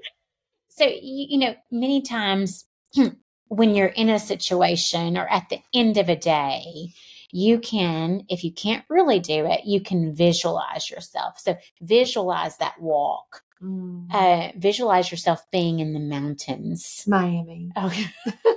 So, 0.69 0.85
you, 0.85 1.27
you 1.29 1.37
know, 1.39 1.55
many 1.71 2.01
times 2.01 2.65
hmm, 2.93 3.09
when 3.49 3.75
you're 3.75 3.87
in 3.87 4.09
a 4.09 4.19
situation 4.19 5.17
or 5.17 5.27
at 5.27 5.49
the 5.49 5.59
end 5.73 5.97
of 5.97 6.09
a 6.09 6.15
day, 6.15 6.93
you 7.31 7.59
can, 7.59 8.23
if 8.29 8.43
you 8.43 8.51
can't 8.51 8.85
really 8.89 9.19
do 9.19 9.45
it, 9.45 9.65
you 9.65 9.81
can 9.81 10.15
visualize 10.15 10.89
yourself. 10.89 11.39
So, 11.39 11.57
visualize 11.81 12.57
that 12.57 12.79
walk. 12.79 13.43
Mm. 13.61 14.07
Uh, 14.11 14.51
visualize 14.57 15.11
yourself 15.11 15.43
being 15.51 15.79
in 15.79 15.93
the 15.93 15.99
mountains. 15.99 17.03
Miami. 17.07 17.71
Okay. 17.77 18.05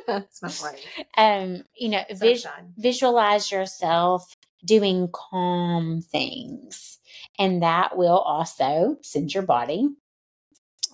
That's 0.06 0.42
my 0.42 0.48
place. 0.48 0.84
Um, 1.16 1.64
you 1.76 1.88
know, 1.88 2.04
vis- 2.10 2.46
visualize 2.76 3.50
yourself 3.50 4.36
doing 4.64 5.08
calm 5.12 6.02
things, 6.02 6.98
and 7.38 7.62
that 7.62 7.96
will 7.96 8.18
also 8.18 8.96
send 9.02 9.32
your 9.32 9.44
body 9.44 9.88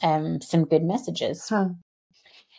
um, 0.02 0.40
some 0.40 0.64
good 0.64 0.84
messages. 0.84 1.48
Huh. 1.48 1.70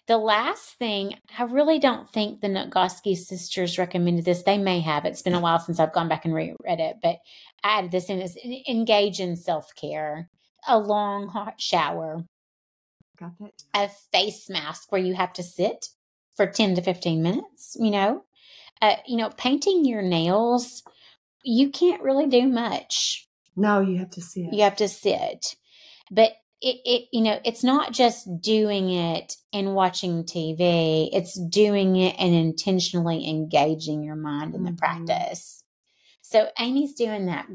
The 0.10 0.18
last 0.18 0.74
thing, 0.80 1.20
I 1.38 1.43
really 1.43 1.78
don't 1.78 2.10
think 2.10 2.41
the 2.41 2.47
Nagoski 2.47 3.16
sisters 3.16 3.78
recommended 3.78 4.26
this. 4.26 4.41
They 4.41 4.57
may 4.57 4.80
have. 4.80 5.05
It's 5.05 5.22
been 5.22 5.36
a 5.36 5.39
while 5.39 5.60
since 5.60 5.80
I've 5.80 5.93
gone 5.93 6.10
back 6.10 6.26
and 6.26 6.34
reread 6.34 6.57
it, 6.66 6.95
but 7.03 7.18
I 7.64 7.78
added 7.78 7.91
this 7.91 8.10
in 8.10 8.20
as 8.20 8.36
engage 8.68 9.20
in 9.20 9.36
self 9.36 9.76
care, 9.76 10.28
a 10.68 10.80
long 10.80 11.28
hot 11.28 11.62
shower, 11.62 12.26
Got 13.20 13.38
that? 13.38 13.51
a 13.76 13.89
face 14.12 14.49
mask 14.49 14.91
where 14.91 14.99
you 14.99 15.14
have 15.14 15.32
to 15.34 15.43
sit 15.43 15.89
for 16.36 16.47
10 16.47 16.74
to 16.74 16.82
15 16.82 17.22
minutes, 17.22 17.78
you 17.80 17.91
know, 17.91 18.24
uh, 18.82 18.95
you 19.05 19.16
know, 19.16 19.30
painting 19.38 19.86
your 19.86 20.01
nails, 20.01 20.82
you 21.43 21.70
can't 21.70 22.01
really 22.01 22.26
do 22.26 22.47
much. 22.47 23.28
No, 23.55 23.82
you 23.82 23.99
have 23.99 24.10
to 24.12 24.22
see 24.22 24.45
it. 24.45 24.55
You 24.55 24.64
have 24.64 24.78
to 24.78 24.88
sit. 24.88 25.55
But 26.10 26.32
it, 26.62 26.78
it, 26.86 27.07
you 27.14 27.22
know, 27.22 27.39
it's 27.45 27.64
not 27.64 27.93
just 27.93 28.41
doing 28.41 28.89
it 28.89 29.36
and 29.53 29.76
watching 29.76 30.24
TV, 30.24 31.10
it's 31.14 31.39
doing 31.39 31.95
it 31.95 32.16
and 32.20 32.36
intentionally 32.36 33.28
engaging 33.30 34.03
your 34.03 34.16
mind 34.16 34.55
in 34.55 34.64
the 34.64 34.72
Mhm. 34.72 34.78
practice. 34.78 35.64
So 36.22 36.49
Amy's 36.60 36.93
doing 36.93 37.26
that 37.28 37.47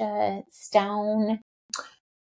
uh, 0.00 0.40
stone. 0.50 1.40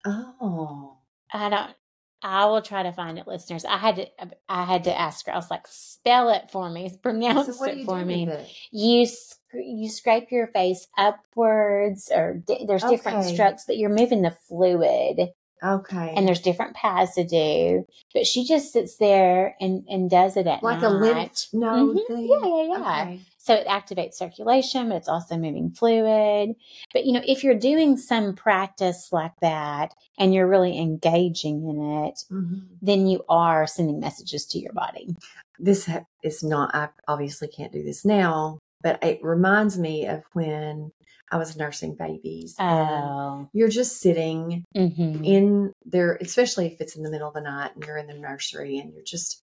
Oh. 0.06 0.96
I 1.32 1.48
don't. 1.48 1.74
I 2.22 2.46
will 2.46 2.62
try 2.62 2.84
to 2.84 2.92
find 2.92 3.18
it, 3.18 3.26
listeners. 3.26 3.66
I 3.66 3.76
had 3.76 3.96
to. 3.96 4.06
I 4.48 4.64
had 4.64 4.84
to 4.84 4.98
ask 4.98 5.26
her. 5.26 5.32
I 5.32 5.36
was 5.36 5.50
like, 5.50 5.66
"Spell 5.66 6.30
it 6.30 6.50
for 6.50 6.70
me. 6.70 6.90
Pronounce 7.02 7.58
So 7.58 7.64
it 7.64 7.84
for 7.84 8.02
me." 8.02 8.26
it? 8.26 8.48
You 8.70 9.06
you 9.52 9.90
scrape 9.90 10.30
your 10.30 10.46
face 10.46 10.86
upwards, 10.96 12.10
or 12.14 12.42
there's 12.66 12.82
different 12.84 13.24
strokes, 13.34 13.64
but 13.66 13.76
you're 13.76 13.90
moving 13.90 14.22
the 14.22 14.30
fluid, 14.48 15.32
Okay. 15.64 16.12
and 16.16 16.26
there's 16.28 16.40
different 16.40 16.74
paths 16.76 17.14
to 17.14 17.24
do. 17.24 17.86
But 18.12 18.26
she 18.26 18.44
just 18.44 18.72
sits 18.72 18.96
there 18.96 19.56
and 19.60 19.84
and 19.88 20.10
does 20.10 20.36
it 20.36 20.46
at 20.46 20.62
like 20.62 20.82
night. 20.82 20.86
a 20.86 20.90
lymph 20.90 21.46
node 21.52 21.96
Mhm. 21.96 22.06
thing. 22.06 22.28
Yeah, 22.28 22.48
yeah, 22.48 22.62
yeah. 22.78 23.02
Okay. 23.02 23.20
So 23.38 23.54
it 23.54 23.66
activates 23.66 24.14
circulation, 24.14 24.88
but 24.88 24.96
it's 24.96 25.08
also 25.08 25.36
moving 25.36 25.70
fluid. 25.70 26.54
But 26.92 27.04
you 27.06 27.12
know, 27.12 27.22
if 27.26 27.44
you're 27.44 27.54
doing 27.58 27.96
some 27.96 28.34
practice 28.34 29.08
like 29.12 29.32
that 29.40 29.94
and 30.18 30.32
you're 30.32 30.48
really 30.48 30.78
engaging 30.78 31.68
in 31.68 32.04
it, 32.06 32.24
Mhm. 32.30 32.62
then 32.80 33.06
you 33.06 33.22
are 33.28 33.66
sending 33.66 34.00
messages 34.00 34.46
to 34.46 34.58
your 34.58 34.72
body. 34.72 35.14
This 35.58 35.88
is 36.22 36.42
not. 36.42 36.74
I 36.74 36.88
obviously 37.06 37.48
can't 37.48 37.72
do 37.72 37.82
this 37.84 38.04
now, 38.04 38.58
but 38.84 39.02
it 39.02 39.18
reminds 39.24 39.76
me 39.78 40.06
of 40.06 40.22
when 40.34 40.92
I 41.32 41.38
was 41.38 41.56
nursing 41.56 41.96
babies. 41.96 42.54
and 42.60 43.04
Oh, 43.04 43.48
You're 43.52 43.68
just 43.80 43.98
sitting 44.00 44.64
hmm 44.76 45.24
in 45.24 45.72
there, 45.84 46.16
especially 46.20 46.66
if 46.66 46.80
it's 46.80 46.94
in 46.96 47.02
the 47.02 47.10
middle 47.10 47.26
of 47.28 47.34
the 47.34 47.40
night 47.40 47.72
and 47.74 47.84
you're 47.84 47.96
in 47.96 48.06
the 48.06 48.14
nursery 48.14 48.78
and 48.78 48.92
you're 48.92 49.02
just 49.02 49.42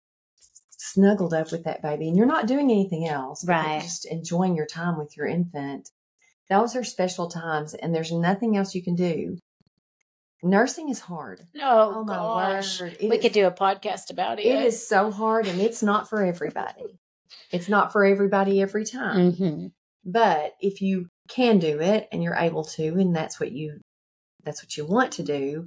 snuggled 0.70 1.34
up 1.34 1.52
with 1.52 1.64
that 1.64 1.82
baby 1.82 2.08
and 2.08 2.16
you're 2.16 2.26
not 2.28 2.46
doing 2.48 2.70
anything 2.72 3.08
else, 3.08 3.44
Right. 3.46 3.82
Just 3.82 4.06
enjoying 4.06 4.56
your 4.56 4.66
time 4.68 4.98
with 4.98 5.18
your 5.18 5.26
infant. 5.28 5.90
Those 6.50 6.76
are 6.76 6.84
special 6.84 7.28
times, 7.30 7.74
and 7.74 7.96
there's 7.96 8.12
nothing 8.12 8.56
else 8.58 8.76
you 8.76 8.84
can 8.84 8.96
do. 8.96 9.38
Nursing 10.44 10.90
is 10.90 11.00
hard. 11.00 11.42
oh, 11.62 11.94
Oh 11.96 12.04
my 12.04 12.16
gosh, 12.16 12.82
word! 12.82 12.98
We 13.02 13.16
is- 13.16 13.22
could 13.22 13.32
do 13.32 13.48
a 13.48 13.52
podcast 13.52 14.12
about 14.12 14.40
it. 14.40 14.46
It 14.46 14.62
is 14.66 14.86
so 14.86 15.10
hard, 15.10 15.48
and 15.48 15.60
it's 15.62 15.82
not 15.82 16.10
for 16.10 16.22
everybody. 16.24 17.00
It's 17.52 17.70
not 17.70 17.92
for 17.92 18.04
everybody 18.06 18.62
every 18.62 18.86
time. 18.86 19.34
hmm 19.34 19.68
But 20.06 20.54
if 20.60 20.82
you 20.82 21.08
can 21.30 21.60
do 21.60 21.80
it 21.80 22.08
and 22.12 22.24
you're 22.24 22.36
able 22.36 22.64
to, 22.66 22.84
and 23.00 23.16
that's 23.16 23.40
what 23.40 23.52
you 23.52 23.80
that's 24.44 24.62
what 24.64 24.76
you 24.76 24.86
want 24.86 25.14
to 25.14 25.24
do, 25.24 25.66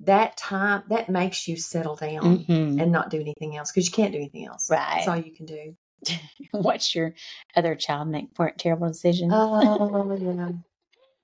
that 0.00 0.36
time 0.36 0.84
that 0.88 1.08
makes 1.08 1.48
you 1.48 1.56
settle 1.56 1.96
down 1.96 2.38
hmm 2.44 2.80
and 2.80 2.92
not 2.92 3.10
do 3.10 3.20
anything 3.20 3.56
else 3.56 3.70
because 3.72 3.86
you 3.86 3.92
can't 3.92 4.12
do 4.12 4.18
anything 4.18 4.46
else. 4.46 4.68
Right. 4.70 4.94
That's 4.96 5.08
all 5.08 5.16
you 5.16 5.32
can 5.34 5.46
do. 5.46 5.76
Watch 6.52 6.94
your 6.94 7.14
other 7.56 7.74
child 7.74 8.08
make 8.08 8.34
poor- 8.34 8.52
terrible 8.56 8.88
decisions. 8.88 9.32
Oh, 9.34 10.16
yeah. 10.20 10.50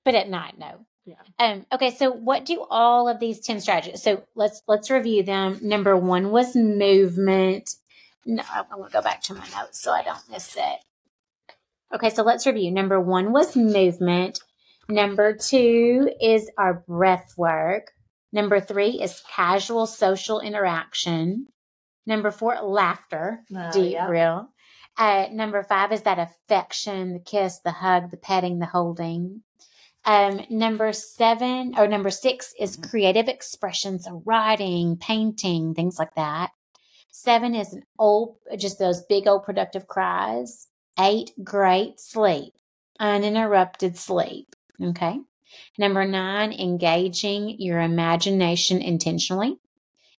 but 0.04 0.14
at 0.14 0.28
night, 0.28 0.58
no. 0.58 0.84
Yeah. 1.04 1.14
Um, 1.38 1.64
okay, 1.72 1.90
so 1.90 2.10
what 2.10 2.44
do 2.44 2.66
all 2.68 3.08
of 3.08 3.18
these 3.18 3.40
10 3.40 3.60
strategies? 3.62 4.02
So 4.02 4.22
let's 4.34 4.62
let's 4.68 4.90
review 4.90 5.22
them. 5.22 5.58
Number 5.62 5.96
one 5.96 6.30
was 6.30 6.54
movement. 6.54 7.70
No, 8.30 8.42
I 8.52 8.62
want 8.76 8.90
to 8.92 8.96
go 8.98 9.02
back 9.02 9.22
to 9.22 9.34
my 9.34 9.46
notes 9.56 9.80
so 9.80 9.90
I 9.90 10.02
don't 10.02 10.28
miss 10.30 10.54
it. 10.56 10.78
Okay, 11.94 12.10
so 12.10 12.22
let's 12.22 12.46
review. 12.46 12.70
Number 12.70 13.00
one 13.00 13.32
was 13.32 13.56
movement. 13.56 14.38
Number 14.88 15.34
two 15.34 16.10
is 16.20 16.50
our 16.58 16.84
breath 16.86 17.32
work. 17.38 17.92
Number 18.32 18.60
three 18.60 19.00
is 19.00 19.22
casual 19.34 19.86
social 19.86 20.40
interaction. 20.40 21.46
Number 22.06 22.30
four, 22.30 22.56
laughter, 22.62 23.40
Oh, 23.56 23.70
deep, 23.72 23.92
yeah. 23.92 24.08
real. 24.08 24.48
Uh, 24.98 25.28
number 25.32 25.62
five 25.62 25.92
is 25.92 26.02
that 26.02 26.18
affection, 26.18 27.14
the 27.14 27.20
kiss, 27.20 27.60
the 27.64 27.70
hug, 27.70 28.10
the 28.10 28.16
petting, 28.18 28.58
the 28.58 28.66
holding. 28.66 29.42
Um, 30.04 30.40
number 30.50 30.92
seven 30.92 31.74
or 31.78 31.86
number 31.88 32.10
six 32.10 32.52
is 32.60 32.76
Mm-hmm. 32.76 32.90
creative 32.90 33.28
expressions, 33.28 34.04
so 34.04 34.22
writing, 34.26 34.96
painting, 34.98 35.72
things 35.74 35.98
like 35.98 36.14
that. 36.16 36.50
Seven 37.10 37.54
is 37.54 37.72
an 37.72 37.82
old, 37.98 38.36
just 38.56 38.78
those 38.78 39.02
big 39.02 39.26
old 39.26 39.44
productive 39.44 39.86
cries. 39.86 40.68
Eight, 40.98 41.32
great 41.42 42.00
sleep, 42.00 42.54
uninterrupted 42.98 43.96
sleep. 43.96 44.54
Okay. 44.82 45.20
Number 45.78 46.04
nine, 46.04 46.52
engaging 46.52 47.60
your 47.60 47.80
imagination 47.80 48.82
intentionally. 48.82 49.58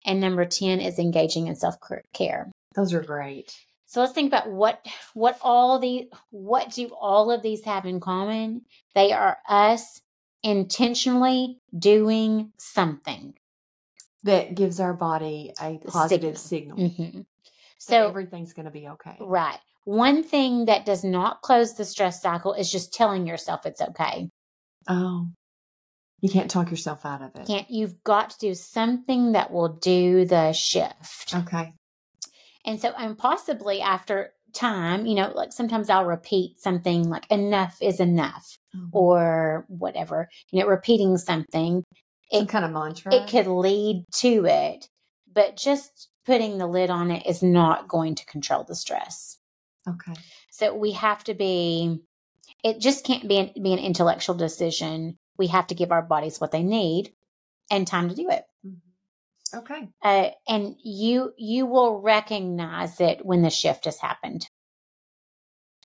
And 0.05 0.19
number 0.21 0.45
10 0.45 0.79
is 0.79 0.97
engaging 0.97 1.47
in 1.47 1.55
self 1.55 1.75
care. 2.13 2.51
Those 2.75 2.93
are 2.93 3.01
great. 3.01 3.55
So 3.85 4.01
let's 4.01 4.13
think 4.13 4.29
about 4.29 4.51
what 4.51 4.85
what 5.15 5.39
all 5.41 5.79
the 5.79 6.09
what 6.29 6.71
do 6.71 6.89
all 6.89 7.31
of 7.31 7.41
these 7.41 7.65
have 7.65 7.85
in 7.85 7.99
common? 7.99 8.61
They 8.93 9.11
are 9.11 9.39
us 9.47 10.01
intentionally 10.43 11.59
doing 11.77 12.51
something. 12.57 13.33
That 14.23 14.55
gives 14.55 14.79
our 14.79 14.93
body 14.93 15.53
a 15.61 15.77
positive 15.87 16.37
signal. 16.37 16.77
Mhm. 16.77 17.25
So 17.77 17.93
So, 17.93 18.07
everything's 18.09 18.51
going 18.53 18.65
to 18.65 18.71
be 18.71 18.87
okay. 18.89 19.15
right. 19.21 19.59
One 19.85 20.23
thing 20.23 20.65
that 20.65 20.85
does 20.85 21.03
not 21.05 21.41
close 21.41 21.73
the 21.73 21.85
stress 21.85 22.21
cycle 22.21 22.53
is 22.53 22.69
just 22.71 22.93
telling 22.93 23.25
yourself 23.25 23.65
it's 23.65 23.81
okay. 23.81 24.29
Oh, 24.89 25.27
you 26.19 26.29
can't 26.29 26.51
talk 26.51 26.69
yourself 26.69 27.05
out 27.05 27.21
of 27.21 27.33
it. 27.35 27.47
Can't 27.47 27.69
you've 27.69 28.03
got 28.03 28.31
to 28.31 28.37
do 28.39 28.53
something 28.53 29.31
that 29.31 29.51
will 29.51 29.69
do 29.69 30.25
the 30.25 30.51
shift. 30.51 31.33
Okay. 31.33 31.73
And 32.65 32.79
so, 32.81 32.89
and 32.97 33.17
possibly 33.17 33.79
after 33.81 34.33
time, 34.53 35.05
you 35.05 35.15
know, 35.15 35.31
like 35.33 35.53
sometimes 35.53 35.89
I'll 35.89 36.05
repeat 36.05 36.59
something 36.59 37.07
like 37.09 37.25
enough 37.31 37.77
is 37.81 37.99
enough 38.01 38.57
Mhm. 38.75 38.89
or 38.91 39.65
whatever, 39.69 40.27
you 40.51 40.59
know, 40.59 40.67
repeating 40.67 41.17
something. 41.17 41.83
Some 42.31 42.47
kind 42.47 42.65
of 42.65 42.71
mantra. 42.71 43.13
it 43.13 43.27
could 43.29 43.47
lead 43.47 44.05
to 44.17 44.45
it, 44.45 44.87
but 45.31 45.57
just 45.57 46.09
putting 46.25 46.57
the 46.57 46.67
lid 46.67 46.89
on 46.89 47.09
it 47.11 47.25
is 47.25 47.41
not 47.41 47.87
going 47.87 48.15
to 48.15 48.25
control 48.25 48.63
the 48.63 48.75
stress. 48.75 49.37
Okay. 49.87 50.13
So 50.51 50.75
we 50.75 50.91
have 50.91 51.23
to 51.23 51.33
be, 51.33 51.99
it 52.63 52.79
just 52.79 53.03
can't 53.05 53.27
be 53.27 53.37
an, 53.37 53.51
be 53.63 53.73
an 53.73 53.79
intellectual 53.79 54.35
decision. 54.35 55.17
We 55.37 55.47
have 55.47 55.67
to 55.67 55.75
give 55.75 55.91
our 55.91 56.01
bodies 56.03 56.39
what 56.39 56.51
they 56.51 56.63
need 56.63 57.13
and 57.71 57.87
time 57.87 58.09
to 58.09 58.15
do 58.15 58.29
it. 58.29 58.43
Mhm. 58.65 58.77
Okay. 59.55 59.87
uh, 60.03 60.29
and 60.47 60.75
you 60.83 61.33
you 61.35 61.65
will 61.65 61.99
recognize 62.01 63.01
it 63.01 63.25
when 63.25 63.41
the 63.41 63.49
shift 63.49 63.85
has 63.85 63.97
happened 63.97 64.47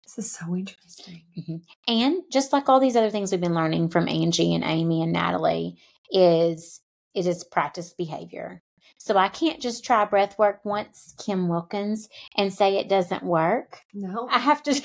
This 0.05 0.19
is 0.19 0.31
so 0.33 0.55
interesting. 0.55 1.63
and 1.89 2.23
just 2.31 2.53
like 2.53 2.69
all 2.69 2.79
these 2.79 2.95
other 2.97 3.09
things 3.09 3.33
we've 3.33 3.41
been 3.41 3.55
learning 3.55 3.89
from 3.89 4.07
angie 4.07 4.55
and 4.55 4.65
amy 4.65 5.03
and 5.03 5.15
natalie 5.15 5.79
is 6.11 6.81
it 7.15 7.27
is 7.27 7.45
practice 7.45 7.95
behavior. 7.95 8.63
So 8.99 9.17
i 9.17 9.29
can't 9.29 9.61
just 9.61 9.85
try 9.85 10.05
breath 10.05 10.39
work 10.39 10.65
once 10.65 11.15
kim 11.19 11.49
wilkins 11.49 12.09
and 12.37 12.53
say 12.53 12.77
it 12.77 12.89
doesn't 12.89 13.23
work. 13.23 13.81
No. 13.93 14.29
i 14.31 14.39
have 14.39 14.63
to 14.65 14.81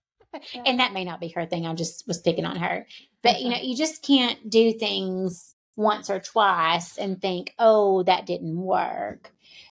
and 0.66 0.80
that 0.80 0.92
may 0.92 1.04
not 1.04 1.20
be 1.20 1.28
her 1.28 1.46
thing 1.46 1.66
i 1.66 1.74
just 1.74 2.06
was 2.06 2.20
picking 2.20 2.44
on 2.44 2.56
her. 2.56 2.86
But 3.22 3.40
you 3.40 3.50
know 3.50 3.58
you 3.60 3.76
just 3.76 4.02
can't 4.02 4.48
do 4.48 4.72
things 4.72 5.54
once 5.76 6.10
or 6.10 6.20
twice 6.20 6.98
and 6.98 7.20
think 7.20 7.54
oh 7.58 8.02
that 8.04 8.26
didn't 8.26 8.56
work. 8.56 9.32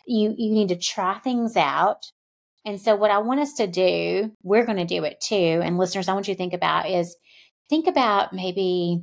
You 0.06 0.34
you 0.36 0.52
need 0.52 0.68
to 0.68 0.76
try 0.76 1.18
things 1.18 1.56
out. 1.56 2.10
And 2.64 2.80
so 2.80 2.94
what 2.94 3.10
i 3.10 3.18
want 3.18 3.40
us 3.40 3.54
to 3.54 3.66
do 3.66 4.30
we're 4.42 4.64
going 4.64 4.78
to 4.78 4.84
do 4.84 5.02
it 5.04 5.20
too 5.20 5.60
and 5.64 5.78
listeners 5.78 6.08
i 6.08 6.12
want 6.14 6.28
you 6.28 6.34
to 6.34 6.38
think 6.38 6.52
about 6.52 6.88
is 6.88 7.16
think 7.68 7.88
about 7.88 8.32
maybe 8.32 9.02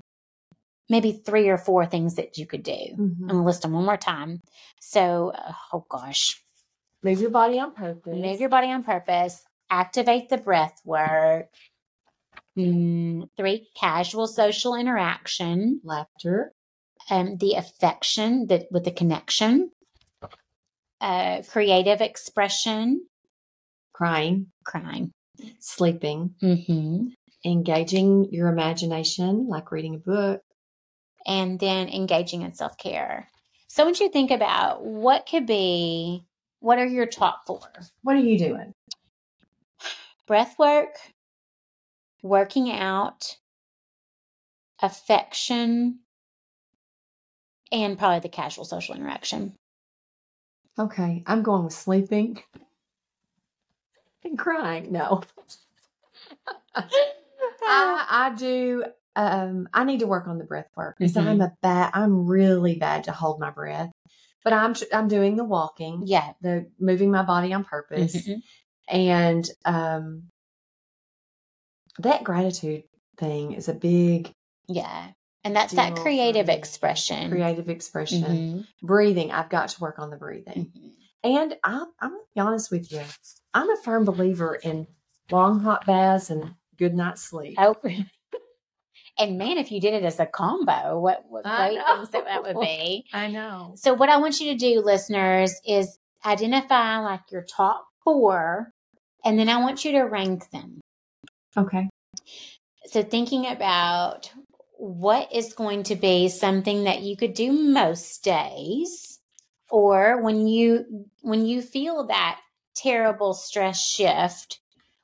maybe 0.89 1.11
three 1.11 1.47
or 1.49 1.57
four 1.57 1.85
things 1.85 2.15
that 2.15 2.37
you 2.37 2.45
could 2.45 2.63
do 2.63 2.71
Mhm. 2.97 2.97
i'm 3.21 3.27
going 3.27 3.37
to 3.39 3.43
list 3.43 3.61
them 3.61 3.73
one 3.73 3.85
more 3.85 3.97
time 3.97 4.41
so 4.81 5.29
uh, 5.35 5.53
oh 5.73 5.85
gosh 5.89 6.41
Move 7.01 7.21
your 7.21 7.29
body 7.29 7.57
on 7.59 7.73
purpose. 7.73 8.13
move 8.13 8.39
your 8.41 8.49
body 8.49 8.67
on 8.67 8.83
purpose 8.83 9.41
activate 9.69 10.29
the 10.29 10.37
breath 10.37 10.79
work 10.85 11.47
Mm, 12.57 13.29
three 13.37 13.69
casual 13.79 14.27
social 14.27 14.75
interaction 14.75 15.79
laughter. 15.83 16.51
um, 17.09 17.37
the 17.37 17.53
affection 17.53 18.47
that 18.47 18.65
with 18.71 18.83
the 18.83 18.91
connection 18.91 19.71
uh, 21.01 21.41
creative 21.49 22.01
expression 22.01 23.05
Crying. 23.93 24.47
crying 24.65 25.11
Sleeping. 25.59 26.35
hmm 26.41 27.07
Engaging 27.45 28.27
your 28.31 28.49
imagination, 28.49 29.47
like 29.47 29.71
reading 29.71 29.95
a 29.95 29.99
book. 29.99 30.41
And 31.27 31.59
then 31.59 31.89
engaging 31.89 32.41
in 32.41 32.53
self-care 32.53 33.27
so 33.67 33.83
I 33.83 33.85
want 33.85 33.99
you 33.99 34.09
think 34.09 34.31
about 34.31 34.83
what 34.83 35.27
could 35.29 35.45
be 35.45 36.25
what 36.59 36.79
are 36.79 36.85
your 36.87 37.05
top 37.05 37.41
four 37.47 37.61
What 38.03 38.15
are 38.15 38.19
you 38.19 38.37
doing? 38.37 38.73
breath 40.27 40.55
work 40.59 40.95
working 42.21 42.71
out 42.71 43.37
affection 44.81 45.99
and 47.71 47.97
probably 47.97 48.19
the 48.19 48.29
casual 48.29 48.65
social 48.65 48.95
interaction 48.95 49.53
Okay. 50.77 51.23
I'm 51.27 51.43
going 51.43 51.65
with 51.65 51.73
sleeping 51.73 52.41
and 54.23 54.39
crying. 54.39 54.93
No. 54.93 55.21
I, 56.75 56.85
I 58.09 58.33
do. 58.37 58.85
Um, 59.15 59.67
I 59.73 59.83
need 59.83 59.99
to 60.01 60.07
work 60.07 60.27
on 60.27 60.37
the 60.37 60.45
breath 60.45 60.69
work 60.75 60.97
because 60.97 61.13
Mhm. 61.15 61.27
I'm 61.27 61.41
a 61.41 61.51
bad. 61.61 61.91
I'm 61.93 62.25
really 62.25 62.75
bad 62.75 63.05
to 63.05 63.11
hold 63.11 63.39
my 63.39 63.49
breath. 63.49 63.91
But 64.43 64.53
I'm 64.53 64.73
tr- 64.73 64.85
I'm 64.93 65.07
doing 65.09 65.35
the 65.35 65.43
walking, 65.43 66.03
yeah 66.05 66.33
the 66.41 66.71
moving 66.79 67.11
my 67.11 67.23
body 67.23 67.51
on 67.53 67.63
purpose, 67.65 68.15
Mhm. 68.15 68.41
and 68.87 69.49
um, 69.65 70.29
that 71.99 72.23
gratitude 72.23 72.83
thing 73.17 73.51
is 73.53 73.67
a 73.67 73.73
big 73.73 74.31
yeah 74.69 75.11
and 75.43 75.53
that's 75.55 75.73
that 75.73 75.95
creative 75.97 76.47
expression 76.47 77.29
creative 77.29 77.69
expression. 77.69 78.23
Mhm. 78.23 78.67
Breathing, 78.81 79.31
I've 79.31 79.49
got 79.49 79.69
to 79.69 79.81
work 79.81 79.99
on 79.99 80.09
the 80.09 80.15
breathing. 80.17 80.71
Mhm. 80.73 80.91
And 81.21 81.57
I, 81.63 81.85
I'm 81.99 82.11
gonna 82.11 82.23
be 82.33 82.39
honest 82.41 82.71
with 82.71 82.91
you, 82.91 83.01
I'm 83.53 83.69
a 83.69 83.77
firm 83.81 84.05
believer 84.05 84.55
in 84.55 84.87
long 85.31 85.59
hot 85.59 85.85
baths 85.85 86.29
and 86.29 86.55
good 86.77 86.93
night's 86.95 87.21
sleep. 87.23 87.57
Oh, 87.59 87.75
and 89.19 89.37
man, 89.37 89.57
if 89.57 89.71
you 89.71 89.81
did 89.81 89.93
it 89.93 90.03
as 90.03 90.19
a 90.19 90.25
combo, 90.25 90.97
what, 90.97 91.25
what 91.27 91.43
great 91.43 91.77
things 91.85 92.09
that, 92.11 92.23
that 92.25 92.43
would 92.43 92.59
be. 92.59 93.05
I 93.13 93.27
know. 93.27 93.73
So, 93.75 93.93
what 93.93 94.09
I 94.09 94.17
want 94.17 94.39
you 94.39 94.53
to 94.53 94.57
do, 94.57 94.81
listeners, 94.81 95.53
is 95.67 95.99
identify 96.25 96.99
like 96.99 97.21
your 97.29 97.43
top 97.43 97.85
four, 98.03 98.71
and 99.25 99.37
then 99.37 99.49
I 99.49 99.57
want 99.57 99.83
you 99.83 99.91
to 99.93 100.03
rank 100.03 100.49
them. 100.51 100.79
Okay. 101.57 101.89
So, 102.85 103.03
thinking 103.03 103.45
about 103.45 104.31
what 104.77 105.33
is 105.33 105.53
going 105.53 105.83
to 105.83 105.95
be 105.97 106.29
something 106.29 106.85
that 106.85 107.01
you 107.01 107.17
could 107.17 107.33
do 107.33 107.51
most 107.51 108.23
days, 108.23 109.19
or 109.69 110.21
when 110.23 110.47
you 110.47 111.05
when 111.21 111.45
you 111.45 111.61
feel 111.61 112.07
that 112.07 112.39
terrible 112.73 113.33
stress 113.33 113.85
shift, 113.85 114.61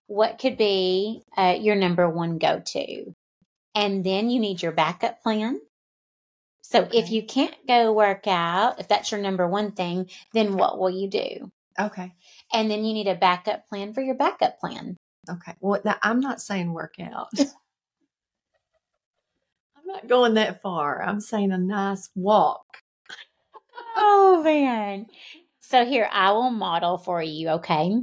what 0.08 0.40
could 0.40 0.56
be 0.56 1.22
uh, 1.36 1.58
your 1.60 1.76
number 1.76 2.10
one 2.10 2.38
go 2.38 2.62
to? 2.66 3.14
And 3.76 4.04
then 4.04 4.30
you 4.30 4.40
need 4.40 4.62
your 4.62 4.72
backup 4.72 5.22
plan. 5.22 5.60
So 6.62 6.88
if 6.92 7.12
you 7.12 7.24
can't 7.24 7.56
go 7.68 7.94
work 7.94 8.26
out, 8.26 8.80
if 8.80 8.88
that's 8.88 9.12
your 9.12 9.22
number 9.22 9.48
one 9.48 9.74
thing, 9.74 10.10
then 10.34 10.58
what 10.58 10.80
will 10.80 10.90
you 10.90 11.08
do? 11.10 11.52
Okay. 11.80 12.14
And 12.52 12.72
then 12.72 12.86
you 12.86 12.94
need 12.94 13.08
a 13.08 13.16
backup 13.16 13.68
plan 13.68 13.94
for 13.94 14.02
your 14.02 14.16
backup 14.16 14.60
plan. 14.60 14.98
Okay. 15.30 15.54
Well, 15.60 15.82
now, 15.86 15.98
I'm 16.02 16.22
not 16.22 16.42
saying 16.42 16.72
workout. 16.72 17.28
I'm 17.38 17.48
not 19.86 20.08
going 20.08 20.36
that 20.36 20.62
far. 20.62 21.04
I'm 21.04 21.20
saying 21.20 21.52
a 21.52 21.58
nice 21.58 22.10
walk. 22.16 22.66
Oh 23.96 24.42
man. 24.44 25.08
So 25.60 25.86
here 25.86 26.08
I 26.12 26.32
will 26.32 26.50
model 26.52 26.98
for 26.98 27.22
you, 27.22 27.50
okay? 27.50 28.00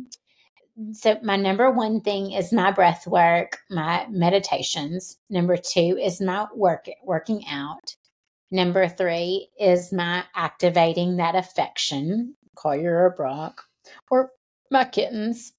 So 0.92 1.18
my 1.22 1.36
number 1.36 1.70
one 1.70 2.00
thing 2.00 2.32
is 2.32 2.52
my 2.52 2.70
breath 2.70 3.06
work, 3.06 3.58
my 3.70 4.06
meditations. 4.10 5.18
Number 5.28 5.56
2 5.56 5.98
is 6.00 6.20
my 6.20 6.46
work 6.54 6.86
working 7.04 7.44
out. 7.46 7.96
Number 8.50 8.88
3 8.88 9.48
is 9.58 9.92
my 9.92 10.24
activating 10.34 11.16
that 11.16 11.34
affection, 11.34 12.36
call 12.54 12.76
your 12.76 13.10
Brock, 13.16 13.64
or 14.10 14.30
my 14.70 14.84
kittens. 14.84 15.52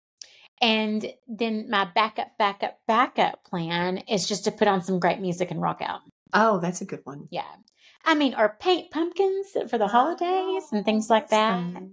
And 0.61 1.14
then 1.28 1.70
my 1.70 1.86
backup, 1.93 2.30
backup, 2.39 2.80
backup 2.88 3.43
plan 3.43 3.99
is 4.09 4.28
just 4.28 4.45
to 4.45 4.51
put 4.51 4.68
on 4.68 4.82
some 4.82 4.99
great 4.99 5.20
music 5.20 5.51
and 5.51 5.61
rock 5.61 5.82
out. 5.82 6.01
Oh, 6.34 6.59
that's 6.59 6.82
a 6.82 6.86
good 6.86 7.01
one. 7.03 7.28
Yeah. 7.30 7.43
I 8.05 8.16
mean, 8.16 8.34
or 8.36 8.57
paint 8.59 8.91
pumpkins 8.91 9.55
for 9.70 9.78
the 9.78 9.88
holidays 9.88 10.64
and 10.72 10.84
things 10.86 11.09
like 11.09 11.30
that. 11.30 11.59
Oh, 11.59 11.74
fun. 11.74 11.91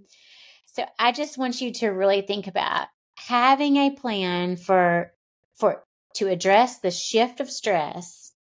So 0.65 0.85
I 0.97 1.11
just 1.11 1.37
want 1.37 1.61
you 1.61 1.71
to 1.73 1.89
really 1.89 2.21
think 2.21 2.47
about 2.47 2.87
having 3.27 3.77
a 3.77 3.91
plan 3.91 4.55
for 4.55 5.13
for 5.55 5.83
to 6.15 6.27
address 6.27 6.79
the 6.79 6.91
shift 6.91 7.39
of 7.39 7.49
stress 7.49 8.33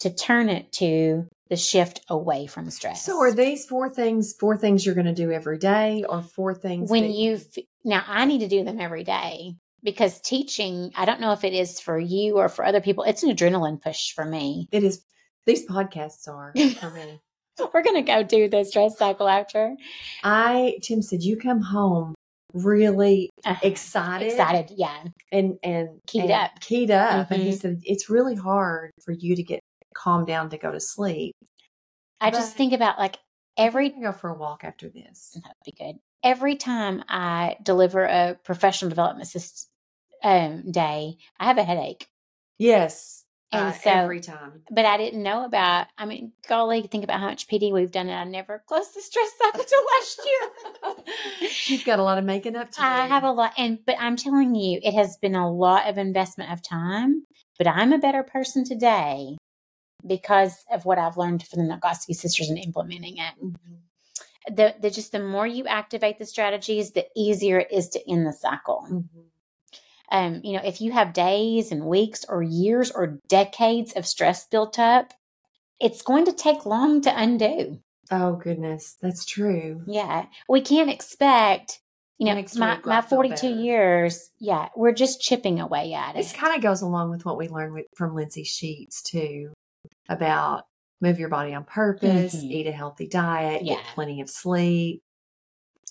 to 0.00 0.14
turn 0.14 0.48
it 0.48 0.72
to 0.72 1.26
the 1.48 1.56
shift 1.56 2.00
away 2.08 2.46
from 2.46 2.70
stress. 2.70 3.04
So, 3.04 3.18
are 3.20 3.32
these 3.32 3.66
four 3.66 3.88
things 3.88 4.34
four 4.38 4.56
things 4.56 4.84
you're 4.84 4.94
going 4.94 5.06
to 5.06 5.14
do 5.14 5.30
every 5.30 5.58
day, 5.58 6.04
or 6.08 6.22
four 6.22 6.54
things 6.54 6.90
when 6.90 7.04
that 7.04 7.12
you 7.12 7.40
now 7.84 8.04
I 8.06 8.24
need 8.24 8.40
to 8.40 8.48
do 8.48 8.64
them 8.64 8.80
every 8.80 9.04
day 9.04 9.56
because 9.82 10.20
teaching, 10.20 10.90
I 10.96 11.04
don't 11.04 11.20
know 11.20 11.32
if 11.32 11.44
it 11.44 11.52
is 11.52 11.80
for 11.80 11.98
you 11.98 12.36
or 12.36 12.48
for 12.48 12.64
other 12.64 12.80
people. 12.80 13.04
It's 13.04 13.22
an 13.22 13.34
adrenaline 13.34 13.80
push 13.80 14.12
for 14.12 14.24
me. 14.24 14.68
It 14.72 14.82
is. 14.82 15.02
These 15.46 15.66
podcasts 15.66 16.26
are 16.26 16.52
for 16.80 16.90
me. 16.90 17.20
We're 17.72 17.84
going 17.84 17.96
to 17.96 18.02
go 18.02 18.22
do 18.22 18.48
the 18.50 18.64
stress 18.64 18.98
cycle 18.98 19.28
after. 19.28 19.76
I 20.22 20.78
Tim 20.82 21.00
said 21.02 21.22
you 21.22 21.36
come 21.36 21.62
home 21.62 22.14
really 22.54 23.30
excited, 23.62 24.28
excited, 24.32 24.70
yeah. 24.76 25.04
and 25.32 25.58
and 25.62 26.00
Keyed 26.06 26.22
and 26.24 26.32
up. 26.32 26.60
keyed 26.60 26.90
up, 26.90 27.30
and 27.30 27.42
he 27.42 27.50
Mhm. 27.50 27.60
said 27.60 27.80
it's 27.82 28.08
really 28.08 28.34
hard 28.34 28.90
for 29.04 29.12
you 29.12 29.36
to 29.36 29.42
get 29.42 29.60
calmed 29.94 30.26
down 30.26 30.50
to 30.50 30.58
go 30.58 30.70
to 30.70 30.80
sleep. 30.80 31.34
I 32.20 32.30
just 32.30 32.54
think 32.56 32.72
about 32.72 32.98
like 32.98 33.18
every 33.56 33.90
go 33.90 34.12
for 34.12 34.30
a 34.30 34.34
walk 34.38 34.64
after 34.64 34.88
this. 34.88 35.32
That'd 35.34 35.56
be 35.64 35.72
good. 35.72 35.96
Every 36.22 36.56
time 36.56 37.04
I 37.08 37.56
deliver 37.62 38.04
a 38.04 38.38
professional 38.42 38.88
development 38.88 39.26
assist, 39.26 39.68
um, 40.22 40.70
day, 40.70 41.18
I 41.38 41.44
have 41.44 41.58
a 41.58 41.64
headache. 41.64 42.06
Yes. 42.58 43.25
And 43.52 43.68
uh, 43.68 43.72
so- 43.72 43.90
every 43.90 44.20
time. 44.20 44.62
But 44.70 44.84
I 44.84 44.96
didn't 44.96 45.22
know 45.22 45.44
about. 45.44 45.86
I 45.96 46.06
mean, 46.06 46.32
golly, 46.48 46.82
think 46.82 47.04
about 47.04 47.20
how 47.20 47.26
much 47.26 47.46
PD 47.46 47.72
we've 47.72 47.92
done, 47.92 48.08
and 48.08 48.18
I 48.18 48.24
never 48.24 48.62
closed 48.66 48.94
the 48.96 49.00
stress 49.00 49.30
cycle 49.42 49.64
till 49.64 49.84
last 49.98 50.20
year. 50.26 51.50
You've 51.66 51.84
got 51.84 52.00
a 52.00 52.02
lot 52.02 52.18
of 52.18 52.24
making 52.24 52.56
up 52.56 52.72
to 52.72 52.82
I 52.82 53.06
do. 53.06 53.12
have 53.12 53.22
a 53.24 53.30
lot, 53.30 53.52
and 53.56 53.78
but 53.86 53.94
I'm 54.00 54.16
telling 54.16 54.54
you, 54.56 54.80
it 54.82 54.92
has 54.94 55.16
been 55.18 55.36
a 55.36 55.50
lot 55.50 55.88
of 55.88 55.98
investment 55.98 56.50
of 56.52 56.62
time. 56.62 57.24
But 57.58 57.68
I'm 57.68 57.92
a 57.92 57.98
better 57.98 58.22
person 58.22 58.64
today 58.64 59.36
because 60.06 60.56
of 60.70 60.84
what 60.84 60.98
I've 60.98 61.16
learned 61.16 61.46
from 61.46 61.66
the 61.66 61.74
Nagoski 61.74 62.14
sisters 62.14 62.48
and 62.50 62.58
implementing 62.58 63.16
it. 63.18 63.34
Mhm. 63.42 63.54
The, 64.56 64.74
the 64.80 64.90
just 64.90 65.12
the 65.12 65.20
more 65.20 65.46
you 65.46 65.66
activate 65.66 66.18
the 66.18 66.26
strategies, 66.26 66.92
the 66.92 67.06
easier 67.16 67.58
it 67.60 67.72
is 67.72 67.88
to 67.90 68.10
end 68.10 68.26
the 68.26 68.32
cycle. 68.32 68.86
Mhm. 68.90 69.04
Um, 70.10 70.40
you 70.44 70.52
know, 70.52 70.62
if 70.64 70.80
you 70.80 70.92
have 70.92 71.12
days 71.12 71.72
and 71.72 71.84
weeks 71.86 72.24
or 72.28 72.42
years 72.42 72.90
or 72.90 73.18
decades 73.28 73.92
of 73.94 74.06
stress 74.06 74.46
built 74.46 74.78
up, 74.78 75.12
it's 75.80 76.02
going 76.02 76.24
to 76.26 76.32
take 76.32 76.64
long 76.66 77.00
to 77.02 77.12
undo. 77.20 77.80
Oh 78.10 78.36
goodness, 78.36 78.96
that's 79.02 79.24
true. 79.24 79.82
Yeah. 79.86 80.26
We 80.48 80.60
can't 80.60 80.90
expect, 80.90 81.80
you 82.18 82.26
know, 82.26 82.44
my, 82.56 82.78
my 82.84 83.00
42 83.02 83.48
years. 83.48 84.30
Yeah. 84.38 84.68
We're 84.76 84.92
just 84.92 85.20
chipping 85.20 85.58
away 85.60 85.92
at 85.92 86.14
it. 86.14 86.18
This 86.18 86.32
kind 86.32 86.54
of 86.54 86.62
goes 86.62 86.82
along 86.82 87.10
with 87.10 87.24
what 87.24 87.36
we 87.36 87.48
learned 87.48 87.74
with, 87.74 87.86
from 87.96 88.14
Lindsay 88.14 88.44
Sheets 88.44 89.02
too, 89.02 89.52
about 90.08 90.64
move 91.00 91.18
your 91.18 91.28
body 91.28 91.52
on 91.52 91.64
purpose, 91.64 92.34
Mhm. 92.36 92.50
eat 92.50 92.66
a 92.68 92.72
healthy 92.72 93.06
diet, 93.08 93.62
Yeah. 93.64 93.74
get 93.74 93.84
plenty 93.94 94.20
of 94.20 94.30
sleep. 94.30 95.02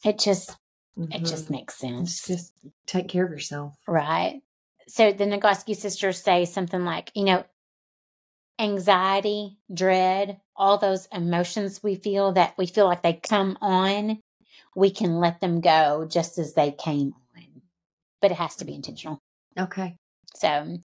It 0.03 0.17
just, 0.17 0.55
it 0.97 1.21
Mhm. 1.21 1.29
just 1.29 1.49
makes 1.49 1.75
sense. 1.75 2.25
just, 2.25 2.53
just 2.61 2.73
take 2.85 3.07
care 3.07 3.25
of 3.25 3.31
yourself. 3.31 3.75
Right. 3.87 4.41
So 4.87 5.11
the 5.11 5.25
Nagoski 5.25 5.75
sisters 5.75 6.21
say 6.21 6.45
something 6.45 6.85
like, 6.85 7.11
you 7.15 7.23
know, 7.25 7.43
anxiety, 8.59 9.57
dread, 9.73 10.39
all 10.55 10.77
those 10.77 11.07
emotions 11.11 11.83
we 11.83 11.95
feel 11.95 12.33
that 12.33 12.53
we 12.57 12.65
feel 12.65 12.85
like 12.85 13.01
they 13.01 13.13
come 13.13 13.57
on, 13.61 14.19
we 14.75 14.89
can 14.91 15.19
let 15.19 15.41
them 15.41 15.61
go 15.61 16.07
just 16.09 16.37
as 16.37 16.53
they 16.53 16.71
came 16.71 17.13
on. 17.35 17.61
But 18.21 18.31
it 18.31 18.37
has 18.37 18.55
to 18.57 18.65
be 18.65 18.75
intentional. 18.75 19.19
Okay. 19.57 19.97
So, 20.35 20.77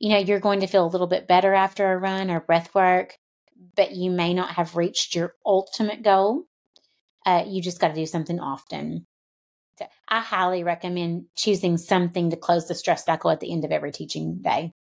you 0.00 0.10
know, 0.10 0.18
you're 0.18 0.40
going 0.40 0.60
to 0.60 0.66
feel 0.66 0.86
a 0.86 0.88
little 0.88 1.06
bit 1.06 1.26
better 1.28 1.54
after 1.54 1.92
a 1.92 1.98
run 1.98 2.30
or 2.30 2.40
breath 2.40 2.74
work, 2.74 3.16
but 3.76 3.92
you 3.92 4.10
may 4.10 4.34
not 4.34 4.50
have 4.54 4.76
reached 4.76 5.14
your 5.14 5.34
ultimate 5.44 6.02
goal. 6.02 6.44
Uh, 7.26 7.44
you 7.46 7.62
just 7.62 7.80
got 7.80 7.88
to 7.88 7.94
do 7.94 8.06
something 8.06 8.40
often. 8.40 9.06
I 10.08 10.20
highly 10.20 10.64
recommend 10.64 11.26
choosing 11.36 11.76
something 11.78 12.30
to 12.30 12.36
close 12.36 12.66
the 12.68 12.74
stress 12.74 13.04
cycle 13.04 13.30
at 13.30 13.40
the 13.40 13.52
end 13.52 13.64
of 13.64 13.72
every 13.72 13.92
teaching 13.92 14.40
day. 14.42 14.72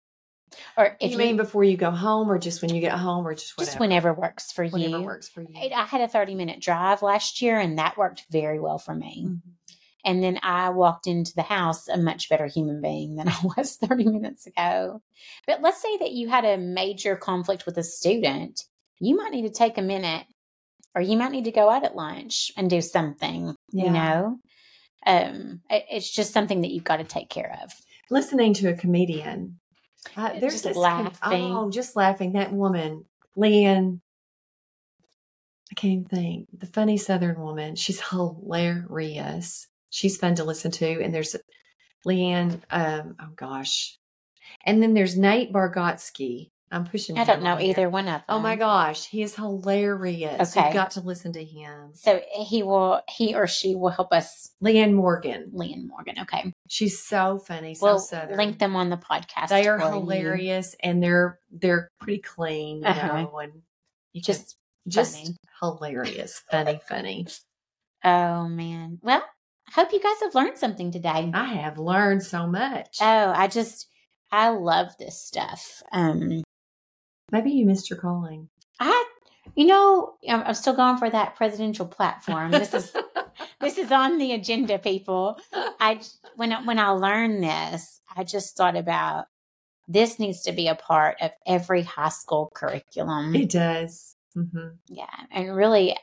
Or 0.78 0.96
if 1.00 1.12
you 1.12 1.18
mean 1.18 1.38
before 1.38 1.64
you 1.64 1.78
go 1.78 1.90
home, 1.90 2.30
or 2.30 2.38
just 2.38 2.62
when 2.62 2.74
you 2.74 2.80
get 2.80 2.92
home, 2.92 3.26
or 3.26 3.34
just 3.34 3.58
whatever? 3.58 3.72
just 3.72 3.80
whenever 3.80 4.14
works 4.14 4.52
for 4.52 4.64
Whatever 4.66 4.78
you. 4.80 4.86
Whenever 4.92 5.04
works 5.06 5.28
for 5.30 5.42
you. 5.42 5.48
I 5.76 5.86
had 5.86 6.02
a 6.02 6.08
30 6.08 6.36
minute 6.36 6.60
drive 6.62 7.02
last 7.02 7.42
year 7.42 7.58
and 7.58 7.80
that 7.80 7.98
worked 7.98 8.26
very 8.30 8.60
well 8.60 8.78
for 8.78 8.94
me. 8.94 9.26
Mhm. 9.28 9.42
And 10.06 10.22
then 10.22 10.38
I 10.44 10.70
walked 10.70 11.08
into 11.08 11.34
the 11.34 11.44
house 11.44 11.88
a 11.88 11.98
much 11.98 12.30
better 12.30 12.46
human 12.46 12.82
being 12.82 13.16
than 13.16 13.30
I 13.30 13.36
was 13.58 13.78
30 13.78 14.06
minutes 14.06 14.46
ago. 14.46 15.02
But 15.48 15.62
let's 15.62 15.82
say 15.82 15.98
that 15.98 16.12
you 16.12 16.28
had 16.30 16.46
a 16.46 16.58
major 16.58 17.16
conflict 17.16 17.66
with 17.66 17.78
a 17.78 17.84
student. 17.84 18.62
You 19.00 19.16
might 19.16 19.32
need 19.32 19.44
to 19.44 19.50
take 19.50 19.78
a 19.78 19.82
minute 19.82 20.26
or 20.94 21.02
you 21.02 21.18
might 21.18 21.32
need 21.32 21.46
to 21.46 21.52
go 21.52 21.70
out 21.70 21.84
at 21.84 21.96
lunch 21.96 22.52
and 22.58 22.70
do 22.70 22.80
something, 22.82 23.56
Yeah. 23.72 23.86
you 23.86 23.90
know? 23.90 24.40
Um, 25.06 25.62
it- 25.70 25.86
it's 25.92 26.10
just 26.10 26.34
something 26.34 26.62
that 26.62 26.72
you've 26.72 26.84
got 26.84 26.98
to 26.98 27.04
take 27.04 27.30
care 27.30 27.58
of. 27.64 27.74
Listening 28.10 28.54
to 28.56 28.70
a 28.70 28.74
comedian, 28.76 29.60
uh, 30.16 30.38
there's 30.40 30.54
Just 30.54 30.64
this 30.66 30.74
com- 30.78 31.06
laughing. 31.06 31.52
oh, 31.56 31.70
just 31.72 31.96
laughing. 31.96 32.34
That 32.34 32.52
woman, 32.54 33.06
Leanne. 33.38 34.00
I 35.72 35.76
can't 35.76 35.94
even 35.94 36.06
think. 36.06 36.48
The 36.58 36.68
funny 36.68 36.98
Southern 36.98 37.40
woman. 37.42 37.76
She's 37.76 38.00
hilarious. 38.10 39.68
She's 39.90 40.18
fun 40.18 40.36
to 40.36 40.44
listen 40.44 40.72
to. 40.72 41.02
And 41.04 41.14
there's 41.14 41.36
Leanne. 42.06 42.62
Um, 42.70 43.16
oh 43.20 43.30
gosh. 43.36 43.98
And 44.66 44.84
then 44.84 44.94
there's 44.94 45.18
Nate 45.18 45.52
Bargatze. 45.52 46.52
I'm 46.74 46.86
pushing. 46.86 47.18
I 47.18 47.24
don't 47.24 47.44
know 47.44 47.60
either 47.60 47.90
one 47.90 48.06
of 48.08 48.14
them. 48.22 48.24
Oh 48.30 48.40
my 48.40 48.56
gosh, 48.56 49.06
he 49.08 49.22
is 49.22 49.36
hilarious. 49.36 50.58
Okay. 50.58 50.66
You've 50.66 50.74
got 50.74 50.92
to 50.92 51.02
listen 51.02 51.32
to 51.34 51.44
him. 51.44 51.92
So 51.94 52.20
he 52.46 52.64
will, 52.64 53.02
he 53.08 53.36
or 53.36 53.48
she 53.48 53.76
will 53.76 53.90
help 53.92 54.12
us, 54.12 54.52
Leanne 54.64 54.94
Morgan. 54.94 55.52
Leanne 55.56 55.88
Morgan. 55.88 56.16
Okay. 56.22 56.52
She's 56.68 57.00
so 57.06 57.38
funny, 57.38 57.76
so 57.76 57.86
We'll 57.86 58.00
southern. 58.00 58.36
link 58.38 58.60
them 58.60 58.76
on 58.76 58.90
the 58.90 58.98
podcast. 58.98 59.50
They 59.50 59.68
are 59.68 59.80
for 59.80 59.86
you. 59.86 59.92
hilarious 60.00 60.76
and 60.82 61.02
they're 61.02 61.40
they're 61.52 61.88
pretty 62.02 62.20
clean, 62.22 62.80
you 62.80 62.86
Uh-huh. 62.88 63.22
know, 63.22 63.38
and 63.40 63.54
you 64.14 64.22
just 64.22 64.58
Just 64.88 65.14
just 65.14 65.16
funny. 65.16 65.36
hilarious, 65.62 66.42
funny, 66.52 66.80
funny. 66.90 67.28
Oh 68.06 68.50
man. 68.50 69.00
Well, 69.02 69.24
I 69.70 69.72
hope 69.72 69.94
you 69.94 70.02
guys 70.02 70.20
have 70.24 70.36
learned 70.36 70.58
something 70.58 70.92
today. 70.92 71.32
I 71.34 71.46
have 71.54 71.78
learned 71.78 72.22
so 72.24 72.48
much. 72.48 72.98
Oh, 73.00 73.32
I 73.34 73.48
just 73.48 73.88
I 74.32 74.50
love 74.50 74.90
this 75.00 75.22
stuff. 75.22 75.82
Um 75.94 76.44
Maybe 77.34 77.52
you 77.52 77.66
missed 77.66 77.90
your 77.90 78.00
calling. 78.00 78.48
I 78.80 79.06
you 79.56 79.66
know, 79.66 80.14
I'm, 80.30 80.44
I'm 80.44 80.54
still 80.54 80.76
going 80.76 80.98
for 80.98 81.10
that 81.10 81.36
presidential 81.36 81.86
platform. 81.86 82.52
This 82.52 82.74
is 82.74 82.96
this 83.60 83.78
is 83.78 83.92
on 83.92 84.20
the 84.20 84.34
agenda, 84.34 84.78
people. 84.80 85.38
I 85.52 86.00
when 86.36 86.54
I, 86.54 86.64
when 86.64 86.80
I 86.80 86.90
learned 86.90 87.44
this, 87.44 88.00
I 88.16 88.24
just 88.24 88.56
thought 88.56 88.78
about 88.78 89.26
this 89.88 90.20
needs 90.20 90.44
to 90.44 90.52
be 90.52 90.68
a 90.68 90.76
part 90.76 91.18
of 91.22 91.32
every 91.46 91.82
high 91.82 92.10
school 92.10 92.52
curriculum. 92.54 93.36
It 93.36 93.50
does. 93.50 94.16
hmm 94.36 94.70
Yeah, 94.88 95.08
and 95.32 95.56
really, 95.56 95.98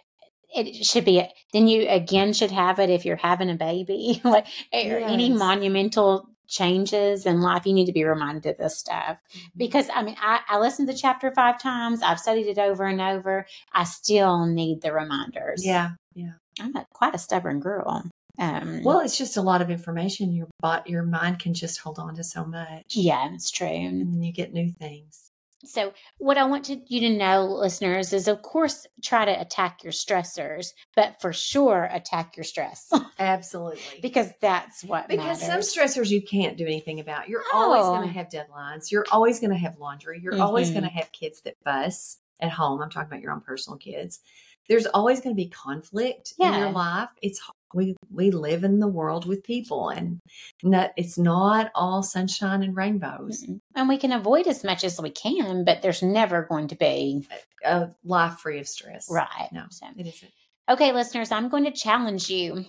it 0.54 0.84
should 0.84 1.04
be. 1.04 1.24
Then 1.52 1.68
you 1.68 1.88
again 1.88 2.32
should 2.32 2.50
have 2.50 2.80
it 2.80 2.90
if 2.90 3.04
you're 3.04 3.16
having 3.16 3.50
a 3.50 3.54
baby, 3.54 4.20
like 4.24 4.46
or 4.72 4.98
any 4.98 5.30
monumental 5.30 6.29
changes 6.50 7.24
in 7.24 7.40
life. 7.40 7.64
You 7.66 7.72
need 7.72 7.86
to 7.86 7.92
be 7.92 8.04
reminded 8.04 8.44
of 8.46 8.58
this 8.58 8.78
stuff 8.78 9.16
because 9.56 9.88
I 9.94 10.02
mean, 10.02 10.16
I, 10.20 10.40
I 10.48 10.58
listened 10.58 10.88
to 10.88 10.92
the 10.94 10.98
chapter 10.98 11.30
five 11.32 11.60
times. 11.62 12.02
I've 12.02 12.18
studied 12.20 12.46
it 12.48 12.58
over 12.58 12.84
and 12.84 13.00
over. 13.00 13.46
I 13.72 13.84
still 13.84 14.46
need 14.46 14.82
the 14.82 14.92
reminders. 14.92 15.64
Yeah, 15.64 15.90
yeah. 16.14 16.32
I'm 16.60 16.76
a, 16.76 16.84
quite 16.92 17.14
a 17.14 17.18
stubborn 17.18 17.60
girl. 17.60 18.04
Um, 18.38 18.82
Well, 18.84 19.00
it's 19.00 19.16
just 19.18 19.36
a 19.36 19.42
lot 19.42 19.62
of 19.62 19.70
information. 19.70 20.32
Your 20.32 20.48
bot, 20.60 20.88
your 20.88 21.02
mind 21.02 21.38
can 21.38 21.54
just 21.54 21.78
hold 21.80 21.98
on 21.98 22.14
to 22.16 22.24
so 22.24 22.44
much. 22.44 22.96
yeah, 22.96 23.28
it's 23.32 23.50
true. 23.50 23.66
and 23.66 24.00
then 24.00 24.22
you 24.22 24.32
get 24.32 24.52
new 24.52 24.72
things. 24.72 25.29
So, 25.64 25.92
what 26.18 26.38
I 26.38 26.44
want 26.44 26.64
to, 26.66 26.80
you 26.86 27.00
to 27.00 27.16
know, 27.18 27.44
listeners, 27.44 28.12
is 28.14 28.28
of 28.28 28.40
course 28.42 28.86
try 29.02 29.24
to 29.26 29.40
attack 29.40 29.84
your 29.84 29.92
stressors, 29.92 30.68
but 30.96 31.20
for 31.20 31.32
sure 31.34 31.88
attack 31.92 32.36
your 32.36 32.44
stress 32.44 32.90
Absolutely. 33.18 33.80
because 34.00 34.30
that's 34.40 34.82
what 34.84 35.06
Because 35.08 35.42
matters. 35.46 35.70
some 35.72 35.82
stressors 35.84 36.08
you 36.08 36.22
can't 36.22 36.56
do 36.56 36.64
anything 36.64 36.98
about. 37.00 37.28
You're 37.28 37.44
always 37.52 37.82
Oh. 37.84 37.94
going 37.96 38.08
to 38.08 38.14
have 38.14 38.28
deadlines. 38.28 38.90
You're 38.90 39.04
always 39.12 39.38
going 39.40 39.50
to 39.50 39.58
have 39.58 39.78
laundry. 39.78 40.20
You're 40.22 40.40
always 40.40 40.70
Mhm. 40.70 40.74
going 40.74 40.84
to 40.84 40.90
have 40.90 41.12
kids 41.12 41.42
that 41.42 41.56
fuss 41.62 42.18
at 42.40 42.50
home. 42.50 42.80
I'm 42.80 42.88
talking 42.88 43.08
about 43.12 43.20
your 43.20 43.32
own 43.32 43.42
personal 43.42 43.76
kids. 43.78 44.20
There's 44.68 44.86
always 44.86 45.20
going 45.20 45.34
to 45.34 45.42
be 45.42 45.48
conflict 45.48 46.34
in 46.38 46.46
Yeah. 46.52 46.58
your 46.58 46.70
life. 46.70 47.08
It's 47.22 47.40
we 47.72 47.94
we 48.12 48.30
live 48.32 48.64
in 48.64 48.80
the 48.80 48.88
world 48.88 49.26
with 49.26 49.44
people, 49.44 49.90
and 49.90 50.18
not, 50.64 50.90
it's 50.96 51.16
not 51.16 51.70
all 51.74 52.02
sunshine 52.02 52.62
and 52.64 52.76
rainbows. 52.76 53.44
Mm-mm. 53.44 53.60
And 53.76 53.88
we 53.88 53.96
can 53.96 54.10
avoid 54.12 54.48
as 54.48 54.64
much 54.64 54.82
as 54.82 55.00
we 55.00 55.10
can, 55.10 55.64
but 55.64 55.80
there's 55.80 56.02
never 56.02 56.42
going 56.42 56.66
to 56.68 56.76
be 56.76 57.26
A 57.64 57.90
life 58.04 58.38
free 58.38 58.58
of 58.58 58.66
stress. 58.66 59.06
right. 59.08 59.48
No, 59.52 59.64
So, 59.70 59.86
it 59.96 60.04
isn't. 60.06 60.32
okay, 60.68 60.92
listeners, 60.92 61.30
I'm 61.30 61.48
going 61.48 61.64
to 61.64 61.70
challenge 61.70 62.28
you 62.28 62.64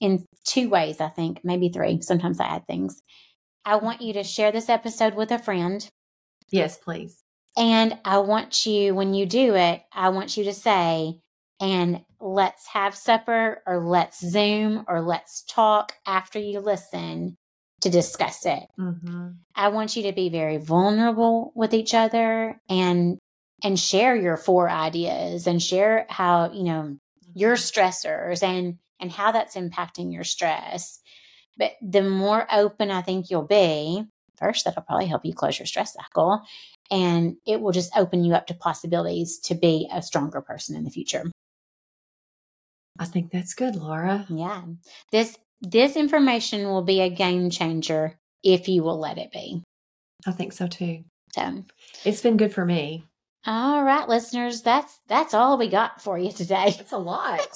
in 0.00 0.24
two 0.44 0.70
ways, 0.70 1.00
I 1.02 1.08
think, 1.10 1.40
maybe 1.44 1.68
three. 1.68 2.00
Sometimes 2.00 2.40
I 2.40 2.46
add 2.46 2.66
things. 2.66 3.02
I 3.66 3.76
want 3.76 4.00
you 4.00 4.14
to 4.14 4.24
share 4.24 4.52
this 4.52 4.70
episode 4.70 5.14
with 5.14 5.30
a 5.32 5.38
friend. 5.38 5.86
Yes, 6.50 6.78
please. 6.78 7.22
And 7.56 7.98
I 8.04 8.18
want 8.18 8.66
you, 8.66 8.94
when 8.94 9.14
you 9.14 9.26
do 9.26 9.54
it, 9.54 9.82
I 9.92 10.08
want 10.08 10.36
you 10.36 10.44
to 10.44 10.52
say, 10.52 11.20
and 11.60 12.04
let's 12.20 12.66
have 12.68 12.96
supper 12.96 13.62
or 13.66 13.78
let's 13.80 14.20
Zoom 14.20 14.84
or 14.88 15.00
let's 15.00 15.44
talk 15.48 15.92
after 16.06 16.38
you 16.38 16.60
listen 16.60 17.36
to 17.82 17.90
discuss 17.90 18.46
it. 18.46 18.64
hmm 18.78 19.28
I 19.56 19.68
want 19.68 19.94
you 19.94 20.02
to 20.04 20.12
be 20.12 20.30
very 20.30 20.56
vulnerable 20.56 21.52
with 21.54 21.74
each 21.74 21.94
other 21.94 22.60
and 22.68 23.18
and 23.62 23.78
share 23.78 24.16
your 24.16 24.36
four 24.36 24.68
ideas 24.68 25.46
and 25.46 25.62
share 25.62 26.06
how, 26.08 26.50
you 26.52 26.64
know, 26.64 26.96
your 27.34 27.54
stressors 27.54 28.42
and 28.42 28.78
and 29.00 29.12
how 29.12 29.30
that's 29.30 29.54
impacting 29.54 30.12
your 30.12 30.24
stress. 30.24 31.00
But 31.56 31.72
the 31.80 32.02
more 32.02 32.46
open 32.52 32.90
I 32.90 33.02
think 33.02 33.30
you'll 33.30 33.46
be, 33.46 34.04
first, 34.36 34.64
that'll 34.64 34.82
probably 34.82 35.06
help 35.06 35.24
you 35.24 35.34
close 35.34 35.58
your 35.58 35.66
stress 35.66 35.94
cycle. 35.94 36.42
And 36.90 37.36
it 37.46 37.60
will 37.60 37.72
just 37.72 37.96
open 37.96 38.24
you 38.24 38.34
up 38.34 38.46
to 38.48 38.54
possibilities 38.54 39.38
to 39.44 39.54
be 39.54 39.88
a 39.92 40.02
stronger 40.02 40.40
person 40.40 40.76
in 40.76 40.84
the 40.84 40.90
future. 40.90 41.24
I 42.98 43.06
think 43.06 43.30
that's 43.32 43.54
good, 43.54 43.74
Laura. 43.74 44.26
Yeah. 44.28 44.62
This 45.10 45.36
this 45.60 45.96
information 45.96 46.64
will 46.64 46.82
be 46.82 47.00
a 47.00 47.10
game 47.10 47.50
changer 47.50 48.18
if 48.42 48.68
you 48.68 48.82
will 48.82 48.98
let 48.98 49.18
it 49.18 49.32
be. 49.32 49.62
I 50.26 50.32
think 50.32 50.52
so 50.52 50.66
too. 50.66 51.04
So 51.32 51.64
it's 52.04 52.20
been 52.20 52.36
good 52.36 52.54
for 52.54 52.64
me. 52.64 53.04
All 53.46 53.82
right, 53.84 54.08
listeners, 54.08 54.62
that's 54.62 55.00
that's 55.08 55.34
all 55.34 55.58
we 55.58 55.68
got 55.68 56.00
for 56.00 56.18
you 56.18 56.32
today. 56.32 56.76
It's 56.78 56.92
a 56.92 56.98
lot. 56.98 57.46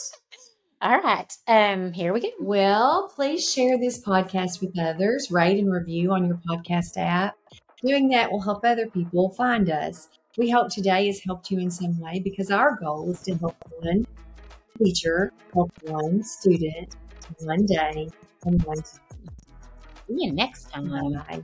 all 0.83 1.01
right. 1.01 1.33
Um, 1.47 1.93
here 1.93 2.13
we 2.13 2.21
go. 2.21 2.29
Well, 2.41 3.13
please 3.15 3.49
share 3.49 3.79
this 3.79 4.03
podcast 4.03 4.61
with 4.61 4.79
others, 4.79 5.31
rate 5.31 5.59
and 5.59 5.73
review 5.73 6.13
on 6.13 6.27
your 6.27 6.41
podcast 6.49 6.97
app. 6.97 7.37
Doing 7.83 8.09
that 8.09 8.31
will 8.31 8.41
help 8.41 8.65
other 8.65 8.89
people 8.89 9.31
find 9.31 9.71
us. 9.71 10.09
We 10.37 10.51
hope 10.51 10.71
today 10.71 11.07
has 11.07 11.21
helped 11.21 11.51
you 11.51 11.59
in 11.59 11.71
some 11.71 11.99
way 12.01 12.21
because 12.21 12.51
our 12.51 12.77
goal 12.77 13.11
is 13.11 13.23
to 13.23 13.35
help 13.37 13.57
one 13.81 14.07
teacher 14.79 15.33
help 15.53 15.73
one 15.83 16.23
student 16.23 16.95
one 17.41 17.67
day 17.67 18.09
and 18.45 18.63
one 18.63 18.77
time. 18.77 18.85
See 20.07 20.17
you 20.25 20.33
next 20.33 20.71
time. 20.71 20.89
Bye. 20.89 21.43